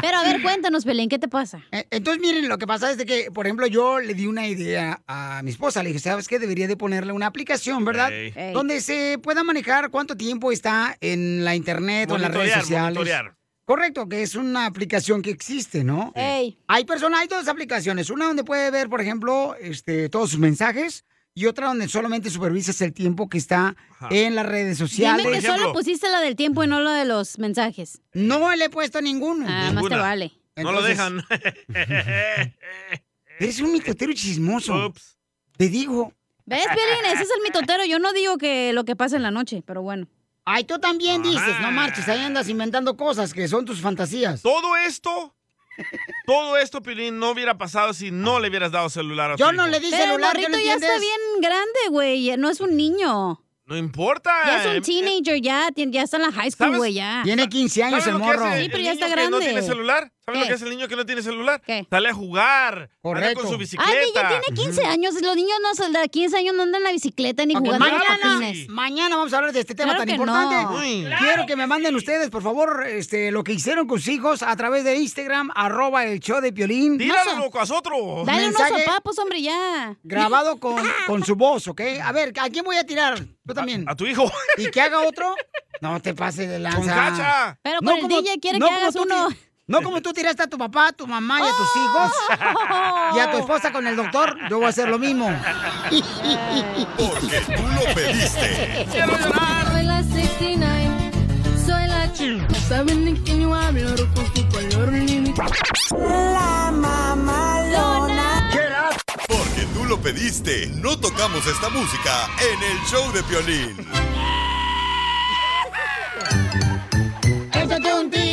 [0.00, 1.62] Pero a ver, cuéntanos, Pelín, ¿qué te pasa?
[1.72, 4.46] Eh, Entonces, miren, lo que pasa es de que, por ejemplo, yo le di una
[4.46, 5.82] idea a mi esposa.
[5.82, 6.38] Le dije, ¿sabes qué?
[6.38, 8.10] Debería de ponerle una aplicación, ¿verdad?
[8.52, 12.98] Donde se pueda manejar cuánto tiempo está en la internet o en las redes sociales.
[12.98, 13.34] monitorear.
[13.64, 16.12] Correcto, que es una aplicación que existe, ¿no?
[16.14, 16.58] Ey.
[16.68, 18.10] Hay personas, hay dos aplicaciones.
[18.10, 21.04] Una donde puede ver, por ejemplo, este, todos sus mensajes
[21.34, 23.74] y otra donde solamente supervisas el tiempo que está
[24.10, 25.24] en las redes sociales.
[25.24, 28.02] Dime que solo pusiste la del tiempo y no la de los mensajes.
[28.12, 29.46] No le he puesto ninguno.
[29.48, 30.32] Ah, más te vale.
[30.56, 31.24] No lo dejan.
[33.40, 34.92] Eres un mitotero chismoso.
[35.56, 36.12] Te digo.
[36.46, 37.12] ¿Ves, Piolín?
[37.12, 37.84] Ese es el mitotero.
[37.84, 40.06] Yo no digo que lo que pasa en la noche, pero bueno.
[40.44, 44.42] Ay, tú también dices, no marches, ahí andas inventando cosas que son tus fantasías.
[44.42, 45.34] Todo esto,
[46.26, 49.52] todo esto, Pilín, no hubiera pasado si no le hubieras dado celular a tu Yo
[49.52, 49.70] no hijo.
[49.72, 52.36] le di Pero el celular, ¿qué morrito no ya está bien grande, güey.
[52.36, 53.40] No es un niño.
[53.66, 54.30] No importa.
[54.44, 57.22] Ya es eh, un teenager, ya, ya está en la high school, güey, ya.
[57.24, 58.44] Tiene 15 años ¿Sabes el morro.
[58.56, 59.46] Sí, pero el ya está que no grande.
[59.46, 60.12] tiene celular?
[60.26, 60.48] ¿Sabes lo ¿Qué?
[60.48, 61.60] que hace el niño que no tiene celular?
[61.66, 61.86] ¿Qué?
[61.90, 62.74] Sale a jugar.
[62.78, 63.42] Anda Correcto.
[63.42, 63.92] con su bicicleta.
[63.92, 65.14] Ay, ya tiene 15 años.
[65.20, 67.86] Los niños no, son- de 15 años no andan en la bicicleta ni Ok, jugando
[67.86, 70.62] mañana, mañana vamos a hablar de este tema Claro tan que importante.
[70.62, 70.78] no.
[70.78, 71.06] Uy.
[71.18, 74.56] Quiero que me manden ustedes, por favor, este, lo que hicieron con sus hijos a
[74.56, 76.96] través de Instagram, arroba el show de Piolín.
[76.96, 78.24] Tíralo, loco, a otro.
[78.24, 79.94] Dale unos mensaje- sopapos, hombre, ya.
[80.04, 81.82] Grabado con, con su voz, ¿ok?
[82.02, 83.22] A ver, ¿a quién voy a tirar?
[83.46, 83.86] Tú también.
[83.86, 84.32] A tu hijo.
[84.56, 85.34] ¿Y que haga otro?
[85.82, 86.78] No te pases de lanza.
[86.78, 87.58] Con Cacha.
[87.62, 89.28] Pero con el DJ quiere que como hagas tú uno.
[89.66, 92.12] No como tú tiraste a tu papá, a tu mamá y a tus hijos.
[93.16, 95.34] Y a tu esposa con el doctor, yo voy a hacer lo mismo.
[96.98, 98.86] Porque tú lo pediste.
[98.92, 101.10] Soy la 69,
[101.64, 102.46] soy la chica.
[102.68, 104.92] Saben quién yo hablo, con color.
[105.98, 108.50] La mamalona.
[109.26, 110.66] Porque tú lo pediste.
[110.74, 113.76] No tocamos esta música en el show de Piolín.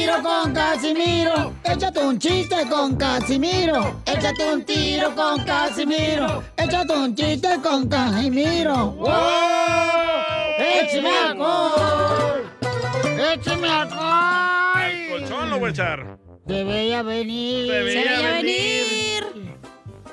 [0.02, 1.53] Tiro con Casimiro.
[1.64, 4.02] Échate un chiste con Casimiro.
[4.07, 6.44] Échate un tiro con Casimiro.
[6.57, 8.94] Échate un chiste con Casimiro.
[8.94, 9.11] ¡Wow!
[10.57, 12.52] ¡Échame alcohol!
[13.32, 14.82] ¡Échame alcohol!
[14.90, 16.18] El colchón lo voy a echar.
[16.48, 17.72] Se veía venir.
[17.72, 19.56] Veía Se veía venir.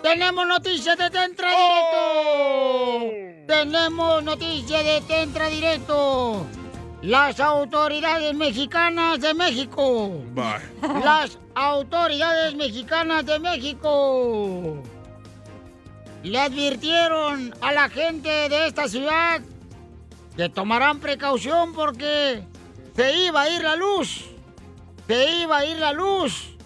[0.02, 3.08] Tenemos noticias de Tentra Oh.
[3.10, 3.54] Directo.
[3.54, 6.46] Tenemos noticias de Tentra Directo.
[7.02, 10.20] Las autoridades mexicanas de México.
[11.04, 14.82] Las autoridades mexicanas de México
[16.24, 19.40] le advirtieron a la gente de esta ciudad
[20.36, 22.42] que tomarán precaución porque
[22.96, 24.24] se iba a ir la luz.
[25.06, 26.56] Se iba a ir la luz.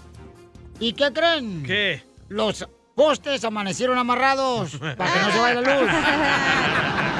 [0.81, 1.63] ¿Y qué creen?
[1.63, 2.03] ¿Qué?
[2.29, 5.91] Los postes amanecieron amarrados para que no se vaya la luz.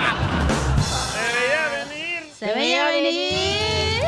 [2.43, 4.03] Se veía venir.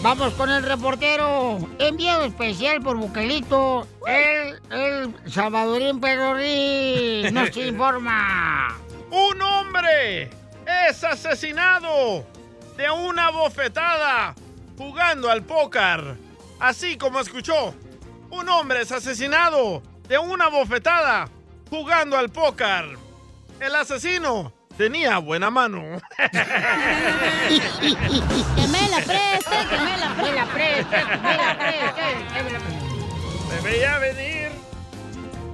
[0.00, 1.58] Vamos con el reportero.
[1.78, 7.24] Enviado especial por Bucalito, el, el Salvadorín Perorí.
[7.32, 8.74] Nos informa.
[9.10, 10.30] Un hombre
[10.88, 12.24] es asesinado
[12.78, 14.34] de una bofetada
[14.78, 16.16] jugando al póker.
[16.60, 17.74] Así como escuchó.
[18.30, 21.28] Un hombre es asesinado de una bofetada
[21.68, 22.96] jugando al póker.
[23.60, 26.00] El asesino tenía buena mano.
[26.16, 26.30] Que
[28.68, 32.02] me la preste, que me la Me la preste, me la preste,
[32.32, 32.88] que me la preste.
[33.50, 34.48] Me veía venir.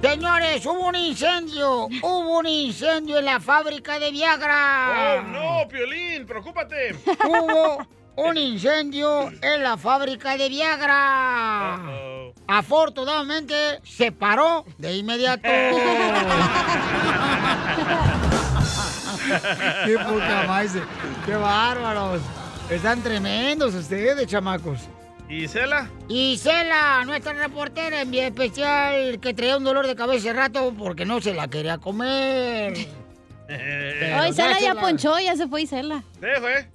[0.01, 1.85] Señores, hubo un incendio.
[1.85, 5.17] Hubo un incendio en la fábrica de Viagra.
[5.17, 6.95] Oh, no, Piolín, preocúpate.
[7.25, 7.87] Hubo
[8.17, 11.79] un incendio en la fábrica de Viagra.
[12.47, 15.49] Afortunadamente se paró de inmediato.
[19.85, 20.71] Qué poca más.
[21.25, 22.21] Qué bárbaros.
[22.69, 24.81] Están tremendos ustedes, chamacos.
[25.29, 25.89] ¿Y Cela?
[26.07, 30.73] Y Cela, nuestra reportera en vía especial, que traía un dolor de cabeza hace rato
[30.77, 32.73] porque no se la quería comer.
[33.47, 36.03] Hoy Cela se ya ponchó, ya se fue Isela.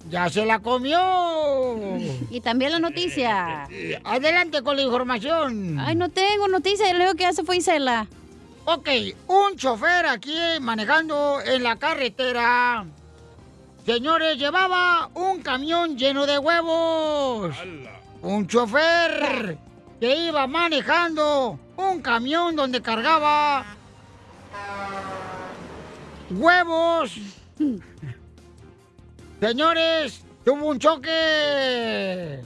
[0.09, 1.97] Ya se la comió.
[2.29, 3.67] Y también la noticia.
[4.03, 5.79] Adelante con la información.
[5.79, 8.07] Ay, no tengo noticia, yo le digo que ya se fue Isela.
[8.65, 8.89] Ok,
[9.27, 12.85] un chofer aquí manejando en la carretera.
[13.85, 17.55] Señores, llevaba un camión lleno de huevos.
[18.21, 19.57] Un chofer
[19.99, 23.65] que iba manejando un camión donde cargaba
[26.29, 27.17] huevos.
[29.39, 32.41] Señores, tuvo un choque.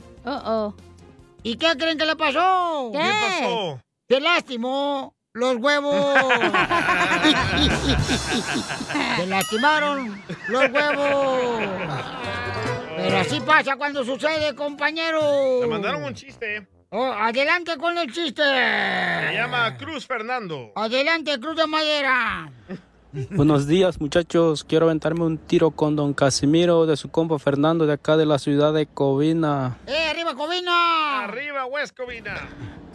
[1.44, 2.90] ¿Y qué creen que le pasó?
[2.94, 3.00] ¿Qué?
[3.00, 3.12] ¿Qué
[3.42, 3.82] pasó?
[4.08, 5.95] Se lastimó los huevos.
[9.18, 11.62] Se lastimaron los huevos.
[12.95, 15.60] Pero así pasa cuando sucede, compañero.
[15.62, 16.66] Le mandaron un chiste.
[16.90, 18.44] Oh, adelante con el chiste.
[18.44, 20.72] Se llama Cruz Fernando.
[20.74, 22.49] Adelante, Cruz de Madera.
[23.32, 27.94] Buenos días muchachos, quiero aventarme un tiro con don Casimiro de su compa Fernando de
[27.94, 29.78] acá de la ciudad de Covina.
[29.88, 31.24] ¡Eh, arriba, Covina!
[31.24, 32.36] Arriba, West Covina.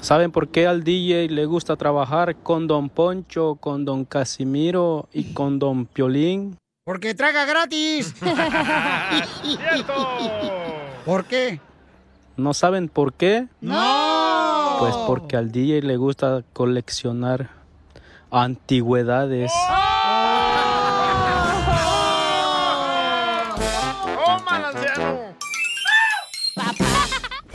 [0.02, 5.32] ¿Saben por qué al DJ le gusta trabajar con don Poncho, con don Casimiro y
[5.32, 6.58] con don Piolín?
[6.84, 8.14] Porque traga gratis.
[9.42, 9.94] ¡Cierto!
[11.06, 11.60] ¿Por qué?
[12.36, 13.46] ¿No saben por qué?
[13.62, 14.76] ¡No!
[14.80, 17.48] Pues porque al DJ le gusta coleccionar
[18.30, 19.52] antigüedades.
[19.52, 19.79] ¡Toma,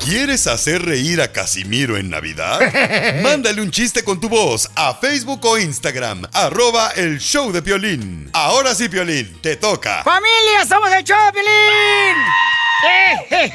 [0.05, 2.59] ¿Quieres hacer reír a Casimiro en Navidad?
[3.23, 8.29] Mándale un chiste con tu voz a Facebook o Instagram, arroba el show de Piolín.
[8.31, 10.03] Ahora sí, Piolín, te toca.
[10.03, 12.64] ¡Familia, somos el Choplin!
[12.85, 13.51] ¡Eh,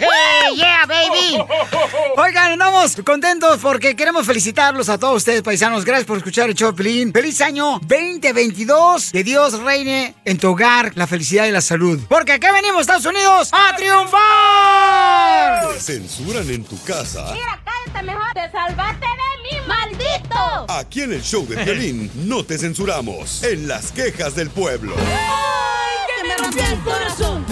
[0.57, 1.39] ¡Yeah, baby!
[2.16, 5.85] Oigan, andamos contentos porque queremos felicitarlos a todos ustedes, paisanos.
[5.85, 7.12] Gracias por escuchar el Choplin.
[7.12, 9.11] ¡Feliz año 2022!
[9.12, 12.01] Que Dios reine en tu hogar la felicidad y la salud.
[12.09, 15.74] Porque aquí venimos, Estados Unidos, a triunfar.
[15.74, 17.27] ¿Te censuran en tu casa?
[17.65, 18.32] cállate mejor.
[18.35, 20.66] Te salvaste de mí, maldito.
[20.69, 23.43] Aquí en el show de Piolín no te censuramos.
[23.43, 24.94] En las quejas del pueblo.
[24.98, 27.47] Ay, que me rompió el corazón.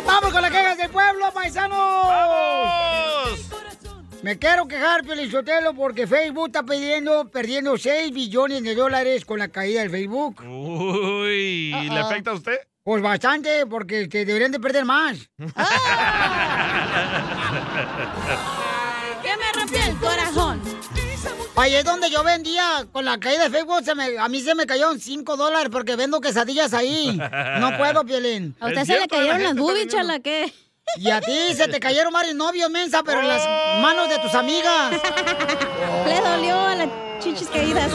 [0.00, 1.78] ¡Vamos con las quejas del pueblo, paisanos!
[1.78, 3.50] ¡Vamos!
[4.22, 9.48] Me quiero quejar, Pelichotelo, porque Facebook está pidiendo, perdiendo 6 billones de dólares con la
[9.48, 10.40] caída del Facebook.
[10.42, 12.06] Uy, ¿le ah, ah.
[12.06, 12.58] afecta a usted?
[12.84, 15.28] Pues bastante, porque deberían de perder más.
[15.56, 16.72] ¡Ah!
[19.22, 20.41] ¡Que me rompió el corazón!
[21.54, 24.54] Ahí es donde yo vendía, con la caída de Facebook, se me- a mí se
[24.54, 27.16] me cayeron 5 dólares porque vendo quesadillas ahí.
[27.60, 28.56] No puedo, Piolín.
[28.60, 30.52] A usted se le cayeron las boobies, chala, ¿qué?
[30.96, 33.46] Y a ti se te cayeron varios novios, mensa, pero en las
[33.80, 34.90] manos de tus amigas.
[36.06, 36.88] Le dolió a las
[37.20, 37.90] chichis caídas.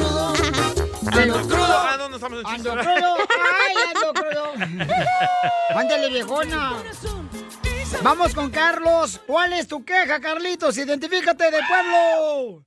[1.11, 1.65] Ando crudo.
[1.67, 3.15] Ah, estamos en Ando crudo.
[3.19, 4.53] Ay, ando crudo.
[5.75, 6.77] Ándale, viejona.
[8.01, 9.19] Vamos con Carlos.
[9.27, 10.77] ¿Cuál es tu queja, Carlitos?
[10.77, 12.63] Identifícate del pueblo.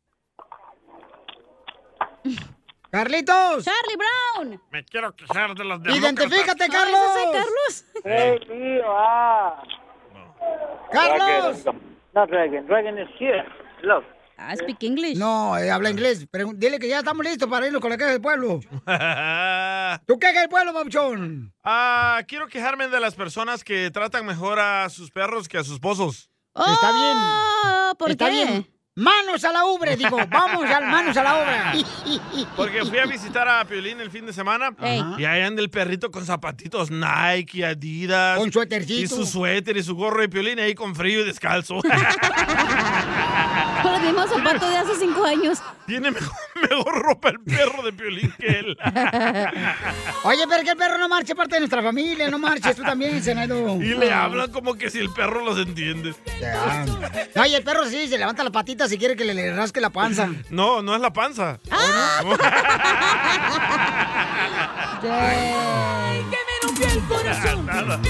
[2.91, 3.65] Carlitos.
[3.65, 4.61] Charlie Brown.
[4.73, 7.01] Me quiero quejar de las Identifícate, Ay, Carlos.
[7.33, 7.85] Carlos.
[8.05, 9.63] Hey, tío, ah.
[10.93, 11.65] Carlos.
[12.15, 12.67] No, Reagan.
[12.67, 13.45] Reagan is here.
[13.83, 14.05] Look.
[14.43, 15.19] I speak English.
[15.19, 16.27] No, eh, habla inglés.
[16.31, 18.59] Pregun- dile que ya estamos listos para irnos con la queja del pueblo.
[20.07, 21.53] ¿Tu queja del pueblo, Papuchón?
[21.63, 25.79] Ah, quiero quejarme de las personas que tratan mejor a sus perros que a sus
[25.79, 26.31] pozos.
[26.55, 27.17] Está bien.
[27.19, 28.33] Oh, ¿por Está qué?
[28.33, 28.67] bien.
[28.97, 30.19] Manos a la obra, digo.
[30.29, 31.73] Vamos, al, manos a la obra.
[32.57, 35.01] Porque fui a visitar a Piolín el fin de semana Ey.
[35.17, 38.37] y ahí anda el perrito con zapatitos Nike, Adidas.
[38.39, 39.01] Con suétercito.
[39.01, 41.81] Y su suéter y su gorro de Piolín ahí con frío y descalzo.
[43.83, 45.59] Con los mismos zapatos de hace cinco años.
[45.87, 46.37] Tiene mejor,
[46.71, 48.77] mejor ropa el perro de Piolín que él.
[50.25, 53.23] Oye, pero que el perro no marche parte de nuestra familia, no marches tú también,
[53.23, 53.77] Senado.
[53.77, 56.15] Y le hablan como que si el perro los entiende.
[57.35, 59.81] No, y el perro sí, se levanta las patitas si quiere que le, le rasque
[59.81, 60.29] la panza.
[60.51, 61.59] No, no es la panza.
[67.67, 68.01] Nada.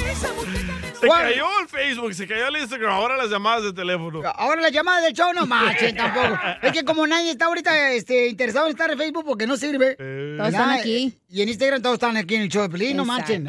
[1.01, 4.21] Se cayó el Facebook, se cayó el Instagram, ahora las llamadas de teléfono.
[4.35, 6.39] Ahora la llamada del show no marchen tampoco.
[6.63, 9.97] Es que como nadie está ahorita este, interesado en estar en Facebook porque no sirve.
[10.37, 11.15] Todos están aquí.
[11.31, 13.47] Y en Instagram todos están aquí en el show de Pelín, no marchen.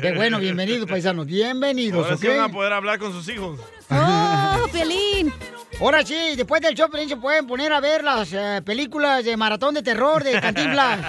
[0.00, 1.26] Qué bueno, bienvenidos, paisanos.
[1.26, 2.20] Bienvenidos, Ahora ¿ok?
[2.20, 3.58] sí van a poder hablar con sus hijos.
[3.90, 5.32] ¡Oh, Piolín!
[5.80, 9.74] Ahora sí, después del show, se pueden poner a ver las eh, películas de maratón
[9.74, 11.00] de terror de Cantinflas.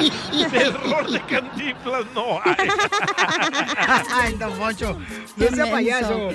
[0.50, 2.56] Terror de cantinflas no hay.
[4.12, 4.98] Ay, don Poncho,
[5.36, 6.30] no sea payaso.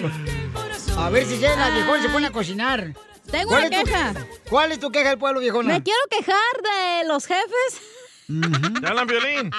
[0.97, 2.93] A ver si llega el viejón y se pone a cocinar.
[3.31, 4.13] Tengo ¿Cuál una es tu- queja.
[4.49, 5.73] ¿Cuál es tu queja del pueblo, viejona?
[5.73, 6.35] Me quiero quejar
[7.01, 7.81] de los jefes.
[8.81, 9.51] ¿Te hablan violín?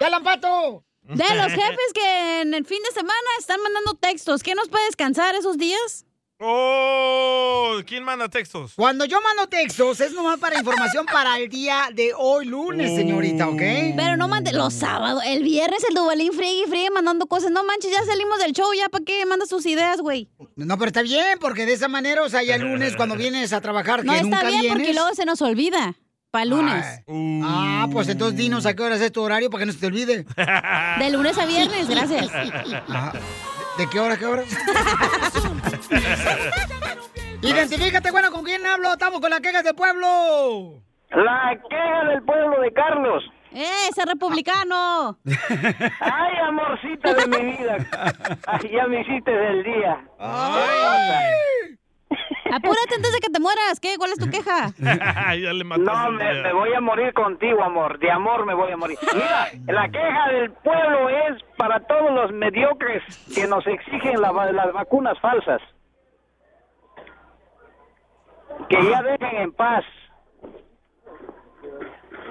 [0.00, 0.84] ¡Ya la pato!
[1.02, 4.42] De los jefes que en el fin de semana están mandando textos.
[4.42, 6.04] ¿Qué nos puede descansar esos días?
[6.42, 8.72] Oh, ¿quién manda textos?
[8.74, 13.46] Cuando yo mando textos es nomás para información para el día de hoy lunes, señorita,
[13.46, 13.60] ¿ok?
[13.94, 15.22] Pero no mande los sábados.
[15.26, 17.50] El viernes el Dubalín friegue y friegue mandando cosas.
[17.50, 18.72] No manches, ya salimos del show.
[18.72, 20.30] ¿Ya para qué mandas tus ideas, güey?
[20.56, 23.52] No, pero está bien, porque de esa manera, o sea, ya el lunes cuando vienes
[23.52, 24.78] a trabajar, No que está nunca bien vienes.
[24.78, 25.94] porque luego se nos olvida.
[26.30, 26.86] Para lunes.
[27.42, 29.86] Ah, pues entonces dinos a qué horas es tu horario para que no se te
[29.88, 30.24] olvide.
[30.98, 32.28] De lunes a viernes, gracias.
[32.88, 33.12] Ah,
[33.80, 34.42] ¿De qué hora, qué hora?
[37.40, 38.92] Identifícate, bueno, ¿con quién hablo?
[38.92, 40.74] Estamos con las quejas del pueblo.
[41.08, 43.24] La queja del pueblo de Carlos.
[43.52, 45.18] ¡Eh, ese republicano!
[45.98, 47.78] Ay, amorcita de mi vida.
[48.46, 50.04] Ay, ya me hiciste del día.
[52.52, 53.78] Apúrate antes de que te mueras.
[53.80, 53.94] ¿Qué?
[53.96, 54.72] ¿Cuál es tu queja?
[55.36, 57.98] ya le mataste No, me, voy a morir contigo, amor.
[58.00, 58.98] De amor me voy a morir.
[59.14, 63.02] Mira, la queja del pueblo es para todos los mediocres
[63.34, 65.60] que nos exigen la las vacunas falsas.
[68.68, 69.84] Que ya dejen en paz.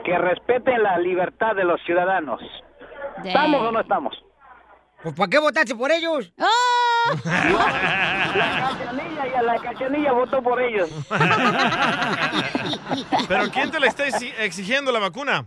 [0.04, 2.42] Que respeten la libertad de los ciudadanos.
[3.24, 4.24] ¿Estamos o no estamos?
[5.02, 6.34] Pues ¿para qué votaste por ellos?
[7.26, 10.90] La cachanilla, y a la cachanilla votó por ellos.
[13.28, 15.46] ¿Pero quién te le está exi- exigiendo la vacuna?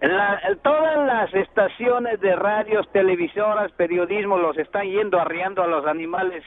[0.00, 6.42] La- todas las estaciones de radios, televisoras, periodismo los están yendo arriando a los animales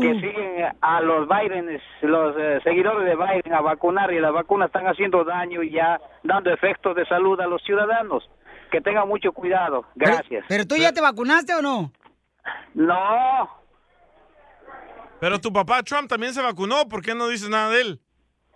[0.00, 4.66] que siguen a los Biden, los eh, seguidores de Biden a vacunar y las vacunas
[4.68, 8.28] están haciendo daño y ya dando efectos de salud a los ciudadanos.
[8.70, 9.84] Que tengan mucho cuidado.
[9.96, 10.44] Gracias.
[10.48, 11.90] ¿Pero tú ya te vacunaste o no?
[12.74, 13.50] No.
[15.20, 18.00] Pero tu papá Trump también se vacunó, ¿por qué no dices nada de él?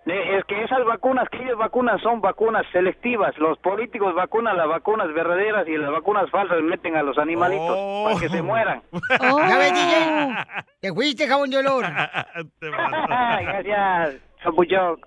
[0.06, 3.36] Es que esas vacunas que ellos vacunan son vacunas selectivas.
[3.38, 8.18] Los políticos vacunan las vacunas verdaderas y las vacunas falsas meten a los animalitos para
[8.18, 8.82] que se mueran.
[9.20, 10.34] ¿Ya ves, DJ?
[10.80, 11.84] Te fuiste, jabón de olor.
[12.60, 15.00] Gracias, Chapuchón.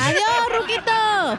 [0.00, 1.38] ¡Adiós, Ruquito!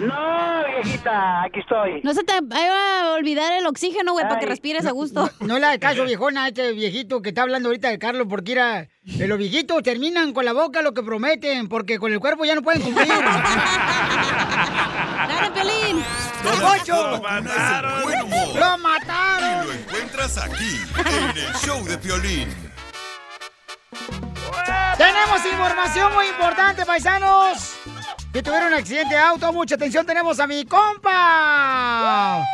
[0.00, 2.00] No, viejita, aquí estoy.
[2.02, 5.28] No se te va a olvidar el oxígeno, güey, para que respires a gusto.
[5.40, 8.52] No le hagas caso, viejona, a este viejito que está hablando ahorita de Carlos, porque
[8.52, 12.44] era, eh, los viejitos terminan con la boca lo que prometen, porque con el cuerpo
[12.44, 13.08] ya no pueden cumplir.
[15.28, 16.04] ¡Dale, Pelín!
[16.44, 16.56] Lo
[17.20, 18.02] mataron.
[18.54, 19.66] ¡Lo mataron!
[19.66, 22.48] Lo encuentras aquí, en el show de Piolín.
[24.98, 27.78] Tenemos información muy importante, paisanos.
[28.32, 29.52] Que tuvieron un accidente de auto.
[29.52, 32.44] Mucha atención, tenemos a mi compa.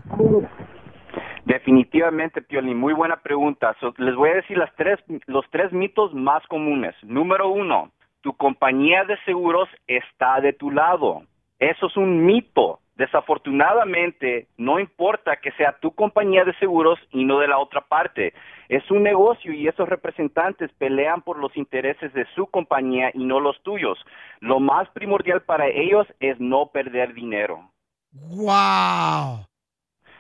[1.46, 3.76] Definitivamente, Piolín, muy buena pregunta.
[3.98, 6.96] Les voy a decir las tres, los tres mitos más comunes.
[7.04, 7.92] Número uno,
[8.22, 11.24] tu compañía de seguros está de tu lado.
[11.60, 12.80] Eso es un mito.
[12.96, 18.34] Desafortunadamente, no importa que sea tu compañía de seguros y no de la otra parte.
[18.70, 23.40] Es un negocio y esos representantes pelean por los intereses de su compañía y no
[23.40, 23.98] los tuyos.
[24.42, 27.72] Lo más primordial para ellos es no perder dinero.
[28.12, 29.48] ¡Wow!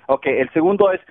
[0.07, 1.01] Ok, el segundo es,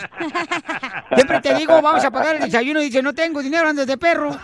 [1.15, 3.97] Siempre te digo, vamos a pagar el desayuno y dice, no tengo dinero antes de
[3.97, 4.37] perro.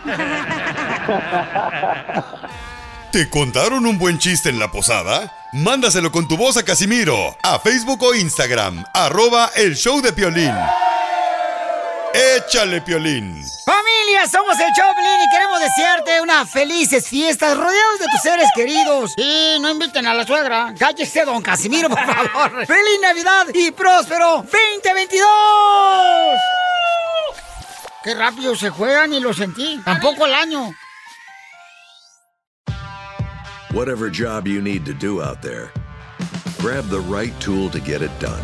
[3.12, 5.30] ¿Te contaron un buen chiste en la posada?
[5.52, 10.54] Mándaselo con tu voz a Casimiro, a Facebook o Instagram, arroba el show de Piolín.
[12.12, 13.42] Échale, Piolín.
[13.64, 19.12] ¡Familia somos el Choplin y queremos desearte unas felices fiestas rodeados de tus seres queridos.
[19.16, 20.74] Y no inviten a la suegra.
[20.78, 22.66] Cállese, don Casimiro, por favor.
[22.66, 25.26] ¡Feliz Navidad y próspero 2022!
[28.02, 29.80] Qué rápido se juegan y lo sentí.
[29.84, 30.74] Tampoco el año.
[33.72, 35.70] Whatever job you need to do out there,
[36.60, 38.40] grab the right tool to get it done.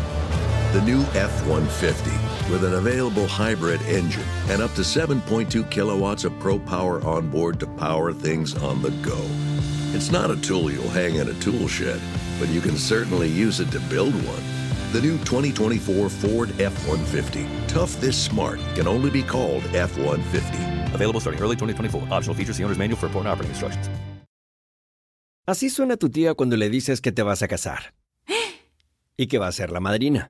[0.71, 2.11] The new F 150
[2.49, 7.59] with an available hybrid engine and up to 7.2 kilowatts of pro power on board
[7.59, 9.17] to power things on the go.
[9.93, 11.99] It's not a tool you'll hang in a tool shed,
[12.39, 14.43] but you can certainly use it to build one.
[14.93, 17.45] The new 2024 Ford F 150.
[17.67, 20.93] Tough this smart can only be called F 150.
[20.93, 22.13] Available starting early 2024.
[22.13, 23.89] Optional features, the owner's manual for important operating instructions.
[25.45, 27.93] Así suena tu tía cuando le dices que te vas a casar.
[29.17, 30.29] Y que va a ser la madrina.